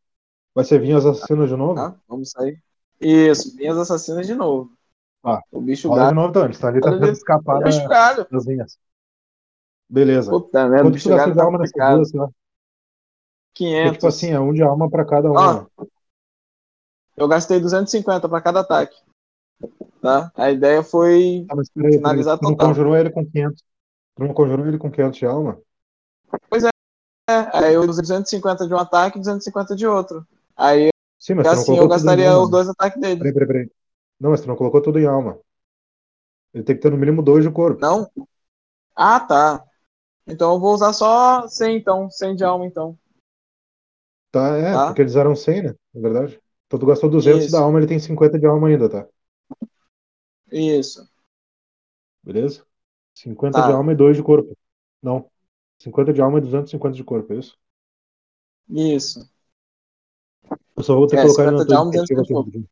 [0.56, 1.76] Vai ser vinhas assassinas de novo?
[1.76, 1.96] tá?
[2.08, 2.62] Vamos sair.
[3.02, 4.72] Isso, minhas assassinas de novo.
[5.24, 6.16] Ah, o bicho Rola de gato.
[6.16, 6.50] novo, então.
[6.50, 7.12] Estão ali tentando ali.
[7.12, 8.28] escapar bicho da- galho.
[8.30, 8.78] das vinhas.
[9.90, 10.32] Beleza.
[10.32, 11.96] Puta o Quanto bicho galho de tá alma complicado.
[11.98, 12.14] duas?
[12.14, 12.20] Né?
[12.22, 12.34] Porque,
[13.56, 13.94] 500.
[13.94, 15.36] tipo assim, é um de alma pra cada um.
[15.36, 15.68] Ó, né?
[17.16, 18.96] Eu gastei 250 para cada ataque.
[20.02, 20.32] Tá?
[20.36, 21.98] A ideia foi Ah, peraí, peraí.
[21.98, 22.68] finalizar Tu não total.
[22.70, 23.64] conjurou ele com 500.
[24.16, 25.60] Tu não conjurou ele com 500 de alma?
[27.30, 30.26] É, aí eu usei 250 de um ataque e 250 de outro.
[30.58, 32.44] Aí Sim, mas assim eu gastaria alma.
[32.44, 33.20] os dois ataques dele.
[33.20, 33.72] Peraí, peraí, peraí.
[34.20, 35.40] Não, mas tu não colocou tudo em alma.
[36.54, 37.82] Ele tem que ter no mínimo dois de corpo.
[37.82, 38.10] Não?
[38.96, 39.64] Ah, tá.
[40.28, 42.98] Então eu vou usar só 100 então, 100 de alma então.
[44.32, 44.88] Tá, é, Tá.
[44.88, 45.76] porque eles eram 100, né?
[45.94, 46.40] Na verdade.
[46.74, 47.52] Então tu gastou 200 Isso.
[47.52, 49.08] da alma, ele tem 50 de alma ainda, tá?
[50.52, 51.06] Isso.
[52.24, 52.66] Beleza?
[53.14, 53.64] 50 Tá.
[53.64, 54.58] de alma e 2 de corpo.
[55.02, 55.30] Não.
[55.80, 57.58] 50 de alma e 250 de corpo, é isso?
[58.70, 59.22] Isso.
[60.76, 62.28] Eu só vou ter que É, colocar ele na 50 de tua alma, iniciativa 200
[62.28, 62.68] de aqui rapidinho.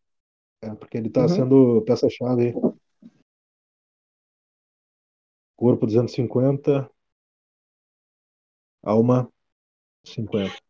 [0.61, 1.28] É, porque ele tá Uhum.
[1.30, 2.60] sendo peça-chave aí.
[5.56, 6.91] Corpo 250.
[8.84, 9.28] Alma
[10.06, 10.61] 50.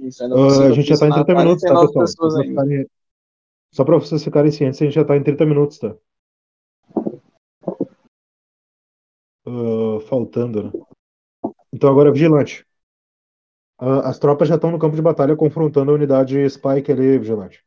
[0.00, 2.42] Isso, ainda consigo a gente já tá em aprisionar 30 minutos, tá, 49 pessoal?
[2.42, 2.86] Ficarem...
[3.72, 5.96] Só pra vocês ficarem cientes, a gente já tá em 30 minutos, tá?
[9.46, 10.72] Ah, faltando, né?
[11.72, 12.66] Então agora vigilante.
[13.78, 17.64] Ah, as tropas já estão no campo de batalha confrontando a unidade Spike ali, vigilante.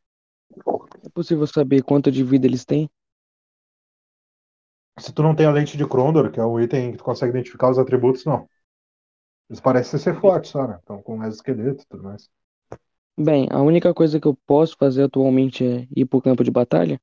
[1.03, 2.89] É possível saber quanto de vida eles têm?
[4.97, 7.31] Se tu não tem a lente de Crondor, que é um item que tu consegue
[7.31, 8.47] identificar os atributos, não.
[9.50, 10.78] Eles parecem ser fortes, só, né?
[10.78, 12.30] Estão com mais esqueleto e tudo mais.
[13.20, 16.98] Bem, a única coisa que eu posso fazer atualmente é ir pro campo de batalha?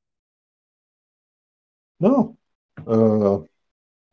[1.99, 2.37] Não.
[2.87, 3.45] Ah,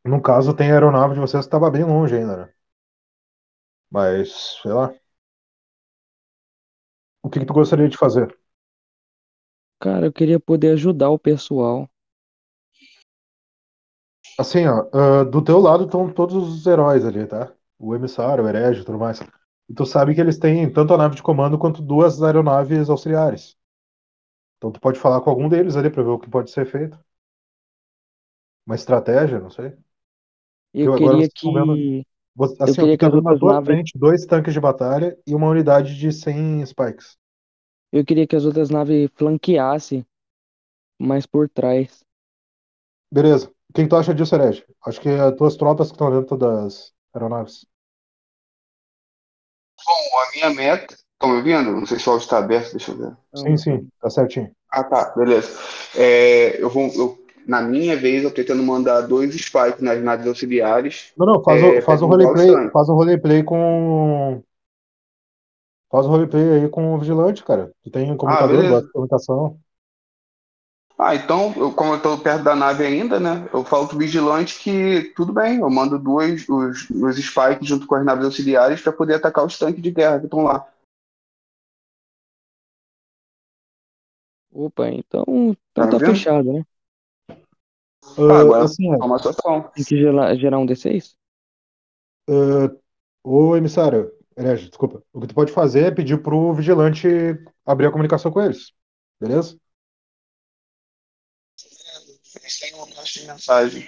[0.06, 2.54] no caso, tem a aeronave de vocês que estava bem longe ainda, né?
[3.92, 4.94] Mas, sei lá.
[7.24, 8.38] O que que tu gostaria de fazer?
[9.82, 11.90] Cara, eu queria poder ajudar o pessoal.
[14.40, 17.54] Assim, ó, ah, do teu lado estão todos os heróis ali, tá?
[17.80, 19.20] O emissário, o herege e tudo mais.
[19.70, 23.58] E tu sabe que eles têm tanto a nave de comando quanto duas aeronaves auxiliares.
[24.58, 27.00] Então tu pode falar com algum deles ali pra ver o que pode ser feito.
[28.66, 29.74] Uma estratégia, não sei.
[30.74, 32.06] Eu Eu queria estão vendo- que.
[32.36, 35.34] Você- Eu Assim, ó, queria que as outras naves- frente dois tanques de batalha e
[35.36, 37.18] uma unidade de 100 spikes.
[37.92, 40.06] Eu queria que as outras naves flanqueassem
[41.02, 42.04] mais por trás.
[43.12, 43.48] Beleza.
[43.70, 44.66] O que que tu acha disso, herege?
[44.86, 47.66] Acho que as tuas tropas que estão dentro das aeronaves.
[49.86, 50.94] Bom, a minha meta.
[50.94, 51.72] Estão me ouvindo?
[51.72, 53.18] Não sei se o áudio está aberto, deixa eu ver.
[53.36, 54.52] Sim, sim, tá certinho.
[54.72, 55.50] Ah, tá, beleza.
[55.96, 61.12] É, eu vou, eu- na minha vez, eu pretendo mandar dois spikes nas naves auxiliares.
[61.18, 64.42] Não, não, faz, É, o, faz um o roleplay, faz um roleplay com.
[65.92, 67.72] Faz um roleplay aí com o vigilante, cara.
[67.84, 68.68] Tu tem computador, beleza.
[68.68, 69.60] gosta de comunicação.
[71.02, 73.48] Ah, então, eu, como eu tô perto da nave ainda, né?
[73.54, 77.96] Eu falo pro vigilante que tudo bem, eu mando duas, os, os spikes junto com
[77.96, 80.68] as naves auxiliares para poder atacar os tanques de guerra que estão lá.
[84.52, 86.66] Opa, então, então Tá tá fechado, né?
[88.18, 89.72] Ah, agora assim, é uma situação.
[89.74, 91.16] Tem que gerar, gerar um D6?
[92.30, 92.76] ah,
[93.24, 97.08] ô emissário, aliás, desculpa, o que tu pode fazer é pedir pro vigilante
[97.66, 98.74] abrir a comunicação com eles,
[99.20, 99.58] beleza?
[102.50, 103.88] Eles têm caixa de mensagem.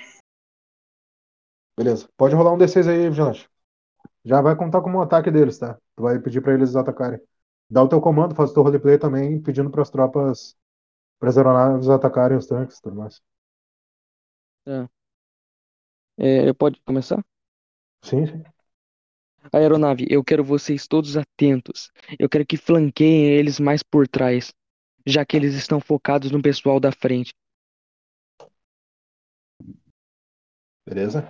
[1.75, 2.07] Beleza.
[2.15, 3.49] Pode rolar um D6 aí, vigilante.
[4.23, 5.79] Já vai contar como um ataque deles, tá?
[5.95, 7.19] Tu vai pedir pra eles atacarem.
[7.67, 10.55] Dá o teu comando, faz o teu roleplay também, pedindo pras tropas,
[11.17, 13.19] pras aeronaves atacarem os tanques e tudo mais.
[16.19, 17.25] É, pode começar?
[18.03, 18.43] Sim, sim.
[19.51, 21.89] Aeronave, eu quero vocês todos atentos.
[22.19, 24.53] Eu quero que flanqueiem eles mais por trás,
[25.03, 27.33] já que eles estão focados no pessoal da frente.
[30.85, 31.27] Beleza?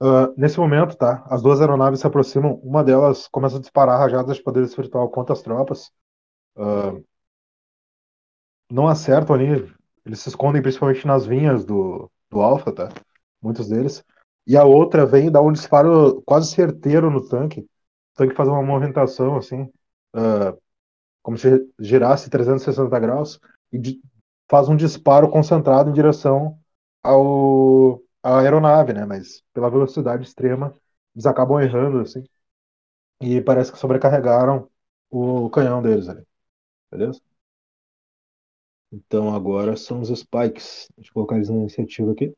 [0.00, 1.24] Ah, nesse momento, tá?
[1.28, 2.54] As duas aeronaves se aproximam.
[2.64, 5.92] Uma delas começa a disparar rajadas de poder espiritual contra as tropas.
[6.56, 6.92] Ah,
[8.70, 9.72] não acertam ali.
[10.04, 12.88] Eles se escondem principalmente nas vinhas do, do Alpha, tá?
[13.40, 14.04] Muitos deles.
[14.46, 17.60] E a outra vem e dá um disparo quase certeiro no tanque.
[17.60, 17.66] O
[18.16, 19.70] tanque faz uma movimentação assim,
[20.14, 20.54] ah,
[21.22, 23.40] como se girasse 360 graus
[23.72, 24.00] e
[24.50, 26.58] faz um disparo concentrado em direção
[27.02, 29.04] ao à aeronave, né?
[29.04, 30.74] Mas pela velocidade extrema,
[31.14, 32.24] eles acabam errando assim.
[33.20, 34.68] E parece que sobrecarregaram
[35.10, 36.24] o canhão deles ali.
[36.90, 37.20] Beleza?
[38.90, 40.88] Então agora são os spikes.
[40.96, 42.32] Deixa eu colocar eles na iniciativa aqui.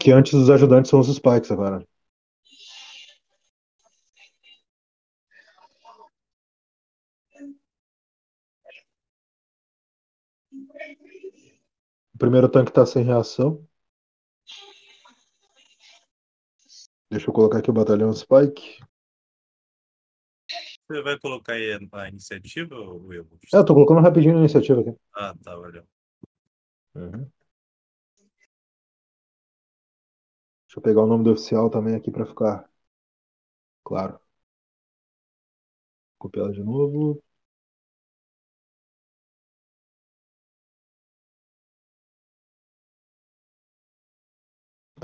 [0.00, 1.84] Que antes dos ajudantes são os spikes agora.
[12.16, 13.62] O primeiro tanque tá sem reação.
[17.10, 18.78] Deixa eu colocar aqui o batalhão Spike.
[20.88, 23.28] Você vai colocar aí a iniciativa ou eu?
[23.52, 24.96] É, eu tô colocando rapidinho na iniciativa aqui.
[25.14, 25.86] Ah, tá, valeu.
[26.94, 27.10] Uhum.
[27.10, 27.30] Deixa
[30.78, 32.66] eu pegar o nome do oficial também aqui pra ficar
[33.84, 34.18] claro.
[36.18, 37.22] Copiar de novo.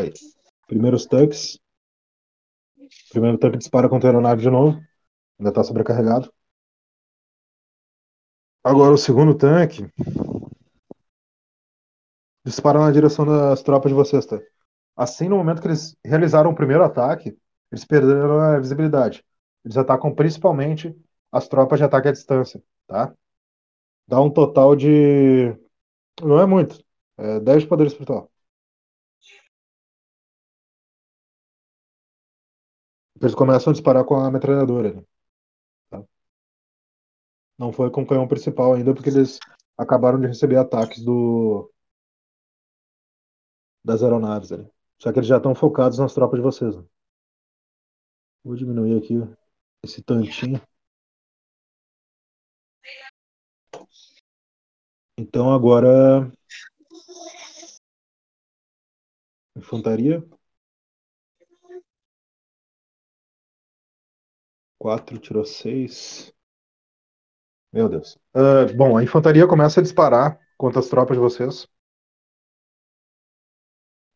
[0.02, 0.12] Aí.
[0.66, 1.58] Primeiros tanques.
[3.10, 4.80] Primeiro tanque dispara contra a aeronave de novo.
[5.38, 6.32] Ainda tá sobrecarregado.
[8.64, 9.88] Agora o segundo tanque
[12.44, 14.40] dispara na direção das tropas de vocês, tá?
[14.96, 17.36] Assim, no momento que eles realizaram o primeiro ataque,
[17.70, 19.24] eles perderam a visibilidade.
[19.64, 20.94] Eles atacam principalmente
[21.30, 23.14] as tropas de ataque à distância, tá?
[24.06, 25.56] Dá um total de.
[26.22, 26.84] Não é muito.
[27.18, 28.31] É 10 de poder espiritual.
[33.20, 34.94] Eles começam a disparar com a metralhadora.
[34.94, 35.02] né?
[35.90, 36.02] Tá?
[37.58, 39.38] Não foi com o canhão principal ainda, porque eles
[39.78, 41.70] acabaram de receber ataques do
[43.84, 44.68] das aeronaves ali.
[45.00, 46.76] Só que eles já estão focados nas tropas de vocês.
[46.76, 46.84] né?
[48.44, 49.14] Vou diminuir aqui
[49.82, 50.60] esse tantinho.
[55.16, 56.30] Então agora.
[59.56, 60.22] Infantaria.
[64.82, 66.34] Quatro, tirou seis.
[67.72, 68.18] Meu Deus.
[68.34, 71.68] Ah, bom, a infantaria começa a disparar contra as tropas de vocês.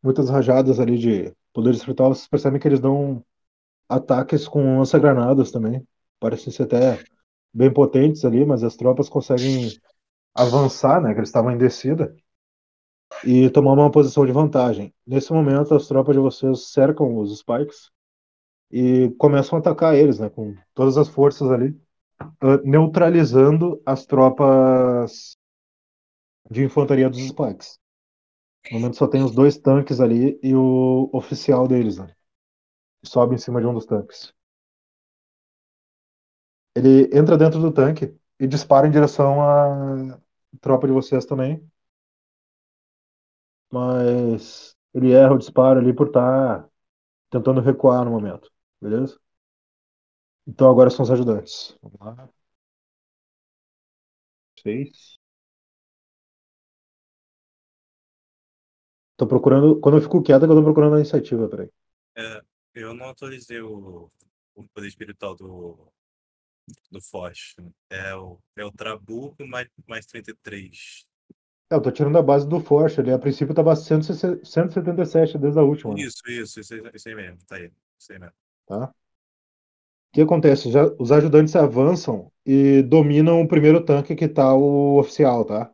[0.02, 2.12] Muitas rajadas ali de poder espiritual.
[2.12, 3.24] Vocês percebem que eles dão
[3.88, 5.86] ataques com lança-granadas também.
[6.18, 7.00] Parecem ser até
[7.54, 9.70] bem potentes ali, mas as tropas conseguem
[10.34, 11.12] avançar, né?
[11.12, 12.12] Que eles estavam em descida.
[13.24, 14.92] E tomar uma posição de vantagem.
[15.06, 17.94] Nesse momento, as tropas de vocês cercam os spikes
[18.70, 20.30] e começam a atacar eles, né?
[20.30, 21.78] Com todas as forças ali,
[22.20, 25.36] ah, neutralizando as tropas
[26.50, 27.78] de infantaria dos spikes.
[28.70, 32.14] No momento só tem os dois tanques ali e o oficial deles, né?
[33.04, 34.34] Sobe em cima de um dos tanques.
[36.74, 40.20] Ele entra dentro do tanque e dispara em direção à
[40.60, 41.66] tropa de vocês também.
[43.70, 46.68] Mas ele erra o disparo ali por estar
[47.30, 48.50] tentando recuar no momento.
[48.80, 49.18] Beleza?
[50.46, 51.76] Então agora são os ajudantes.
[51.82, 52.28] Vamos lá.
[54.62, 55.18] Seis.
[59.16, 59.78] Tô procurando.
[59.80, 61.68] Quando eu fico quieto, é eu tô procurando a iniciativa, peraí.
[62.16, 62.42] É,
[62.74, 64.10] eu não atualizei o,
[64.54, 65.92] o poder espiritual do,
[66.90, 67.54] do Forte.
[67.90, 71.06] É o, é o Trabuco mais, mais 33.
[71.70, 73.00] É, eu tô tirando a base do Forte.
[73.00, 75.94] Ele a princípio tava 177 desde a última.
[75.96, 77.38] Isso, isso, isso, isso aí mesmo.
[77.46, 77.72] Tá aí.
[77.98, 78.45] Isso aí mesmo.
[78.66, 78.92] Tá?
[78.92, 78.94] O
[80.12, 80.70] que acontece?
[80.70, 85.70] Já- os ajudantes avançam e dominam o primeiro tanque que tá o oficial, tá?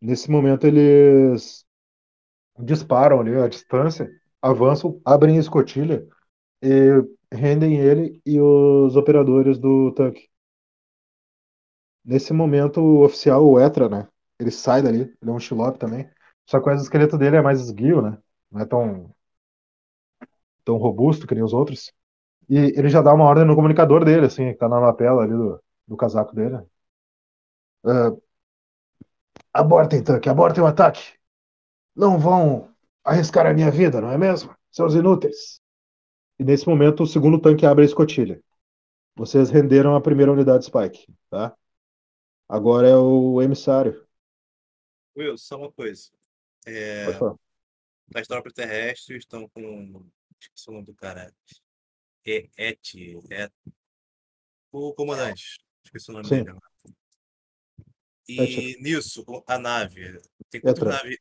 [0.00, 1.64] Nesse momento eles
[2.60, 4.10] disparam ali à distância,
[4.42, 6.06] avançam, abrem a escotilha
[6.62, 7.02] e
[7.32, 10.28] rendem ele e os operadores do tanque.
[12.04, 14.08] Nesse momento o oficial, o Etra, né?
[14.38, 16.08] Ele sai dali, ele é um Shilob também.
[16.46, 18.18] Só que o esqueleto dele é mais esguio, né?
[18.50, 19.14] Não é tão,
[20.68, 21.94] tão robusto que nem os outros.
[22.46, 25.32] E ele já dá uma ordem no comunicador dele, assim, que tá na lapela ali
[25.32, 26.58] do, do casaco dele.
[27.86, 28.12] Ah,
[29.50, 31.14] abortem, tanque, abortem o ataque.
[31.96, 32.68] Não vão
[33.02, 34.54] arriscar a minha vida, não é mesmo?
[34.70, 35.58] Seus inúteis.
[36.38, 38.38] E nesse momento o segundo tanque abre a escotilha.
[39.16, 41.56] Vocês renderam a primeira unidade Spike, tá?
[42.46, 44.06] Agora é o emissário.
[45.16, 46.10] Will, só uma coisa.
[46.66, 47.36] É, Pode falar.
[48.14, 50.06] as tropas terrestres estão com.
[50.40, 51.32] Esqueci o nome do cara.
[52.26, 52.78] É Et.
[53.30, 53.50] É,
[54.72, 55.58] o comandante.
[55.84, 56.44] Esqueci o nome Sim.
[56.44, 56.58] dele.
[58.28, 58.80] E Et.
[58.82, 60.20] nisso, o- a nave.
[60.50, 61.16] Tem quantas naves?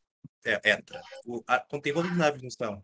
[0.46, 1.02] É, Etra.
[1.26, 2.84] O, a, tem quantas naves não estão?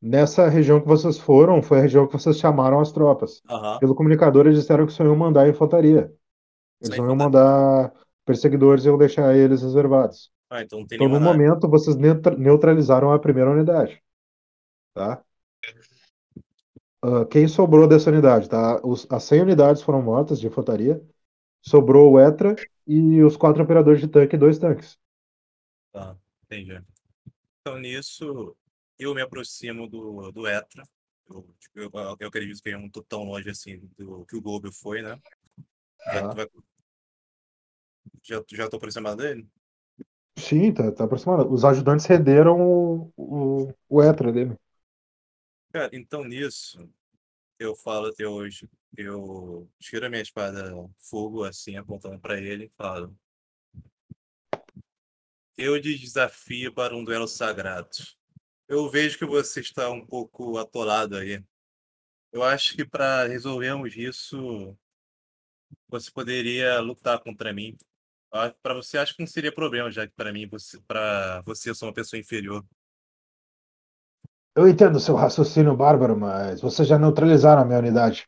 [0.00, 3.42] Nessa região que vocês foram, foi a região que vocês chamaram as tropas.
[3.48, 3.78] Aham.
[3.78, 6.12] Pelo comunicador, eles disseram que só iam mandar infantaria.
[6.80, 7.92] Eles não iam mandar
[8.24, 10.30] perseguidores e iam deixar eles reservados.
[10.50, 11.44] Ah, então não tem Então, no nenhuma nave.
[11.48, 14.02] momento, vocês neutra- neutralizaram a primeira unidade.
[14.96, 15.24] Tá?
[17.02, 18.80] Ah, quem sobrou dessa unidade, tá?
[18.84, 21.02] Os, as 100 unidades foram mortas de infantaria.
[21.62, 24.98] Sobrou o Etra e os quatro operadores de tanque e dois tanques.
[25.92, 26.82] Tá, entendi.
[27.60, 28.56] Então, nisso,
[28.98, 30.84] eu me aproximo do, do Etra.
[31.28, 31.90] Eu, tipo, eu,
[32.20, 35.20] eu acredito que eu não tô tão longe assim do que o Goblin foi, né?
[36.10, 36.48] Já, tu vai-
[38.22, 39.48] já, já tô aproximado dele?
[40.38, 41.50] Sim, tá, tá aproximado.
[41.52, 44.56] Os ajudantes renderam o, o, o Etra dele.
[45.76, 46.90] Cara, então nisso,
[47.58, 48.40] eu falo, eu,
[48.96, 53.14] eu tiro a minha espada fogo, assim, apontando pra ele e falo.
[55.54, 57.90] Eu lhe desafio para um duelo sagrado.
[58.66, 61.44] Eu vejo que você está um pouco atolado aí.
[62.32, 64.74] Eu acho que para resolvermos isso,
[65.88, 67.76] você poderia lutar contra mim.
[68.30, 70.48] Para você, acho que não seria problema, já que para mim,
[70.86, 72.64] para você, eu sou uma pessoa inferior.
[74.56, 78.26] Eu entendo seu raciocínio bárbaro, mas vocês já neutralizaram a minha unidade.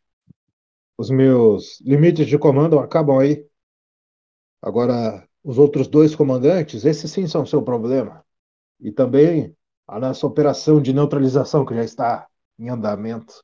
[0.98, 3.46] Os meus limites de comando acabam aí.
[4.60, 8.24] Agora, os outros dois comandantes, esses sim são seu problema.
[8.80, 9.56] E também
[9.86, 12.28] a nossa operação de neutralização, que já está
[12.58, 13.42] em andamento.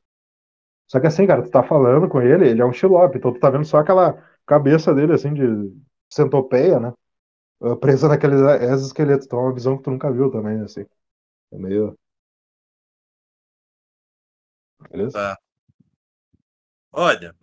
[0.89, 3.40] Só que assim, cara, tu tá falando com ele, ele é um Shilob, então tu
[3.40, 5.74] tá vendo só aquela cabeça dele, assim, de
[6.11, 6.93] centopeia, né?
[7.81, 9.27] Presa naqueles exoesqueletos.
[9.27, 10.85] Então é uma visão que tu nunca viu também, assim.
[11.52, 11.98] É meio.
[14.90, 15.12] Beleza?
[15.12, 15.39] Tá.
[16.93, 17.35] Olha,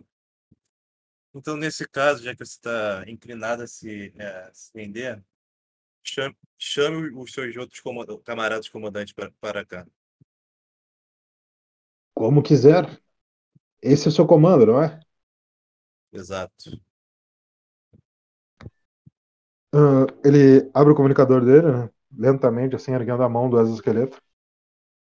[1.34, 5.22] então nesse caso, já que você está inclinado a se, é, se render,
[6.02, 7.82] chame, chame os seus outros
[8.24, 9.86] camaradas comandantes para, para cá.
[12.14, 13.00] Como quiser.
[13.82, 15.00] Esse é o seu comando, não é?
[16.12, 16.80] Exato.
[19.74, 21.90] Ah, ele abre o comunicador dele, né?
[22.16, 24.20] Lentamente, assim, erguendo a mão do exoesqueleto.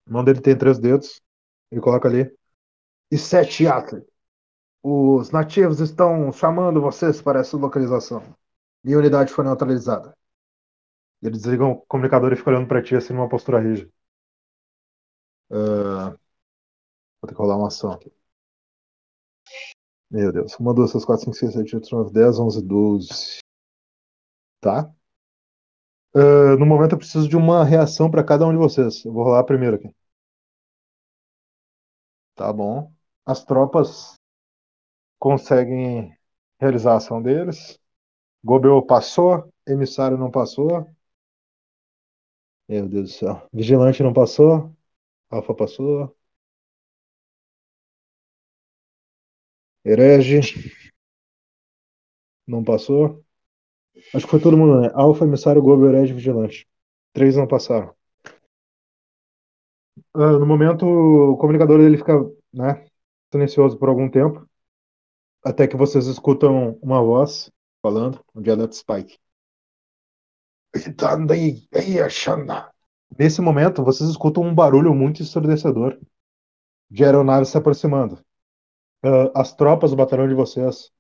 [0.08, 1.22] A mão dele tem três dedos.
[1.72, 2.32] Ele coloca ali.
[3.12, 4.06] E sete Atli.
[4.84, 8.24] Os nativos estão chamando vocês para essa localização.
[8.84, 10.16] Minha unidade foi neutralizada.
[11.22, 13.92] Ele desliga o comunicador e fica olhando pra ti, assim, numa postura rígida.
[15.52, 16.18] Ah,
[17.22, 18.12] vou ter que rolar uma ação aqui.
[20.10, 20.56] Meu Deus.
[20.60, 23.40] 1, 2, 3, 4, 5, 6, 7, 8, 9, 10, 11, 12.
[24.60, 24.92] Tá?
[26.16, 29.04] Ah, no momento eu preciso de uma reação para cada um de vocês.
[29.06, 29.94] Eu vou rolar primeiro aqui.
[32.42, 32.92] Tá bom.
[33.24, 34.16] As tropas
[35.20, 36.18] conseguem
[36.60, 37.80] realizar a ação deles.
[38.44, 39.54] Gobel passou.
[39.68, 40.90] Emissário não passou.
[42.68, 43.48] Meu Deus do céu.
[43.54, 44.76] Vigilante não passou.
[45.30, 46.16] Alfa passou.
[49.86, 50.42] Herege.
[52.48, 53.24] Não passou.
[54.16, 54.90] Acho que foi todo mundo, né?
[54.96, 56.68] Alfa, emissário, Gobel, Herege, Vigilante.
[57.14, 57.96] Três não passaram.
[60.14, 62.14] Ah, no momento, o comunicador dele fica,
[62.54, 62.86] né,
[63.32, 64.46] silencioso por algum tempo,
[65.44, 67.52] até que vocês escutam uma voz
[67.82, 69.18] falando, um dialeto Spike.
[73.18, 76.00] Nesse momento, vocês escutam um barulho muito ensurdecedor
[76.90, 78.20] de aeronaves se aproximando.
[79.04, 80.92] ah, as tropas do batalhão de vocês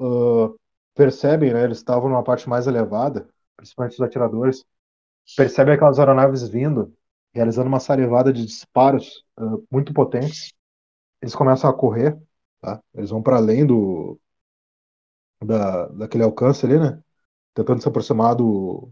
[0.00, 0.52] ah,
[0.94, 1.64] percebem, né?
[1.64, 4.64] Eles estavam numa parte mais elevada, principalmente os atiradores,
[5.36, 6.94] percebem aquelas aeronaves vindo,
[7.34, 10.52] realizando uma sarevada de disparos ah, muito potentes.
[11.20, 12.18] Eles começam a correr,
[12.60, 12.80] tá?
[12.94, 14.18] Eles vão para além do
[15.44, 17.02] da, daquele alcance ali, né?
[17.54, 18.90] Tentando se aproximar do,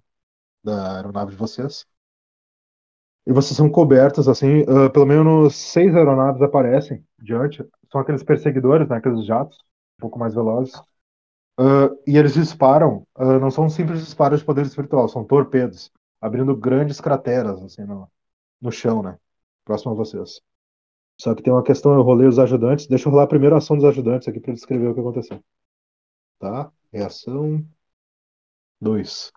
[0.64, 1.86] da aeronave de vocês.
[3.26, 7.64] E vocês são cobertos, assim, ah, pelo menos seis aeronaves aparecem diante.
[7.90, 8.96] São aqueles perseguidores, né?
[8.96, 9.58] Aqueles jatos,
[9.98, 10.74] um pouco mais velozes.
[11.58, 15.90] Ah, e eles disparam, não são simples disparos de poder espiritual, são torpedos,
[16.20, 18.10] abrindo grandes crateras, assim, no,
[18.62, 19.18] no chão, né?
[19.64, 20.42] Próximo a vocês.
[21.20, 22.86] Só que tem uma questão, eu rolei os ajudantes.
[22.88, 25.42] Deixa eu rolar primeiro a ação dos ajudantes aqui para descrever o que aconteceu.
[26.38, 26.70] Tá?
[26.92, 27.66] Reação.
[28.82, 29.32] Dois.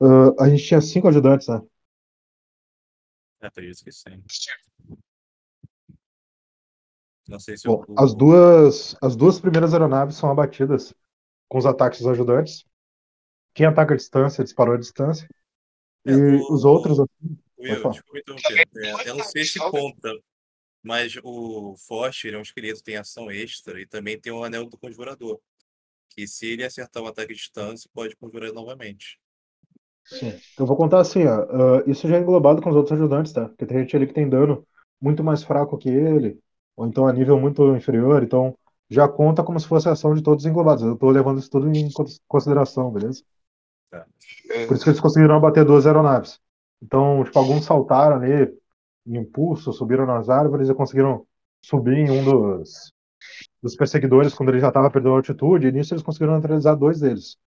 [0.00, 1.60] Ah, a gente tinha cinco ajudantes, né?
[3.40, 4.22] É, acredito que sim.
[7.26, 10.94] Não sei se Bom, o, as duas, as duas primeiras aeronaves são abatidas
[11.48, 12.64] com os ataques dos ajudantes.
[13.54, 15.28] Quem ataca a distância disparou a distância.
[16.06, 17.00] E É, o- os outros.
[17.00, 18.68] assim, Will, desculpa interromper.
[18.76, 20.12] É, eu não sei se conta,
[20.82, 24.66] mas o Forte ele é um esqueleto, tem ação extra e também tem o anel
[24.68, 25.40] do conjurador.
[26.10, 29.18] Que se ele acertar um ataque à distância, pode conjurar novamente.
[30.08, 30.40] Sim.
[30.58, 31.78] Eu vou contar assim, ó.
[31.80, 33.48] ah, isso já é englobado com os outros ajudantes, tá?
[33.48, 34.66] Porque tem gente ali que tem dano
[35.00, 36.38] muito mais fraco que ele,
[36.76, 38.56] ou então a nível muito inferior, então
[38.88, 40.84] já conta como se fosse a ação de todos englobados.
[40.84, 43.22] Eu tô levando isso tudo em cons- consideração, beleza?
[44.50, 46.38] É, Por isso que eles conseguiram abater duas aeronaves.
[46.84, 48.54] Então, tipo, alguns saltaram ali
[49.06, 51.26] em impulso, subiram nas árvores e conseguiram
[51.62, 52.92] subir em um dos,
[53.62, 57.38] dos perseguidores quando ele já estava perdendo altitude, e nisso eles conseguiram neutralizar dois deles.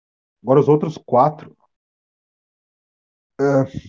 [0.42, 1.56] Agora os outros quatro,
[3.40, 3.44] é,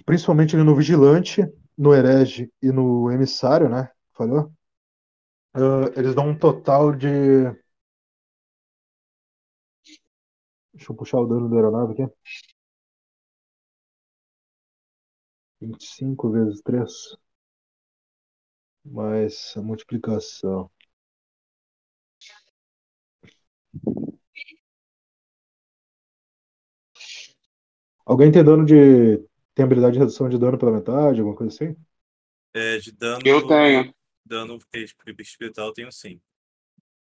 [0.04, 1.42] principalmente ali no Vigilante,
[1.76, 3.90] no Herege e no Emissário, né?
[4.14, 4.52] Falhou?
[5.54, 7.08] É, eles dão um total de.
[10.72, 12.12] Deixa eu puxar o dano da aeronave aqui.
[15.60, 17.16] 25 vezes 3.
[18.84, 20.70] Mais a multiplicação.
[28.04, 29.18] Alguém tem dano de.
[29.54, 31.76] Tem habilidade de redução de dano pela metade, alguma coisa assim?
[32.54, 33.20] É, de dano.
[33.24, 33.94] Eu tenho.
[34.24, 34.58] Dano
[35.18, 36.20] espiritual eu tenho sim.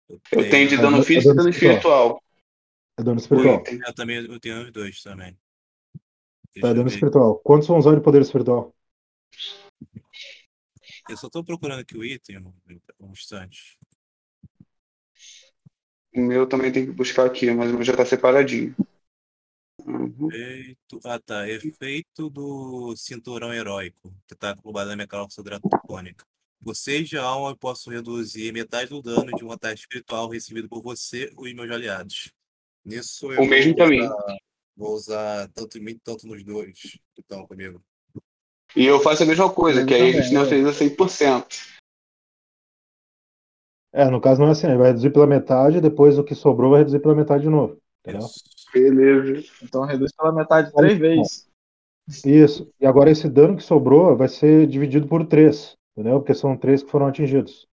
[0.09, 2.23] Eu tenho de É, dano é físico e dano dano espiritual.
[2.99, 3.63] É dano espiritual.
[3.87, 5.39] Eu também eu tenho os dois também.
[6.55, 6.95] Deixa Tá, dano ver.
[6.95, 7.39] espiritual.
[7.39, 8.75] Quantos são usados de poder espiritual?
[11.09, 12.53] Eu só tô procurando aqui o item um,
[13.01, 13.79] um instante.
[16.15, 18.75] O meu também tem que buscar aqui, mas o meu já tá separadinho.
[19.87, 20.29] Uhum.
[20.29, 21.01] Efeito...
[21.05, 21.49] Ah, tá.
[21.49, 26.25] Efeito do cinturão heróico, que tá englobado na minha calça dracônica.
[26.75, 30.83] 6 de alma, eu posso reduzir metade do dano de um ataque espiritual recebido por
[30.83, 32.33] você e meus aliados.
[32.85, 34.01] Nisso eu O mesmo pra mim.
[34.01, 34.37] usar,
[34.81, 36.81] vou usar tanto em mim quanto nos dois
[37.15, 37.83] que estão comigo.
[38.75, 41.47] E eu faço a mesma coisa, Eu que aí a gente neutraliza 100%.
[43.93, 46.71] É, no caso não é assim, ele vai reduzir pela metade, depois o que sobrou
[46.71, 47.79] vai reduzir pela metade de novo.
[48.01, 48.27] Entendeu?
[48.27, 48.45] Isso.
[48.73, 49.53] Beleza.
[49.63, 51.51] Então reduz pela metade três vezes.
[52.25, 52.73] Isso.
[52.81, 56.21] E agora esse dano que sobrou vai ser dividido por três, entendeu?
[56.21, 57.69] Porque são três que foram atingidos.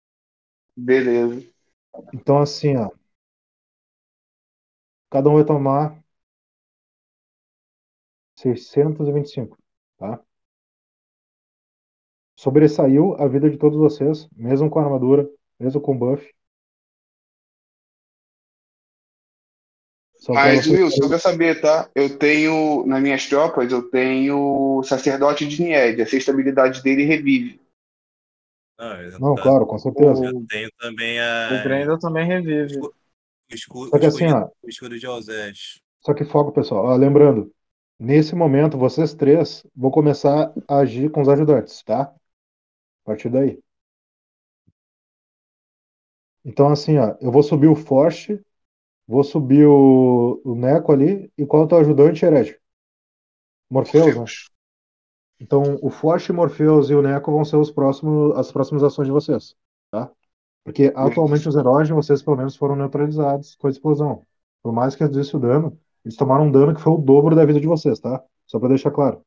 [0.76, 1.44] Beleza.
[2.14, 2.90] Então, assim, ó.
[5.10, 6.01] Cada um vai tomar
[8.42, 9.56] 625,
[9.98, 10.20] tá?
[12.36, 15.28] Sobressaiu a vida de todos vocês, mesmo com a armadura,
[15.60, 16.28] mesmo com buff.
[20.16, 21.90] Só Mas, Wilson, só pra saber, tá?
[21.94, 26.00] Eu tenho, nas minhas tropas, eu tenho o sacerdote de Nied.
[26.00, 27.60] A sexta habilidade dele revive.
[28.78, 29.42] Ah, eu- Não, tá.
[29.42, 30.24] claro, com certeza.
[30.24, 31.60] Eu tenho também a.
[31.60, 32.78] O Brenda também revive.
[32.78, 32.92] O
[33.50, 34.48] escudo, Só que o assim, ó.
[34.62, 35.80] o escudo de Alzés.
[36.04, 36.86] Só que foco, pessoal.
[36.86, 37.52] Ó, lembrando,
[38.02, 42.02] nesse momento, vocês três vão começar a agir com os ajudantes, tá?
[42.02, 42.14] A
[43.04, 43.62] partir daí.
[46.44, 48.44] Então, assim, ó, eu vou subir o Forte,
[49.06, 52.58] vou subir o, o Neco ali, e qual é o teu ajudante, Herege?
[53.70, 54.24] Morpheus, né?
[55.38, 59.12] Então, o Forte, Morpheus e o Neco vão ser os próximos, as próximas ações de
[59.12, 59.54] vocês,
[59.90, 60.10] tá?
[60.64, 64.26] Porque atualmente os heróis de vocês, pelo menos, foram neutralizados com a explosão.
[64.62, 67.44] Por mais que reduzisse o dano, eles tomaram um dano que foi o dobro da
[67.44, 68.22] vida de vocês, tá?
[68.46, 69.24] Só pra deixar claro.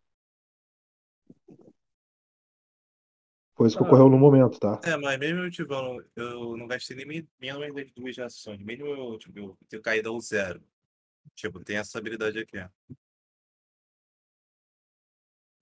[3.56, 3.88] Foi isso que Ah.
[3.88, 4.82] ocorreu no momento, tá?
[4.84, 5.74] É, mas mesmo eu tiver,
[6.16, 8.60] eu não gastei nem me- menos das duas ações.
[8.62, 10.62] Mesmo eu, tipo, eu ter caído ao zero.
[11.36, 12.58] Tipo, tem essa habilidade aqui.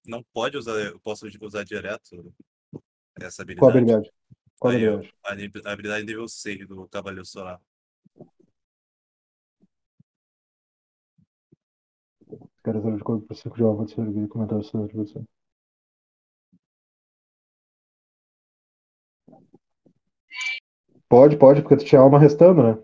[0.06, 2.34] Não pode usar, eu posso usar direto
[3.22, 4.12] essa Qual a habilidade.
[4.60, 5.14] Qual Aí, habilidade?
[5.24, 7.62] a habilidade- a habilidade nível 6 do Cavaleiro Solar.
[12.64, 15.24] Quero saber de por 5 de alvo de servir e comentários sobre você.
[21.08, 22.84] Pode, pode, porque tu tinha alma restando, né?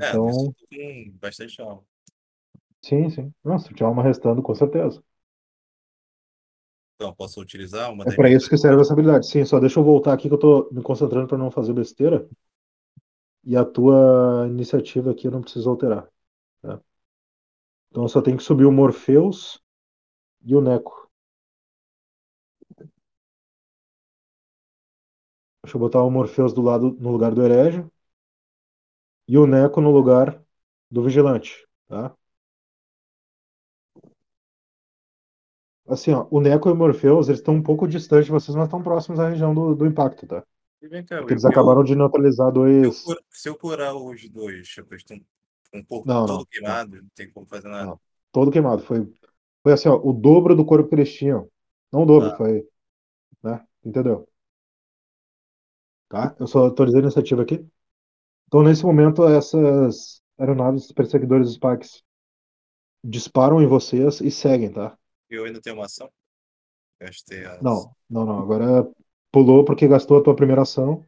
[0.00, 1.84] É, Então, com bastante alma.
[2.82, 3.32] sim, sim.
[3.44, 5.02] Nossa, tu tinha alma restando, com certeza.
[6.94, 9.26] Então, posso utilizar uma É minhas- isso que serve essa habilidade.
[9.28, 12.26] Sim, só deixa eu voltar aqui que eu tô me concentrando pra não fazer besteira.
[13.44, 16.06] E a tua iniciativa aqui eu não preciso alterar.
[17.96, 19.58] Então só tenho que subir o Morpheus
[20.44, 21.10] e o Neco.
[25.64, 27.86] Deixa eu botar o Morpheus do lado, no lugar do Herege
[29.26, 30.38] e o Neco no lugar
[30.90, 32.14] do Vigilante, tá?
[35.88, 38.66] Assim, ó, o Neco e o Morpheus, eles estão um pouco distantes de vocês, mas
[38.66, 40.44] estão próximos à região do, do impacto, tá?
[41.08, 43.04] Cá, Porque eles eu- acabaram de neutralizar dois.
[43.30, 45.18] se eu curar os dois, eu estou
[45.76, 47.86] um pouco Não, todo não, queimado, não tem como fazer nada.
[47.86, 48.00] Não.
[48.32, 48.82] Todo queimado.
[48.82, 49.06] Foi,
[49.62, 51.50] foi assim, ó, o dobro do corpo que eles tinham.
[51.92, 52.36] Não o dobro, Tá.
[52.36, 52.68] foi.
[53.42, 53.64] Né?
[53.84, 54.28] Entendeu?
[56.08, 56.36] Tá?
[56.38, 57.66] Eu só atualizei a iniciativa aqui.
[58.46, 62.02] Então, nesse momento, essas aeronaves perseguidores Spax
[63.02, 64.96] disparam em vocês e seguem, tá?
[65.28, 66.10] Eu ainda tenho uma ação.
[67.00, 67.60] Gastei as...
[67.60, 68.40] Não, não, não.
[68.40, 68.88] Agora
[69.32, 71.04] pulou porque gastou a tua primeira ação.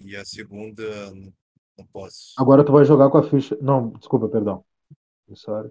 [0.00, 0.82] E a segunda,
[1.78, 2.34] não, posso.
[2.38, 3.56] Agora tu vai jogar com a ficha.
[3.60, 4.64] Não, desculpa, perdão.
[5.34, 5.70] Sorry.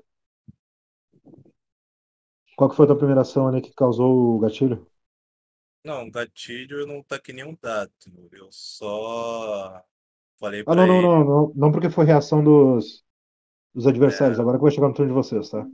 [2.55, 4.87] Qual que foi a tua primeira ação ali que causou o gatilho?
[5.83, 7.91] Não, gatilho não tá que nem um dado.
[8.31, 9.83] Eu só
[10.39, 11.01] falei Ah, não, não, ele.
[11.01, 11.53] não, não.
[11.55, 13.03] Não porque foi reação dos,
[13.73, 14.39] dos adversários.
[14.39, 14.41] É.
[14.41, 15.65] Agora que vai chegar no turno de vocês, tá?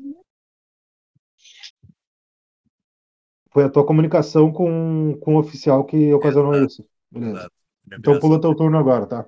[3.52, 6.88] Foi a tua comunicação com, com o oficial que ocasionou Exato, isso.
[7.12, 7.50] Beleza.
[7.92, 9.26] Então pula teu turno agora, tá?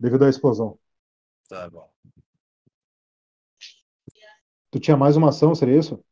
[0.00, 0.78] Devido à explosão.
[1.48, 1.90] Tá bom.
[4.70, 6.02] Tu tinha mais uma ação, seria isso?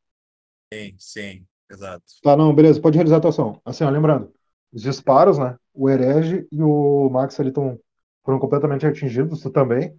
[0.73, 2.05] Sim, sim, exato.
[2.23, 3.61] Tá, não, beleza, pode realizar a tua ação.
[3.65, 4.33] Assim, ó, lembrando,
[4.73, 5.57] os disparos, né?
[5.73, 7.79] O Herege e o Max ali tão,
[8.25, 9.99] foram completamente atingidos, tu também.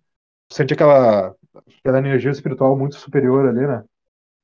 [0.51, 1.35] Sente aquela,
[1.79, 3.83] aquela energia espiritual muito superior ali, né?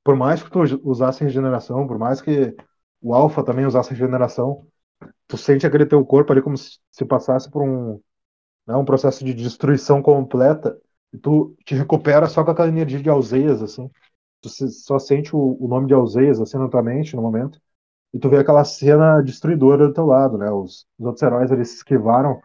[0.04, 2.54] Por mais que tu usasse regeneração, por mais que
[3.00, 4.66] o Alpha também usasse regeneração,
[5.28, 8.00] tu sente aquele teu corpo ali como se, se passasse por um,
[8.66, 10.78] né, um processo de destruição completa
[11.12, 13.90] e tu te recupera só com aquela energia de Alzeias, assim.
[14.42, 17.60] Tu só sente o, o nome de Alzeias assim na tua mente no momento
[18.12, 20.50] e tu vê aquela cena destruidora do teu lado, né?
[20.50, 22.40] Os, os outros heróis eles se esquivaram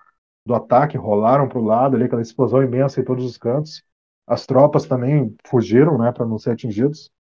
[0.46, 3.84] do ataque, rolaram pro lado ali, aquela explosão imensa em todos os cantos.
[4.28, 7.12] As tropas também fugiram, né, para não ser atingidos.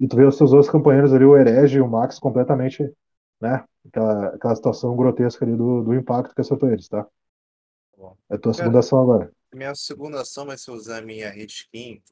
[0.00, 2.82] E tu vê os teus outros companheiros ali, o Herege e o Max, completamente,
[3.40, 3.64] né?
[3.88, 7.06] Aquela, aquela situação grotesca ali do, do impacto que acertou eles, tá?
[7.96, 8.16] Bom.
[8.30, 9.32] É a tua segunda ação agora.
[9.52, 12.02] Minha segunda ação vai ser usar a minha reskin,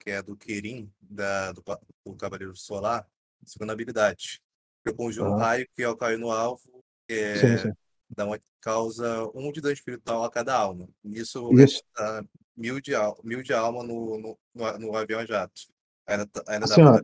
[0.00, 1.62] que é do Kirin, da, do,
[2.04, 3.06] do Cavaleiro Solar,
[3.44, 4.40] segunda habilidade.
[4.84, 5.40] Eu conjuro um Aham.
[5.40, 7.74] raio que ao cair no alvo, é, Sim, sim.
[8.10, 10.88] dá uma, causa um de dano espiritual a cada alma.
[11.02, 11.82] Nisso eu vou Isso.
[11.84, 12.24] gastar
[12.56, 15.62] mil de, al- mil de alma no, no, no, no avião jato.
[16.06, 17.00] Ainda, tá- ainda Assim, dá pra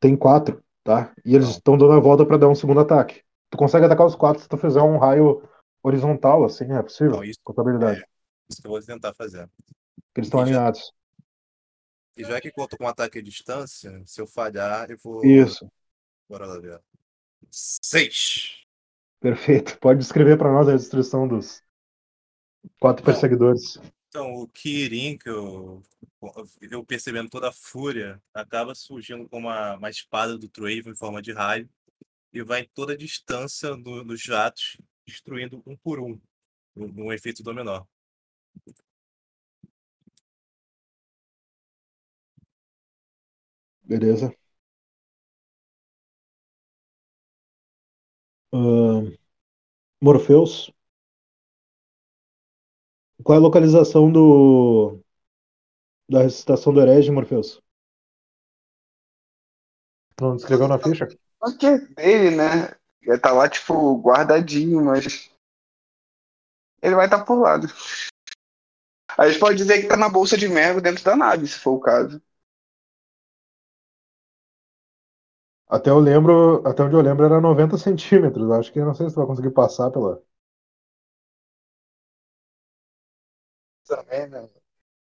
[0.00, 1.14] Tem quatro, tá?
[1.24, 3.22] E eles estão dando a volta para dar um segundo ataque.
[3.50, 5.42] Tu consegue atacar os quatro se tu fizer um raio
[5.86, 7.16] horizontal, assim, é possível?
[7.16, 8.00] Não, isso- habilidade.
[8.00, 8.04] é.
[8.50, 9.48] isso que eu vou tentar fazer.
[9.48, 10.92] Porque eles estão alinhados.
[12.16, 15.24] E já que conto com um ataque à distância, se eu falhar, eu vou.
[15.24, 15.70] Isso.
[16.28, 16.80] Bora lá ver.
[17.50, 18.64] Seis!
[19.20, 19.78] Perfeito.
[19.78, 21.62] Pode descrever para nós a destruição dos
[22.80, 23.78] quatro perseguidores.
[24.08, 25.82] Então, o Kirin, que eu,
[26.62, 31.20] eu percebendo toda a fúria, acaba surgindo com uma, uma espada do Traven em forma
[31.20, 31.68] de raio
[32.32, 36.20] e vai em toda a distância do- dos jatos, destruindo um por um,
[36.74, 37.84] num num efeito dominó.
[43.82, 44.34] Beleza.
[48.52, 49.16] Ahn,
[50.00, 50.72] Morpheus.
[53.22, 55.00] Qual é a localização do
[56.08, 57.60] da ressuscitação do herege, Morpheus?
[60.20, 61.08] Não descreveu na ficha?
[61.42, 62.74] Aqui é dele, né?
[63.02, 65.30] Ele tá lá, tipo, guardadinho, mas.
[66.82, 67.66] Ele vai estar por lado.
[69.16, 71.72] A gente pode dizer que tá na bolsa de merda dentro da nave, se for
[71.72, 72.20] o caso.
[75.68, 78.50] Até eu lembro, até onde eu lembro era 90 centímetros.
[78.50, 80.22] Acho que não sei se tu vai conseguir passar pela.
[83.86, 84.48] Também, né?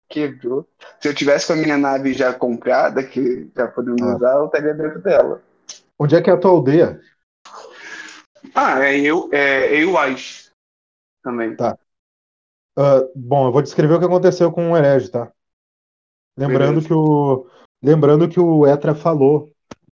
[0.09, 0.69] Quebrou.
[1.01, 4.17] Se eu tivesse com a minha nave já comprada, que já podemos Ah.
[4.17, 5.43] usar, eu estaria dentro dela.
[5.99, 7.01] Onde é que é a tua aldeia?
[8.55, 10.51] Ah, é eu, é eu Wise
[11.23, 11.57] também.
[11.57, 11.79] Tá.
[12.77, 15.33] Ah, bom, eu vou descrever o que aconteceu com o herege, tá?
[16.37, 16.89] Lembrando Beleza.
[16.89, 17.47] que o
[17.83, 19.53] lembrando que o Etra falou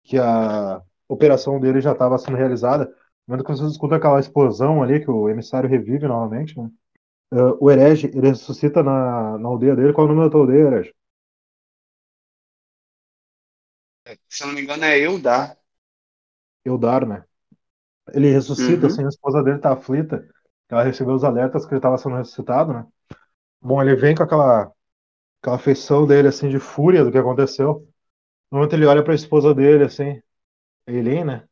[0.03, 2.85] que a operação dele já estava sendo realizada.
[3.27, 6.69] No momento que você escuta aquela explosão ali, que o emissário revive novamente, né?
[7.33, 9.93] Ah, o herege, ele ressuscita na, na aldeia dele.
[9.93, 10.93] Qual é o nome da tua aldeia, herege?
[14.29, 15.57] Se eu não me engano, é Eudar.
[16.65, 17.23] Eudar, né?
[18.13, 18.85] Ele ressuscita, Uhum.
[18.87, 20.27] assim, a esposa dele tá aflita.
[20.69, 22.85] Ela recebeu os alertas que ele estava sendo ressuscitado, né?
[23.61, 24.71] Bom, ele vem com aquela,
[25.41, 27.87] aquela feição dele, assim, de fúria do que aconteceu.
[28.51, 30.21] No momento ele olha pra esposa dele, assim,
[30.87, 31.47] Eileen, né?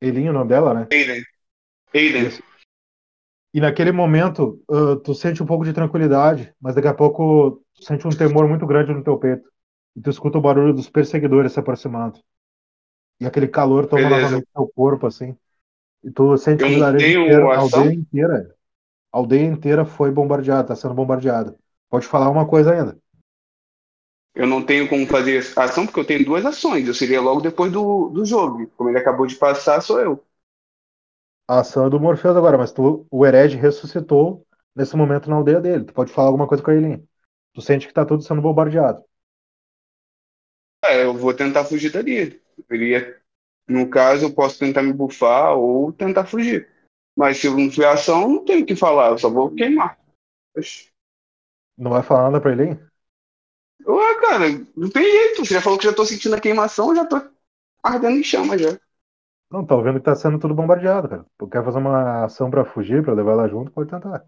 [0.00, 0.86] Eileen, o nome dela, né?
[1.94, 2.42] Isso.
[3.54, 7.84] E naquele momento, ah, tu sente um pouco de tranquilidade, mas daqui a pouco tu
[7.84, 9.48] sente um temor muito grande no teu peito.
[9.94, 12.18] E tu escuta o barulho dos perseguidores se aproximando.
[13.22, 14.24] E aquele calor toma Beleza.
[14.24, 15.36] novamente teu corpo, assim.
[16.02, 18.56] E tu sente que a aldeia inteira,
[19.12, 21.56] a aldeia inteira foi bombardeada, tá sendo bombardeada.
[21.88, 22.98] Pode falar uma coisa ainda.
[24.34, 26.88] Eu não tenho como fazer ação porque eu tenho duas ações.
[26.88, 28.66] Eu seria logo depois do, do jogo.
[28.76, 30.24] Como ele acabou de passar, sou eu.
[31.46, 34.44] A ação é do Morpheus agora, mas tu, o herege ressuscitou
[34.74, 35.84] nesse momento na aldeia dele.
[35.84, 37.06] Tu pode falar alguma coisa com a Eileen.
[37.54, 39.04] Tu sente que tá tudo sendo bombardeado.
[40.84, 42.41] É, eu vou tentar fugir dali.
[42.68, 43.20] Eu iria,
[43.68, 46.68] no caso, eu posso tentar me bufar ou tentar fugir.
[47.16, 49.10] Mas se eu não tiver ação, não tenho o que falar.
[49.10, 49.98] Eu só vou queimar.
[50.56, 50.90] Oxi.
[51.76, 52.78] Não vai falar nada pra Eileen?
[53.86, 55.44] Ué, cara, não tem jeito.
[55.44, 57.20] Você já falou que já tô sentindo a queimação, eu já tô
[57.84, 58.78] ardendo em chama já.
[59.50, 61.26] Não, tá vendo que tá sendo tudo bombardeado, cara.
[61.38, 64.24] Tu quer fazer uma ação pra fugir, pra levar ela junto, pode tentar.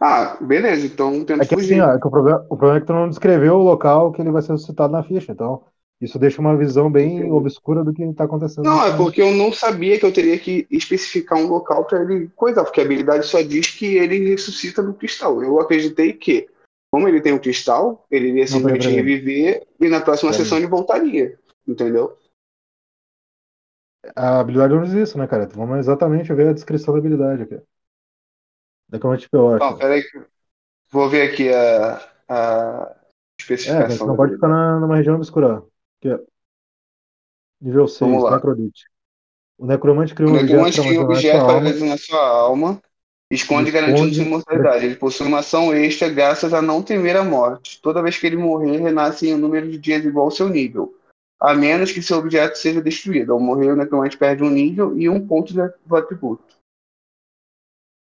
[0.00, 1.80] Ah, beleza, então tento É que assim, fugir.
[1.80, 4.22] ó, é que o, problema, o problema é que tu não descreveu o local que
[4.22, 5.32] ele vai ser ressuscitado na ficha.
[5.32, 5.64] Então,
[6.00, 8.64] isso deixa uma visão bem obscura do que tá acontecendo.
[8.64, 12.28] Não, é porque eu não sabia que eu teria que especificar um local para ele
[12.36, 15.42] coisar, porque a habilidade só diz que ele ressuscita no cristal.
[15.42, 16.48] Eu acreditei que,
[16.92, 21.38] como ele tem o cristal, ele iria simplesmente reviver e na próxima sessão ele voltaria.
[21.66, 22.18] Entendeu?
[24.14, 25.48] A habilidade não diz isso, né, cara?
[25.48, 27.60] Vamos exatamente ver a descrição da habilidade aqui.
[28.88, 29.64] Daqui a pouco eu acho.
[29.64, 30.04] Não, peraí.
[30.90, 31.96] Vou ver aqui a,
[32.28, 34.06] a É, especificação.
[34.06, 35.64] não da pode ficar na, numa região obscura.
[36.14, 36.26] Aqui, ó.
[37.60, 38.36] Nível 6, Vamos lá.
[38.36, 38.84] Necrodite.
[39.58, 41.68] O necromante cria O um objeto necromante para um armazenar objeto sua para alma.
[41.68, 42.82] armazenar sua alma,
[43.30, 44.84] esconde Esconde- garantindo sua imortalidade.
[44.86, 47.80] Ele possui uma ação extra graças a não temer a morte.
[47.80, 50.94] Toda vez que ele morrer, renasce em um número de dias igual ao seu nível.
[51.40, 53.32] A menos que seu objeto seja destruído.
[53.32, 56.44] Ao morrer, o necromante perde um nível e um ponto de do atributo.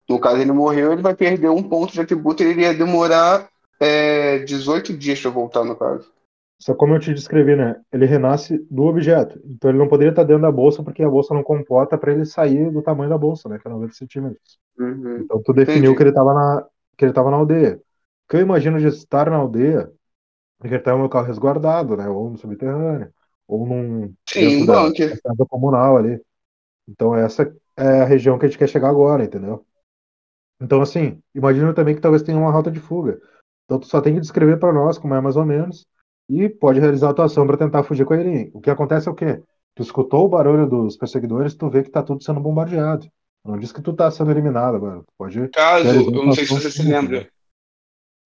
[0.09, 3.51] No caso, ele morreu, ele vai perder um ponto de atributo e ele iria demorar
[3.81, 6.13] é, 18 dias para voltar, no caso.
[6.59, 7.81] Só como eu te descrevi, né?
[7.93, 9.39] Ele renasce do objeto.
[9.45, 12.25] Então ele não poderia estar dentro da bolsa porque a bolsa não comporta para ele
[12.25, 13.59] sair do tamanho da bolsa, né?
[13.59, 14.59] Que é 90 centímetros.
[14.79, 15.19] Uhum.
[15.19, 15.97] Então tu definiu Entendi.
[15.97, 16.67] que ele estava na
[16.97, 17.77] que ele estava na aldeia.
[17.77, 19.93] O que eu imagino de estar na aldeia
[20.61, 22.09] é que ele está em um local resguardado, né?
[22.09, 23.13] Ou no subterrâneo,
[23.47, 25.11] ou num Sim, da, bunker.
[25.11, 26.19] da casa comunal ali.
[26.89, 29.67] Então essa é a região que a gente quer chegar agora, entendeu?
[30.59, 33.21] Então assim, imagino também que talvez tenha uma rota de fuga.
[33.67, 35.87] Então tu só tem que descrever para nós como é mais ou menos
[36.29, 38.51] e pode realizar a tua ação para tentar fugir com Eileen.
[38.53, 39.41] O que acontece é o quê?
[39.75, 43.07] Tu escutou o barulho dos perseguidores, tu vê que tá tudo sendo bombardeado.
[43.45, 45.01] Não diz que tu tá sendo eliminado agora.
[45.01, 47.29] Tu pode caso, eu não sei se você se sim, lembra.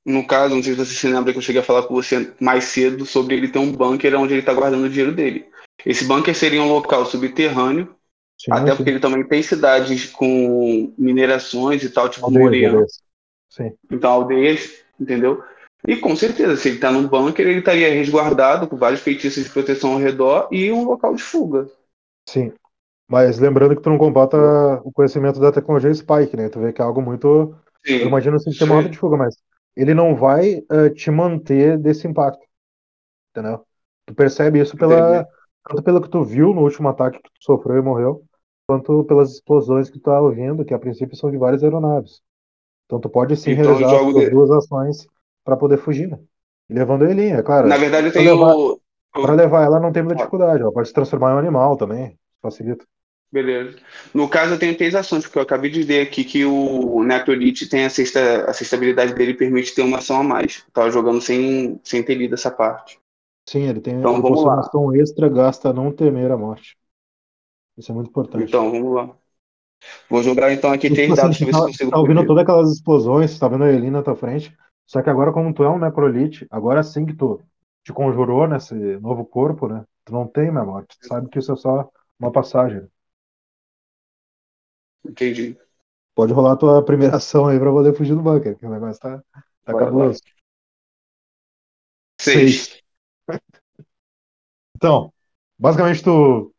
[0.07, 2.33] No caso, não sei se você se lembra que eu cheguei a falar com você
[2.41, 5.47] mais cedo sobre ele ter um bunker onde ele está guardando o dinheiro dele.
[5.85, 7.95] Esse bunker seria um local subterrâneo,
[8.39, 8.77] Sim, até sim.
[8.77, 12.31] porque ele também tem cidades com minerações e tal, tipo.
[13.51, 13.73] Sim.
[13.91, 15.43] Então, aldeias, entendeu?
[15.86, 19.51] E com certeza, se ele está num bunker, ele estaria resguardado com vários feitiços de
[19.51, 21.69] proteção ao redor e um local de fuga.
[22.28, 22.52] Sim.
[23.09, 24.36] Mas lembrando que tu não comporta
[24.85, 26.48] o conhecimento da tecnologia Spike, né?
[26.48, 27.57] Tu vê que é algo muito.
[27.85, 29.36] Sim, Eu imagino assim isso tem uma rota de fuga, mas
[29.77, 32.44] ele não vai eh, te manter desse impacto.
[33.32, 33.65] Entendeu?
[34.07, 34.97] Tu percebe isso pela.
[34.97, 35.28] Entendi.
[35.69, 38.24] Tanto pelo que tu viu no último ataque que tu sofreu e morreu,
[38.69, 42.23] quanto pelas explosões que tu tá ouvindo, que a princípio são de várias aeronaves.
[42.86, 45.07] Então tu pode sim Então, realizar as de- duas ações
[45.51, 46.19] para poder fugir, né?
[46.69, 47.69] E levando ele, é claro.
[47.69, 48.35] Na verdade, eu tenho.
[48.35, 48.55] levar-
[49.13, 52.17] Pra levar ela não tem muita dificuldade, ela pode se transformar em um animal também,
[52.41, 52.87] facilita.
[53.33, 53.79] Beleza.
[54.13, 57.69] No caso, eu tenho três ações, porque eu acabei de ver aqui que o Necrolite
[57.69, 60.65] tem a sexta, a sexta habilidade dele permite ter uma ação a mais.
[60.67, 62.99] Eu tava jogando sem, sem ter lido essa parte.
[63.49, 66.77] Sim, ele tem Então, vamos uma ação extra, gasta a não temer a morte.
[67.77, 68.45] Isso é muito importante.
[68.45, 69.17] Então, vamos lá.
[70.11, 73.31] Vou jogar então aqui três dados ver se tá, consigo tá ouvindo todas aquelas explosões,
[73.33, 74.57] você tá vendo a Elina na tua frente,
[74.91, 77.41] só que agora como tu é um necrolite, agora sim que tu
[77.85, 79.85] te conjurou nesse novo corpo, né?
[80.05, 81.89] Tu não tem a morte, tu sabe que isso é só
[82.19, 82.89] uma passagem.
[85.07, 85.57] Entendi.
[86.12, 89.01] Pode rolar a tua primeira ação aí pra poder fugir do bunker, que o negócio
[89.01, 89.23] tá,
[89.65, 90.21] tá Bora, cabuloso.
[92.21, 92.83] Seis.
[94.75, 95.12] Então,
[95.59, 96.53] basicamente tu.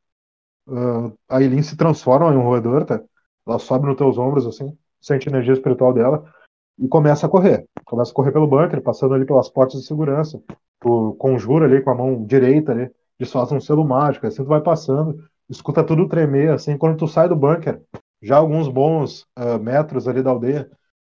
[0.70, 3.04] ah, a Eileen se transforma em um roedor, tá?
[3.46, 6.32] Ela sobe nos teus ombros, assim, sente a energia espiritual dela
[6.78, 7.68] e começa a correr.
[7.86, 10.42] Começa a correr pelo bunker, passando ali pelas portas de segurança.
[10.80, 12.90] Tu conjura ali com a mão direita ali,
[13.20, 17.30] desfaz um selo mágico, assim tu vai passando, escuta tudo tremer, assim, quando tu sai
[17.30, 17.82] do bunker,
[18.22, 20.70] já alguns bons ah, metros ali da aldeia,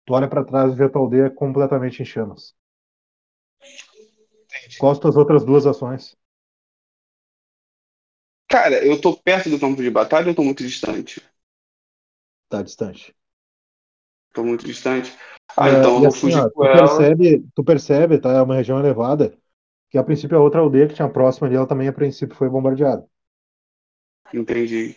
[0.07, 2.55] tu olha pra trás e vê a tua aldeia completamente em chamas.
[4.79, 6.17] Quais as tuas outras duas ações?
[8.49, 11.23] Cara, eu tô perto do campo de batalha ou eu tô muito distante?
[12.49, 13.15] Tá distante.
[14.39, 15.13] Tô muito distante.
[15.57, 17.11] Ah, É, então eu e vou assim, fugir ó, com tu ela.
[17.11, 18.31] percebe, tu percebe, tá?
[18.33, 19.37] É uma região elevada,
[19.91, 22.49] que a princípio a outra aldeia que tinha próxima ali, ela também a princípio foi
[22.51, 23.07] bombardeada.
[24.33, 24.97] Entendi.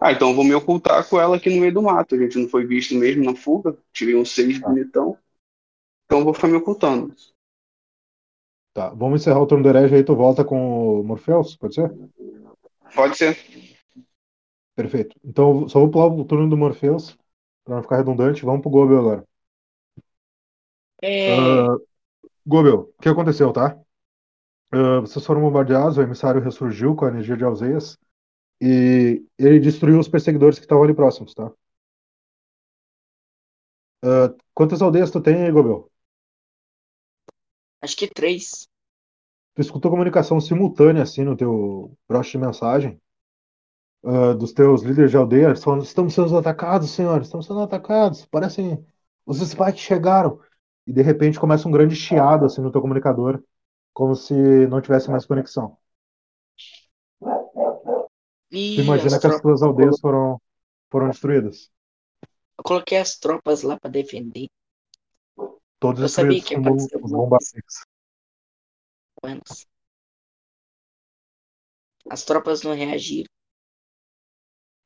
[0.00, 2.14] Ah, então eu vou me ocultar com ela aqui no meio do mato.
[2.14, 3.76] A gente não foi visto mesmo na fuga.
[3.92, 4.68] Tirei um seis Tá.
[4.68, 5.18] bonitão.
[6.06, 7.14] Então eu vou ficar me ocultando.
[8.72, 11.92] Tá, vamos encerrar o turno do herege aí, tu volta com o Morpheus, pode ser?
[12.94, 13.36] Pode ser.
[14.74, 15.14] Perfeito.
[15.24, 17.16] Então, só vou pular o turno do Morpheus,
[17.70, 19.24] pra não ficar redundante, vamos pro Gobel agora.
[21.02, 21.76] É, Ah,
[22.46, 23.78] Gobel, o que aconteceu, tá?
[24.72, 27.98] Ah, vocês foram bombardeados, o emissário ressurgiu com a energia de Alzeias,
[28.60, 31.52] e ele destruiu os perseguidores que estavam ali próximos, tá?
[34.02, 35.90] Ah, quantas aldeias tu tem Gobel?
[37.82, 38.68] acho que três.
[39.54, 43.00] Tu escutou comunicação simultânea, assim, no teu broche de mensagem,
[44.02, 48.84] ah, dos teus líderes de aldeia, falando, estamos sendo atacados, senhores, estamos sendo atacados, parecem,
[49.26, 50.40] os spikes chegaram.
[50.86, 53.42] E de repente começa um grande chiado, assim, no teu comunicador,
[53.92, 54.34] como se
[54.68, 55.76] não tivesse mais conexão.
[58.50, 60.40] Tu imagina que as tuas aldeias foram,
[60.90, 61.70] foram destruídas.
[62.58, 64.48] Eu coloquei as tropas lá pra defender.
[65.78, 67.84] Todos Eu sabia que ia com bombardeios.
[72.08, 73.30] As tropas não reagiram.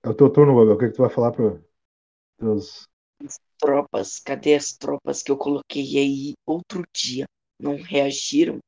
[0.04, 0.76] É o teu turno, Gabriel.
[0.76, 1.58] O que, que tu vai falar para
[2.38, 2.86] teus.
[3.58, 7.24] Tropas, cadê as tropas que eu coloquei aí outro dia?
[7.60, 8.58] Não reagiram?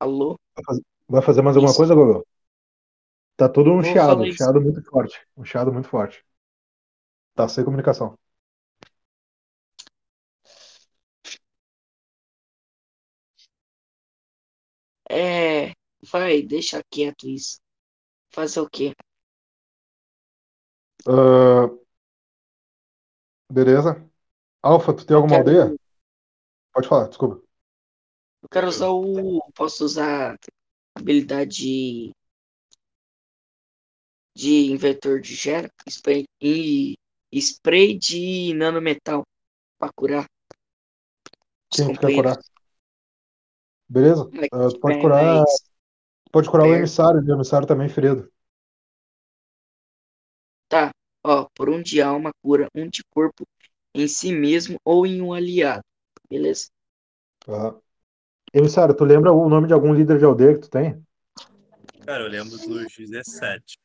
[0.00, 0.36] Alô?
[1.08, 1.78] Vai fazer mais alguma Isso.
[1.78, 2.24] coisa, Gabriel?
[3.36, 5.26] Tá todo um chiado, um chiado muito forte.
[5.36, 6.22] Um chiado muito forte.
[7.36, 8.18] Tá sem comunicação.
[15.10, 15.72] É,
[16.10, 17.58] vai, deixa quieto isso.
[18.30, 18.92] Fazer o quê?
[21.06, 21.70] Ah,
[23.50, 24.04] beleza.
[24.62, 25.78] Alfa, tu tem alguma quero, aldeia?
[26.72, 27.42] Pode falar, desculpa.
[28.42, 29.40] eu quero usar o.
[29.54, 32.12] Posso usar a habilidade
[34.34, 36.94] de inventor de gera spray, e
[37.32, 39.22] spray de nanometal
[39.78, 40.26] pra curar
[41.70, 42.38] Quem quer curar?
[43.88, 44.28] Beleza?
[44.52, 45.62] Ah, tu pode é curar, mais
[46.32, 47.32] pode curar o emissário, né?
[47.32, 48.30] o emissário também ferido.
[50.68, 50.90] Tá,
[51.24, 53.46] ó, por um de alma cura um de corpo
[53.94, 55.84] em si mesmo ou em um aliado.
[56.28, 56.68] Beleza?
[57.40, 57.74] Tá.
[58.54, 61.04] Emissário, tu lembra o nome de algum líder de aldeia que tu tem?
[62.04, 63.76] Cara, eu lembro dos 17.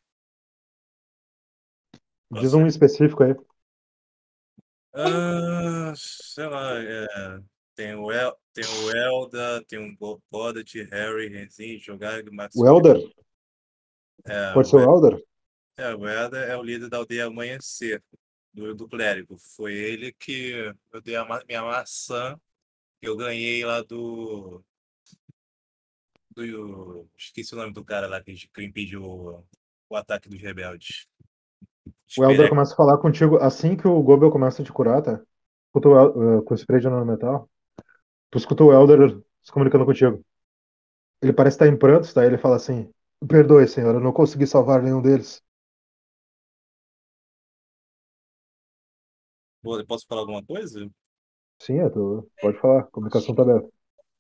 [2.32, 3.36] Diz um específico aí.
[4.94, 7.06] Ah, sei lá, é,
[7.82, 12.56] tem o El, tem o Elda, tem Go- Goddard, Harry, Renzin, Jogar, Max.
[12.56, 12.98] O Elder?
[14.24, 15.24] É, Pode ser o Elder?
[15.78, 18.04] É, o Elda é o líder da aldeia Amanhecer,
[18.54, 19.36] do, do clérigo.
[19.56, 22.40] Foi ele que eu dei a ma- minha maçã
[23.02, 24.64] que eu ganhei lá do.
[26.36, 27.08] do.
[27.18, 29.44] Esqueci o nome do cara lá que, que impediu o,
[29.90, 31.08] o ataque dos rebeldes.
[32.18, 35.20] O Elder começa a falar contigo assim que o Gobel começa a te curar, tá?
[35.68, 37.50] Escuta o eh, com o spray de nanometal.
[38.32, 40.24] Tu escuta o Elder se comunicando contigo.
[41.22, 42.26] Ele parece estar em prantos, tá?
[42.26, 42.92] Ele fala assim:
[43.28, 45.42] Perdoe, senhor, eu não consegui salvar nenhum deles.
[49.88, 50.90] Posso falar alguma coisa?
[51.60, 53.70] Sim, é, tu pode falar, a comunicação tá aberta.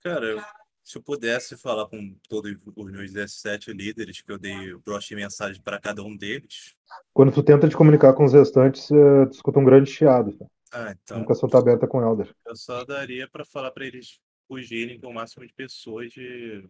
[0.03, 0.41] Cara, eu-
[0.83, 5.15] se eu pudesse falar com todos os meus 17 líderes, que eu dei broche de
[5.15, 6.75] mensagem para cada um deles.
[7.13, 10.31] Quando tu tenta te comunicar com os restantes, eh, tu escuta um grande chiado.
[10.37, 10.45] Tá?
[10.71, 12.35] Ah, A então tá aberta com o Elder.
[12.45, 16.67] eu só daria para falar para eles fugirem com o máximo de pessoas de...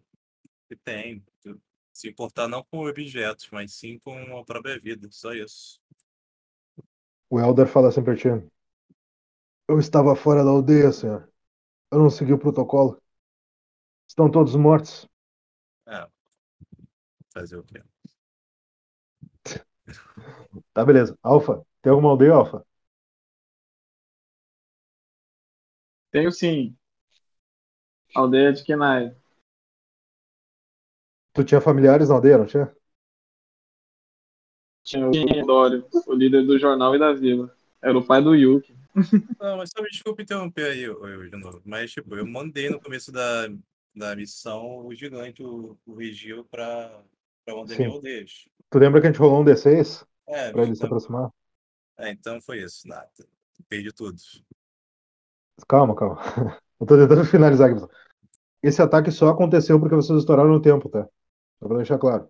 [0.68, 1.24] que tem.
[1.92, 5.08] Se importar não com objetos, mas sim com a própria vida.
[5.10, 5.80] Só isso.
[7.28, 8.28] O Elder fala assim pra ti:
[9.68, 11.28] Eu estava fora da aldeia, senhor.
[11.92, 13.00] Eu não segui o protocolo.
[14.08, 15.08] Estão todos mortos.
[15.86, 16.06] É.
[17.32, 17.82] Fazer o quê?
[20.72, 21.18] Tá, beleza.
[21.22, 22.64] Alfa, tem alguma aldeia, Alfa?
[26.12, 26.76] Tenho sim.
[28.14, 29.14] Aldeia de Kenai.
[31.34, 32.74] Tu tinha familiares na aldeia, não tinha?
[34.84, 37.54] Tinha o Dório, o líder do jornal e da vila.
[37.80, 38.74] Era o pai do Yuki.
[39.40, 41.62] Não, mas só me desculpa interromper aí, ô, de novo.
[41.64, 43.48] Mas, tipo, eu mandei no começo da,
[43.94, 47.02] da missão o gigante, o, o Regil, pra,
[47.44, 47.86] pra das Sim.
[47.86, 48.48] aldeias.
[48.70, 51.30] Tu lembra que a gente rolou um D6 É, pra ele se então, aproximar?
[51.98, 53.10] é, então foi isso, nada.
[53.68, 54.20] Perdi tudo.
[55.68, 56.16] Calma, calma.
[56.80, 57.80] Eu tô tentando finalizar aqui.
[58.62, 61.08] Esse ataque só aconteceu porque vocês estouraram o tempo, tá?
[61.60, 62.28] Só pra deixar claro.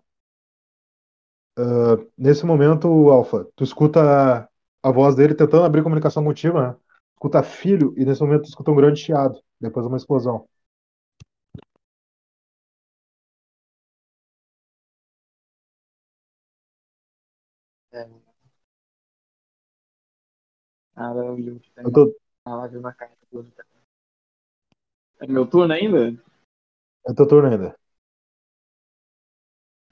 [1.57, 4.49] Ah, nesse momento, Alfa, tu escuta
[4.81, 6.75] a, voz dele tentando abrir comunicação contigo, né?
[7.15, 10.47] Escuta filho e nesse momento tu escuta um grande chiado, depois uma explosão.
[20.95, 22.15] Cara, o Yuki tá Eu tô,
[25.19, 26.21] É meu turno ainda?
[27.05, 27.75] é teu turno ainda.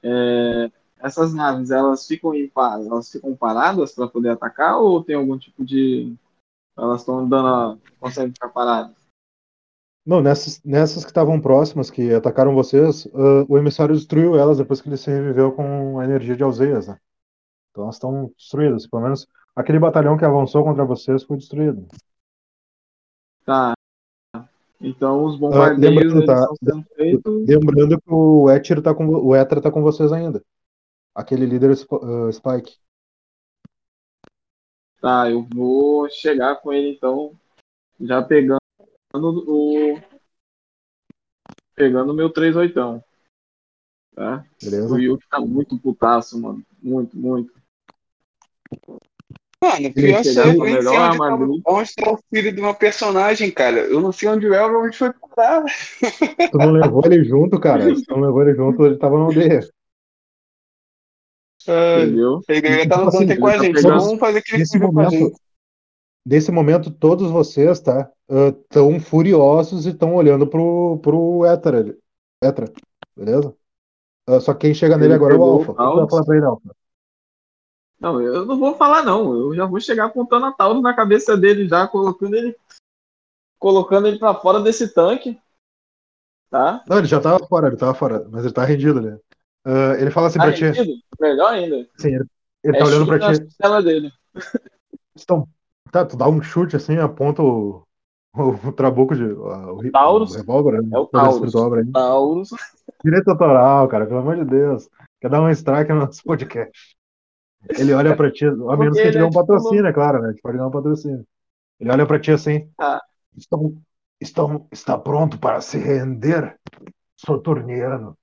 [0.03, 5.15] É, essas naves, elas ficam em paz, elas ficam paradas para poder atacar ou tem
[5.15, 6.15] algum tipo de.
[6.77, 8.95] Elas estão andando, conseguem ficar paradas?
[10.05, 14.81] Não, nessas, nessas que estavam próximas, que atacaram vocês, ah, o emissário destruiu elas depois
[14.81, 16.97] que ele se reviveu com a energia de Alzeias, né?
[17.69, 18.87] Então elas estão destruídas.
[18.87, 21.87] Pelo menos aquele batalhão que avançou contra vocês foi destruído.
[23.45, 23.73] Tá.
[24.79, 26.41] Então os bombardeios lembrando, tá?
[26.41, 27.47] estão sendo feitos.
[27.47, 30.43] Lembrando que o Ether tá com, o Etra tá com vocês ainda.
[31.13, 32.79] Aquele líder ah, Spike.
[34.99, 37.35] Tá, eu vou chegar com ele então,
[37.99, 38.59] já pegando
[39.19, 39.99] o.
[41.75, 43.03] Pegando o meu 38.
[44.13, 44.45] Tá?
[44.61, 44.93] Beleza?
[44.93, 46.63] O Yuki tá muito putaço, mano.
[46.81, 47.53] Muito, muito.
[49.63, 52.59] Mano, pior só eu nem a sei melhor onde, tá, onde tá o filho de
[52.61, 53.79] uma personagem, cara.
[53.81, 55.63] Eu não sei onde o Elrond foi parar.
[56.51, 57.95] Tu não levou ele junto, cara.
[57.95, 59.59] Se tu não levou ele junto, ele tava na aldeia.
[61.67, 62.41] Ah, Entendeu?
[62.49, 63.75] Ele estar no Tipo assim, bunker com a tá gente.
[63.75, 65.41] pegando- Vamos fazer aquele Nesse filho com a momento, gente.
[66.25, 68.09] nesse momento, todos vocês, tá?
[68.29, 71.95] Estão furiosos e estão olhando pro, pro Etra.
[72.43, 72.65] Etra,
[73.15, 73.53] beleza?
[74.27, 75.71] Ah, só que quem chega nele Ele agora é o Alpha.
[75.71, 76.75] o que tu vai falar pra ele, Alpha?
[78.01, 79.33] Não, eu não vou falar não.
[79.37, 82.57] Eu já vou chegar apontando a Taurus na cabeça dele já, colocando ele.
[83.59, 85.39] Colocando ele pra fora desse tanque.
[86.49, 86.83] Tá?
[86.87, 89.19] Não, ele já tava fora, ele tava fora, mas ele tá rendido ali.
[89.63, 90.63] Ah, ele fala assim Tá pra ti.
[90.65, 90.99] rendido?
[91.19, 91.87] Melhor ainda.
[91.97, 92.25] Sim, ele,
[92.63, 93.83] ele É tá olhando pra ti.
[93.85, 94.11] dele.
[95.15, 95.47] Então,
[95.91, 97.83] tá, tu dá um chute assim, aponta o,
[98.35, 99.23] o, o trabuco de.
[99.25, 100.33] O, o, Taurus.
[100.33, 100.89] o revólver, né?
[100.91, 101.53] É o Taurus.
[101.93, 102.49] Taurus.
[103.05, 104.89] Direito autoral, cara, pelo amor de Deus.
[105.21, 106.95] Quer dar um strike no nosso podcast.
[107.69, 110.21] Ele olha pra ti, a menos que ele dê é um tipo patrocínio, é claro,
[110.21, 110.29] né?
[110.29, 111.27] A gente pode dar um patrocínio.
[111.79, 112.69] Ele olha pra ti assim.
[112.77, 113.01] Tá.
[113.35, 113.81] Estão,
[114.19, 116.59] estão, está pronto para se render,
[117.15, 118.17] Soturniano.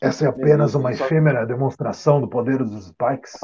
[0.00, 3.38] Essa é apenas uma efêmera demonstração do poder dos Spikes.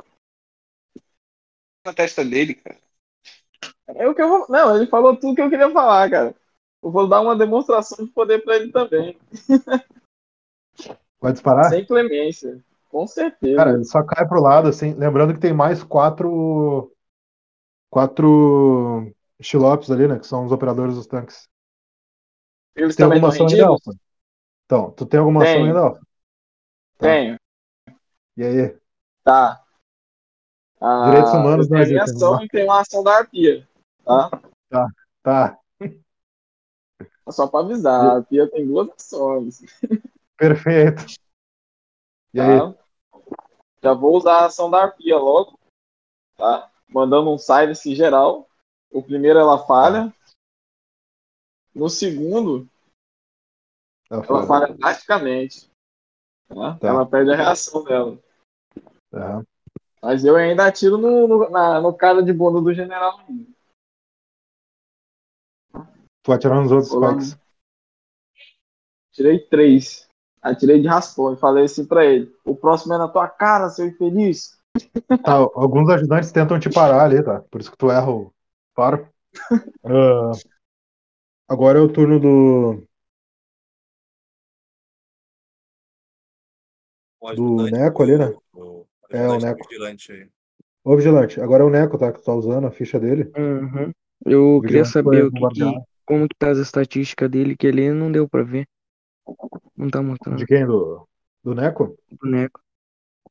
[1.84, 2.78] Na testa dele, cara.
[3.88, 4.46] É o que eu vou...
[4.48, 6.34] Não, ele falou tudo que eu queria falar, cara.
[6.82, 9.18] Eu vou dar uma demonstração de poder pra ele também.
[11.20, 11.70] Vai disparar?
[11.70, 12.62] Sem clemência.
[12.94, 13.56] Com certeza.
[13.56, 14.94] Cara, ele só cai pro lado, assim.
[14.94, 16.94] Lembrando que tem mais quatro.
[17.90, 19.12] Quatro.
[19.42, 20.20] Xilopes ali, né?
[20.20, 21.48] Que são os operadores dos tanques.
[22.76, 23.66] Eles Tem alguma ação ainda?
[23.66, 23.90] Alfa?
[24.64, 25.98] Então, tu tem alguma ação ainda, Alfa?
[25.98, 26.04] Tá.
[26.98, 27.36] Tenho.
[28.36, 28.78] E aí?
[29.24, 29.64] Tá.
[30.80, 32.44] Ah, Direitos humanos não existem, ação não.
[32.44, 33.68] e tenho a ação da arpia.
[34.04, 34.30] Tá?
[35.20, 35.58] Tá,
[37.28, 39.62] Só pra avisar, a arpia tem duas ações.
[40.38, 41.06] perfeito.
[42.32, 42.83] E aí?
[43.84, 45.60] Já vou usar a ação da arpia logo.
[46.38, 46.72] Tá?
[46.88, 48.48] Mandando um silence geral.
[48.90, 50.10] O primeiro ela falha.
[51.74, 52.66] No segundo,
[54.08, 54.46] ela fora.
[54.46, 55.68] falha drasticamente.
[56.48, 56.78] Tá?
[56.78, 56.88] Tá.
[56.88, 58.18] Ela perde a reação dela.
[59.10, 59.44] Tá.
[60.00, 63.18] Mas eu ainda atiro no, no, na- no cara de bunda do general.
[66.22, 67.20] Tu atirar nos outros Vou lá.
[67.20, 67.38] Spikes.
[69.12, 70.03] Tirei três.
[70.44, 73.86] Atirei de raspão e falei assim pra ele: O próximo é na tua cara, seu
[73.86, 74.56] infeliz.
[75.24, 77.40] Tá, alguns ajudantes tentam te parar ali, tá?
[77.50, 78.32] Por isso que tu erra o
[78.74, 79.08] paro.
[79.86, 80.32] Ah,
[81.48, 82.82] agora é o turno do.
[87.36, 88.32] Do Neco ali, né?
[88.54, 89.66] O, É, o Neco.
[89.68, 90.28] vigilante aí.
[90.84, 92.12] Ô, Vigilante, agora é o Neco, tá?
[92.12, 93.32] Que tu tá usando a ficha dele.
[93.36, 93.92] Uhum.
[94.26, 98.42] Eu queria saber que, como que tá as estatísticas dele, que ele não deu pra
[98.42, 98.66] ver.
[99.76, 100.66] Não tá mostrando De quem?
[100.66, 101.08] Do,
[101.42, 101.96] do Neco?
[102.10, 102.60] o boneco.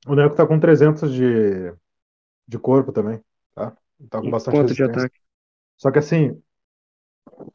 [0.07, 1.73] O Neco tá com 300 de,
[2.47, 3.23] de corpo também,
[3.55, 3.75] tá?
[4.09, 5.19] Tá com E bastante quanto de ataque?
[5.77, 6.41] Só que assim,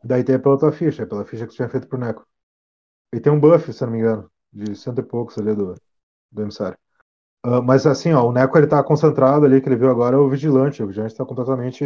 [0.03, 2.27] daí tem pela tua ficha, pela ficha que tu tinha feito pro Neco.
[3.15, 5.75] E tem um buff, se não me engano, de cento e poucos ali do,
[6.33, 6.79] do emissário.
[7.45, 10.19] Ah, mas assim, ó, o Neco ele tá concentrado ali, que ele viu agora, é
[10.21, 10.83] o Vigilante.
[10.83, 11.85] O Vigilante tá completamente,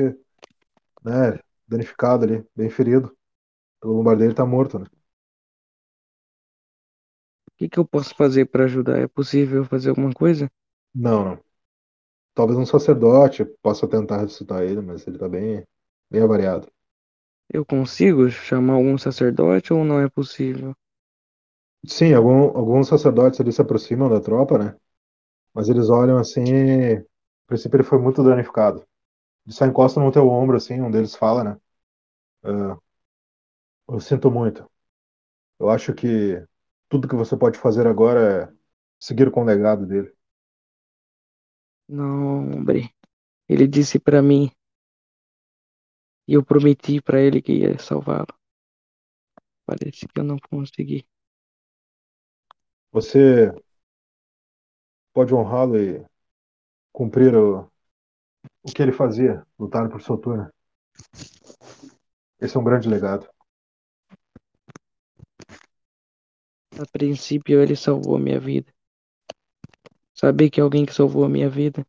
[1.05, 3.17] né, danificado ali, bem ferido.
[3.85, 4.87] O bombardeiro tá morto, né?
[7.63, 8.99] O que que eu posso fazer pra ajudar?
[8.99, 10.51] É possível fazer alguma coisa?
[10.95, 11.45] Não, não.
[12.35, 15.65] Talvez um sacerdote possa tentar ressuscitar ele, mas ele tá bem,
[16.11, 16.69] bem avariado.
[17.49, 20.75] Eu consigo chamar algum sacerdote ou não é possível?
[21.87, 24.77] Sim, algum, alguns sacerdotes ali se aproximam da tropa, né?
[25.55, 27.05] Mas eles olham assim, e, a
[27.49, 28.87] princípio ele foi muito danificado.
[29.47, 31.59] Eles só encostam no teu ombro, assim, um deles fala, né?
[32.45, 32.79] "Ah,
[33.89, 34.69] eu sinto muito.
[35.59, 36.45] Eu acho que
[36.93, 38.55] tudo que você pode fazer agora é
[39.01, 40.15] seguir com o legado dele.
[41.89, 42.95] Não, hombre.
[43.49, 44.51] Ele disse pra mim
[46.29, 48.27] e eu prometi pra ele que ia salvá-lo.
[49.65, 51.07] Parece que eu não consegui.
[52.93, 53.51] Você
[55.15, 56.05] pode honrá-lo e
[56.93, 57.63] cumprir o,
[58.63, 60.53] o que ele fazia, lutar por Soturna.
[62.39, 63.32] Esse é um grande legado.
[66.81, 68.73] A princípio ele salvou minha vida.
[70.15, 71.87] Saber que alguém que salvou a minha vida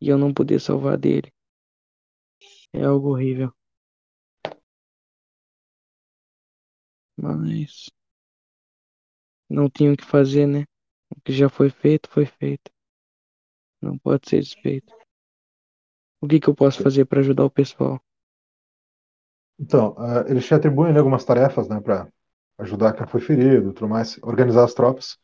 [0.00, 1.32] e eu não poder salvar dele
[2.72, 3.52] é algo horrível.
[7.16, 7.90] Mas
[9.48, 10.64] não tinha o que fazer, né?
[11.14, 12.70] O que já foi feito, foi feito.
[13.80, 14.94] Não pode ser desfeito.
[16.22, 18.00] O que que eu posso fazer pra ajudar o pessoal?
[19.58, 22.10] Então, ah, eles te atribuem ali algumas tarefas, né, para
[22.58, 25.18] ajudar quem foi ferido, tudo mais, organizar as tropas.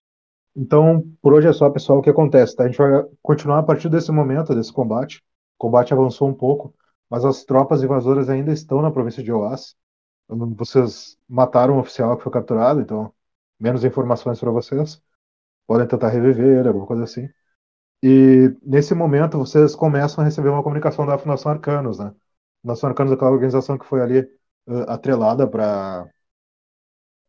[0.57, 2.65] Então, por hoje é só, pessoal, o que acontece, tá?
[2.65, 5.19] A gente vai continuar a partir desse momento, desse combate.
[5.59, 6.75] O combate avançou um pouco,
[7.09, 9.77] mas as tropas invasoras ainda estão na província de Oás.
[10.29, 13.13] Vocês mataram um oficial que foi capturado, então
[13.59, 15.01] menos informações para vocês.
[15.67, 17.29] Podem tentar reviver alguma coisa assim.
[18.03, 22.15] E nesse momento vocês começam a receber uma comunicação da Fundação Arcanos, né?
[22.63, 26.09] Fundação Arcanos é aquela organização que foi ali uh, atrelada para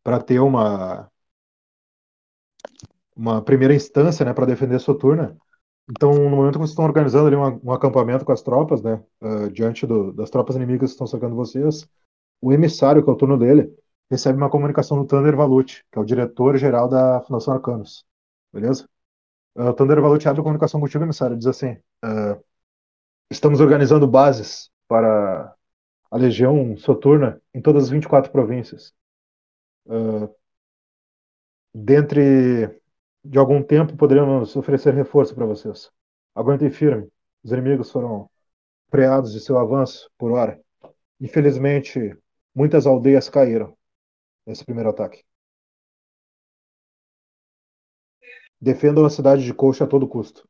[0.02, 1.10] para ter uma
[3.16, 5.36] uma primeira instância, né, para defender Soturna.
[5.90, 9.02] Então, no momento que vocês estão organizando ali um, um acampamento com as tropas, né,
[9.20, 11.86] uh, diante do, das tropas inimigas que estão cercando vocês,
[12.40, 13.70] o emissário, que é o turno dele,
[14.10, 18.04] recebe uma comunicação do Thunder Valucci, que é o diretor-geral da Fundação Arcanos.
[18.52, 18.88] Beleza?
[19.54, 21.72] Uh, o Thunder Valucci abre a comunicação contigo, emissário, diz assim:
[22.04, 22.42] uh,
[23.30, 25.54] estamos organizando bases para
[26.10, 28.94] a Legião Soturna em todas as 24 províncias.
[29.86, 30.34] Uh,
[31.74, 32.80] dentre
[33.24, 35.90] de algum tempo poderemos oferecer reforço para vocês.
[36.34, 37.10] Aguentem firme.
[37.42, 38.30] Os inimigos foram
[38.90, 40.60] freados de seu avanço por hora.
[41.20, 42.16] Infelizmente,
[42.54, 43.76] muitas aldeias caíram
[44.46, 45.24] nesse primeiro ataque.
[48.60, 50.48] Defendam a cidade de Coxa a todo custo.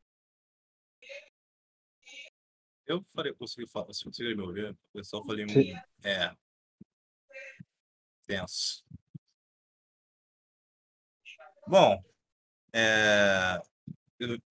[2.85, 5.73] Eu falei, consegui falar, se conseguir me ouvir, o pessoal falei, Sim.
[6.03, 6.35] é.
[8.27, 8.83] Tenso.
[11.71, 12.03] Bom,
[12.73, 13.61] é.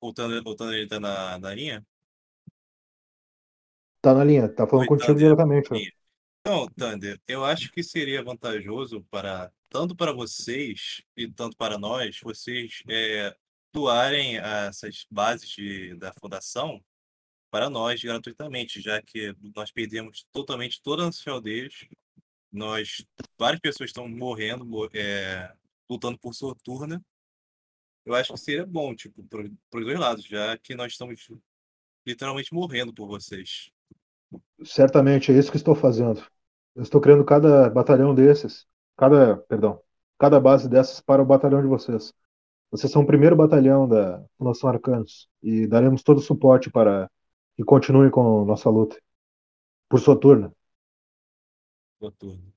[0.00, 1.86] O Thunder, o Thunder ele tá na, na linha?
[4.00, 5.24] Tá na linha, tá falando Oi, contigo Thunder.
[5.24, 5.94] diretamente.
[6.40, 12.18] Então, Thunder, eu acho que seria vantajoso para tanto para vocês e tanto para nós,
[12.22, 13.36] vocês é,
[13.70, 16.82] doarem essas bases de, da fundação
[17.50, 21.86] para nós gratuitamente, já que nós perdemos totalmente toda a nossa.
[22.50, 23.04] Nós,
[23.38, 25.52] várias pessoas estão morrendo, mo- é,
[25.88, 27.04] lutando por Soturna.
[28.04, 31.28] Eu acho que seria bom, tipo, para os dois lados, já que nós estamos
[32.06, 33.70] literalmente morrendo por vocês.
[34.64, 36.24] Certamente é isso que estou fazendo.
[36.74, 38.66] Eu estou criando cada batalhão desses,
[38.96, 39.82] cada, perdão,
[40.18, 42.12] cada base dessas para o batalhão de vocês.
[42.70, 47.10] Vocês são o primeiro batalhão da Fundação Arcanos e daremos todo o suporte para
[47.56, 48.96] que continuem com nossa luta.
[49.88, 50.54] Por Soturna.
[51.98, 52.52] Soturna.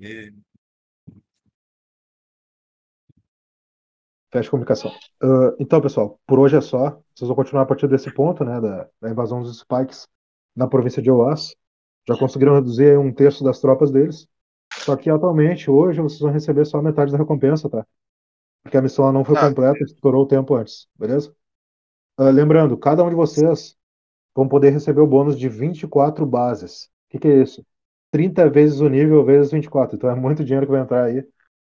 [0.00, 0.34] E
[4.32, 4.92] Fecha a comunicação.
[5.22, 7.00] Ah, então, pessoal, por hoje é só.
[7.14, 10.06] Vocês vão continuar a partir desse ponto, né, da, da invasão dos Spikes
[10.54, 11.54] na província de Oás.
[12.08, 14.26] Já conseguiram reduzir um terço das tropas deles.
[14.74, 17.86] Só que atualmente, hoje, vocês vão receber só metade da recompensa, tá?
[18.62, 19.48] Porque a missão não foi Tá.
[19.48, 21.34] completa, estourou o tempo antes, beleza?
[22.16, 23.76] Ah, lembrando, cada um de vocês
[24.34, 26.84] vão poder receber o bônus de 24 bases.
[27.08, 27.64] O que, que é isso?
[28.10, 29.96] 30 vezes o nível vezes 24.
[29.96, 31.26] Então é muito dinheiro que vai entrar aí.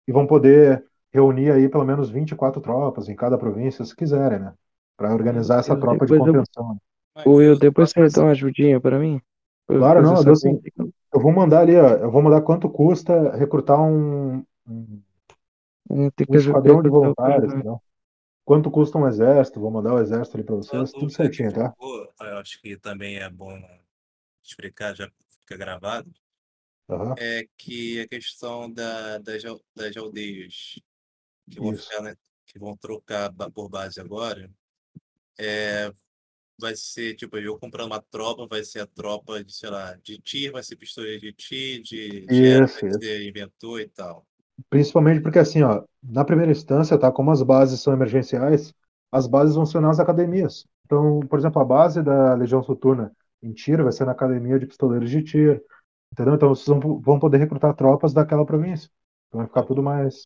[0.07, 0.85] E vão poder
[1.15, 4.53] reunir aí pelo menos 24 tropas em cada província, se quiserem, né?
[4.97, 6.73] Para organizar essa Eu- tropa de eu- contenção.
[6.73, 7.23] né?
[7.25, 9.21] Ô, Will, eu- depois você dá uma ajudinha pra mim?
[9.69, 10.61] Eu- Claro, não, eu dou saber sim.
[10.61, 10.73] que-
[11.13, 11.87] Eu vou mandar ali, ó.
[11.91, 15.01] Eu vou mandar quanto custa recrutar um, um,
[15.89, 17.81] É, tem um que esquadrão de voluntários, entendeu?
[18.43, 19.59] Quanto custa um exército?
[19.59, 21.73] Vou mandar o exército ali para vocês, tudo certinho, tá?
[21.79, 23.57] eu acho que também é bom
[24.43, 25.09] explicar, já
[25.39, 26.11] fica gravado,
[26.89, 27.15] Aham.
[27.17, 29.41] é que a questão da, das,
[29.75, 30.79] das aldeias
[31.49, 32.15] que vão, ficar, né,
[32.45, 34.49] que vão trocar por base agora,
[35.37, 35.91] é,
[36.59, 40.17] vai ser, tipo, eu comprando uma tropa, vai ser a tropa de, sei lá, de
[40.19, 42.99] tir, vai ser pistoleiro de tir, de vai isso.
[42.99, 44.25] ser inventor e tal.
[44.69, 47.11] Principalmente porque, assim, ó, na primeira instância, tá?
[47.11, 48.73] Como as bases são emergenciais,
[49.11, 50.65] as bases vão ser nas academias.
[50.85, 53.11] Então, por exemplo, a base da Legião Soturna
[53.41, 55.61] em tiro vai ser na academia de pistoleiros de tiro,
[56.11, 56.35] entendeu?
[56.35, 58.89] Então, vocês vão poder recrutar tropas daquela província.
[59.27, 60.25] Então, vai ficar tudo mais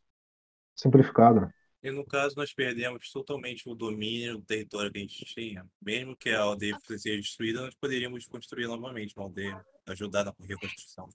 [0.80, 1.49] simplificado, né?
[1.81, 5.65] E no caso, nós perdemos totalmente o domínio do território que a gente tinha.
[5.81, 11.07] Mesmo que a aldeia seja destruída, nós poderíamos construir novamente uma aldeia, ajudar na reconstrução.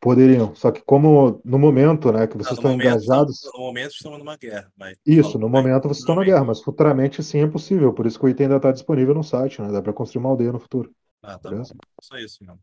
[0.00, 0.54] Poderiam.
[0.56, 3.42] Só que como no momento, né, que vocês no estão momento, engajados...
[3.54, 7.22] no momento estamos numa guerra, mas Isso, no momento vocês estão na guerra, mas futuramente
[7.22, 7.92] sim é possível.
[7.92, 9.70] Por isso que o item ainda está disponível no site, né?
[9.70, 10.92] Dá para construir uma aldeia no futuro.
[11.22, 11.48] Ah, tá.
[11.48, 11.74] Beleza?
[12.00, 12.58] Só isso, não.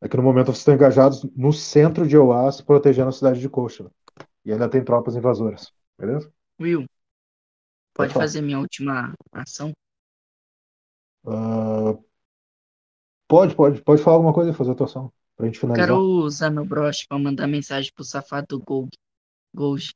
[0.00, 3.48] É que no momento vocês estão engajados no centro de Oás, protegendo a cidade de
[3.48, 3.90] Coxa.
[4.44, 5.72] E ainda tem tropas invasoras.
[5.98, 6.32] Beleza?
[6.58, 6.86] Will,
[7.96, 8.30] Pode pode falar.
[8.30, 9.72] fazer minha última ação?
[11.26, 11.94] Ah,
[13.28, 15.12] pode, pode, pode falar alguma coisa e fazer a atuação.
[15.36, 16.02] Pra gente Eu finalizar.
[16.02, 18.62] quero usar meu broche pra mandar mensagem pro safado.
[19.54, 19.92] Gold.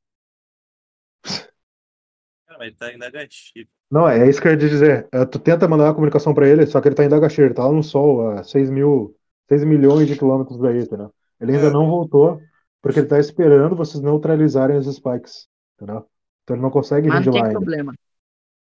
[2.47, 3.71] Ah, mas tá ainda negativo.
[3.91, 5.09] Não, é isso que eu ia dizer.
[5.13, 7.55] É, tu tenta mandar uma comunicação pra ele, só que ele tá em Dagashir, ele
[7.55, 9.17] tá lá no sol, a 6 mil,
[9.49, 11.13] 6 milhões de quilômetros daí, entendeu?
[11.41, 11.71] Ele ainda É.
[11.71, 12.47] não voltou,
[12.83, 16.09] porque ele tá esperando vocês neutralizarem os spikes, entendeu?
[16.45, 17.61] Então ele não consegue vir Mas de não lá tem ainda.
[17.61, 17.95] problema.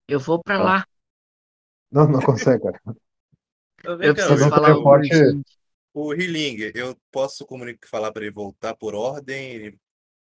[0.08, 0.64] Eu vou pra Tá.
[0.64, 0.86] lá.
[1.92, 2.82] Não, não consegue, cara.
[3.84, 5.42] Eu, vem Eu cá, preciso falar o forte-.
[5.94, 9.78] O Healing, eu posso comunicar, falar para ele voltar por ordem?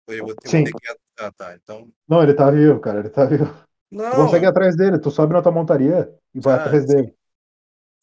[0.09, 0.65] Eu vou ter, Sim.
[0.65, 0.97] vou ter que.
[1.19, 1.55] Ah, tá.
[1.55, 1.93] Então.
[2.09, 3.45] Não, ele tá vivo, cara, ele tá vivo.
[3.45, 3.57] Tu
[3.91, 7.15] Não, consegue ir atrás dele, tu sobe na tua montaria e vai Ah, atrás dele.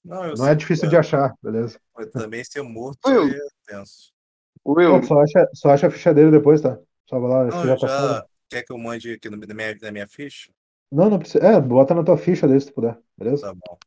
[0.03, 1.79] não, eu Não é difícil pô, de achar, beleza?
[1.99, 3.35] eu Também ser morto Will.
[3.35, 4.13] é tenso.
[4.73, 6.77] Will, Não, só, acha, só acha a ficha dele depois, tá?
[7.09, 8.25] Só vai lá, Não, já tá já.
[8.49, 10.49] Quer que eu mande aqui no, na, minha, na minha ficha?
[10.91, 11.45] Não, não precisa.
[11.45, 13.47] É, bota na tua ficha dele se tu puder, beleza?
[13.47, 13.77] Tá bom.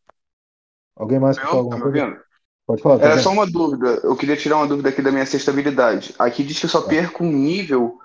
[0.97, 2.23] Alguém mais quer falar tá alguma me coisa?
[2.67, 3.23] Pode falar, tá Era vendo?
[3.23, 4.01] só uma dúvida.
[4.05, 6.15] Eu queria tirar uma dúvida aqui da minha sexta habilidade.
[6.19, 7.99] Aqui diz que eu só perco um nível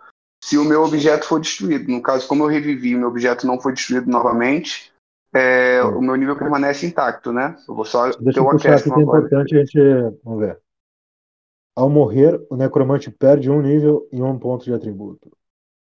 [0.44, 1.92] se o meu objeto for destruído.
[1.92, 4.94] No caso, como eu revivi e o meu objeto não foi destruído novamente,
[5.34, 5.90] é, Sim.
[5.90, 7.58] o meu nível permanece intacto, né?
[7.68, 9.80] Eu vou só Deixa ter eu o puxar aqui acréscimo que é importante a gente.
[10.24, 10.60] Vamos ver.
[11.76, 15.30] Ao morrer, o necromante perde um nível e um ponto de atributo.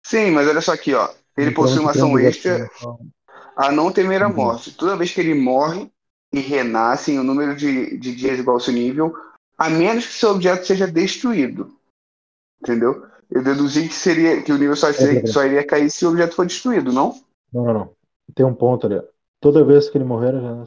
[0.04, 1.10] Sim, mas olha só aqui, ó.
[1.38, 2.70] Ele O possui uma um ação extra
[3.56, 4.36] a não temer a Uhum.
[4.36, 4.76] morte.
[4.76, 5.90] Toda vez que ele morre
[6.32, 9.14] e renasce em um número de, de dias igual ao seu nível,
[9.58, 11.72] a menos que seu objeto seja destruído.
[12.62, 13.06] Entendeu?
[13.30, 15.28] Eu deduzi que seria que o nível só, peraí.
[15.28, 17.20] só iria cair se o objeto for destruído, não?
[17.52, 17.96] Não, não, não.
[18.36, 19.02] Tem um ponto ali.
[19.40, 20.66] Toda vez que ele morrer, já.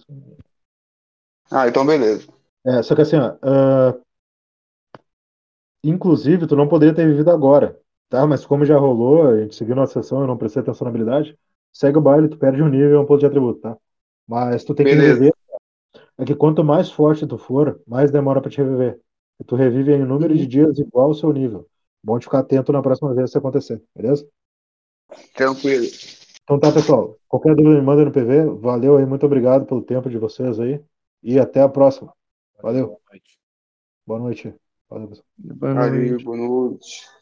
[1.50, 2.26] Ah, então beleza.
[2.64, 3.36] É, só que assim, ó.
[3.42, 3.94] ah,
[5.88, 8.26] Inclusive, tu não poderia ter vivido agora, tá?
[8.26, 11.38] Mas como já rolou, a gente seguiu nossa sessão, eu não prestei atenção na habilidade,
[11.72, 13.76] segue o baile, tu perde um nível e um ponto de atributo, tá?
[14.26, 15.20] Mas tu tem que Beleza.
[15.20, 15.34] reviver.
[16.18, 19.00] É que quanto mais forte tu for, mais demora pra te reviver.
[19.40, 20.38] E tu revive em número Uhum.
[20.38, 21.68] de dias igual ao seu nível.
[22.02, 24.26] Bom de ficar atento na próxima vez se acontecer, beleza?
[25.34, 25.86] Tranquilo.
[26.42, 27.18] Então tá, pessoal.
[27.28, 28.44] Qualquer dúvida me manda no PV.
[28.60, 30.80] Valeu aí, muito obrigado pelo tempo de vocês aí.
[31.22, 32.12] E até a próxima.
[32.62, 32.94] Valeu.
[32.94, 33.38] Boa noite.
[34.06, 34.54] Boa noite.
[34.88, 35.26] Valeu, pessoal.
[35.38, 37.15] Boa Valeu, boa noite.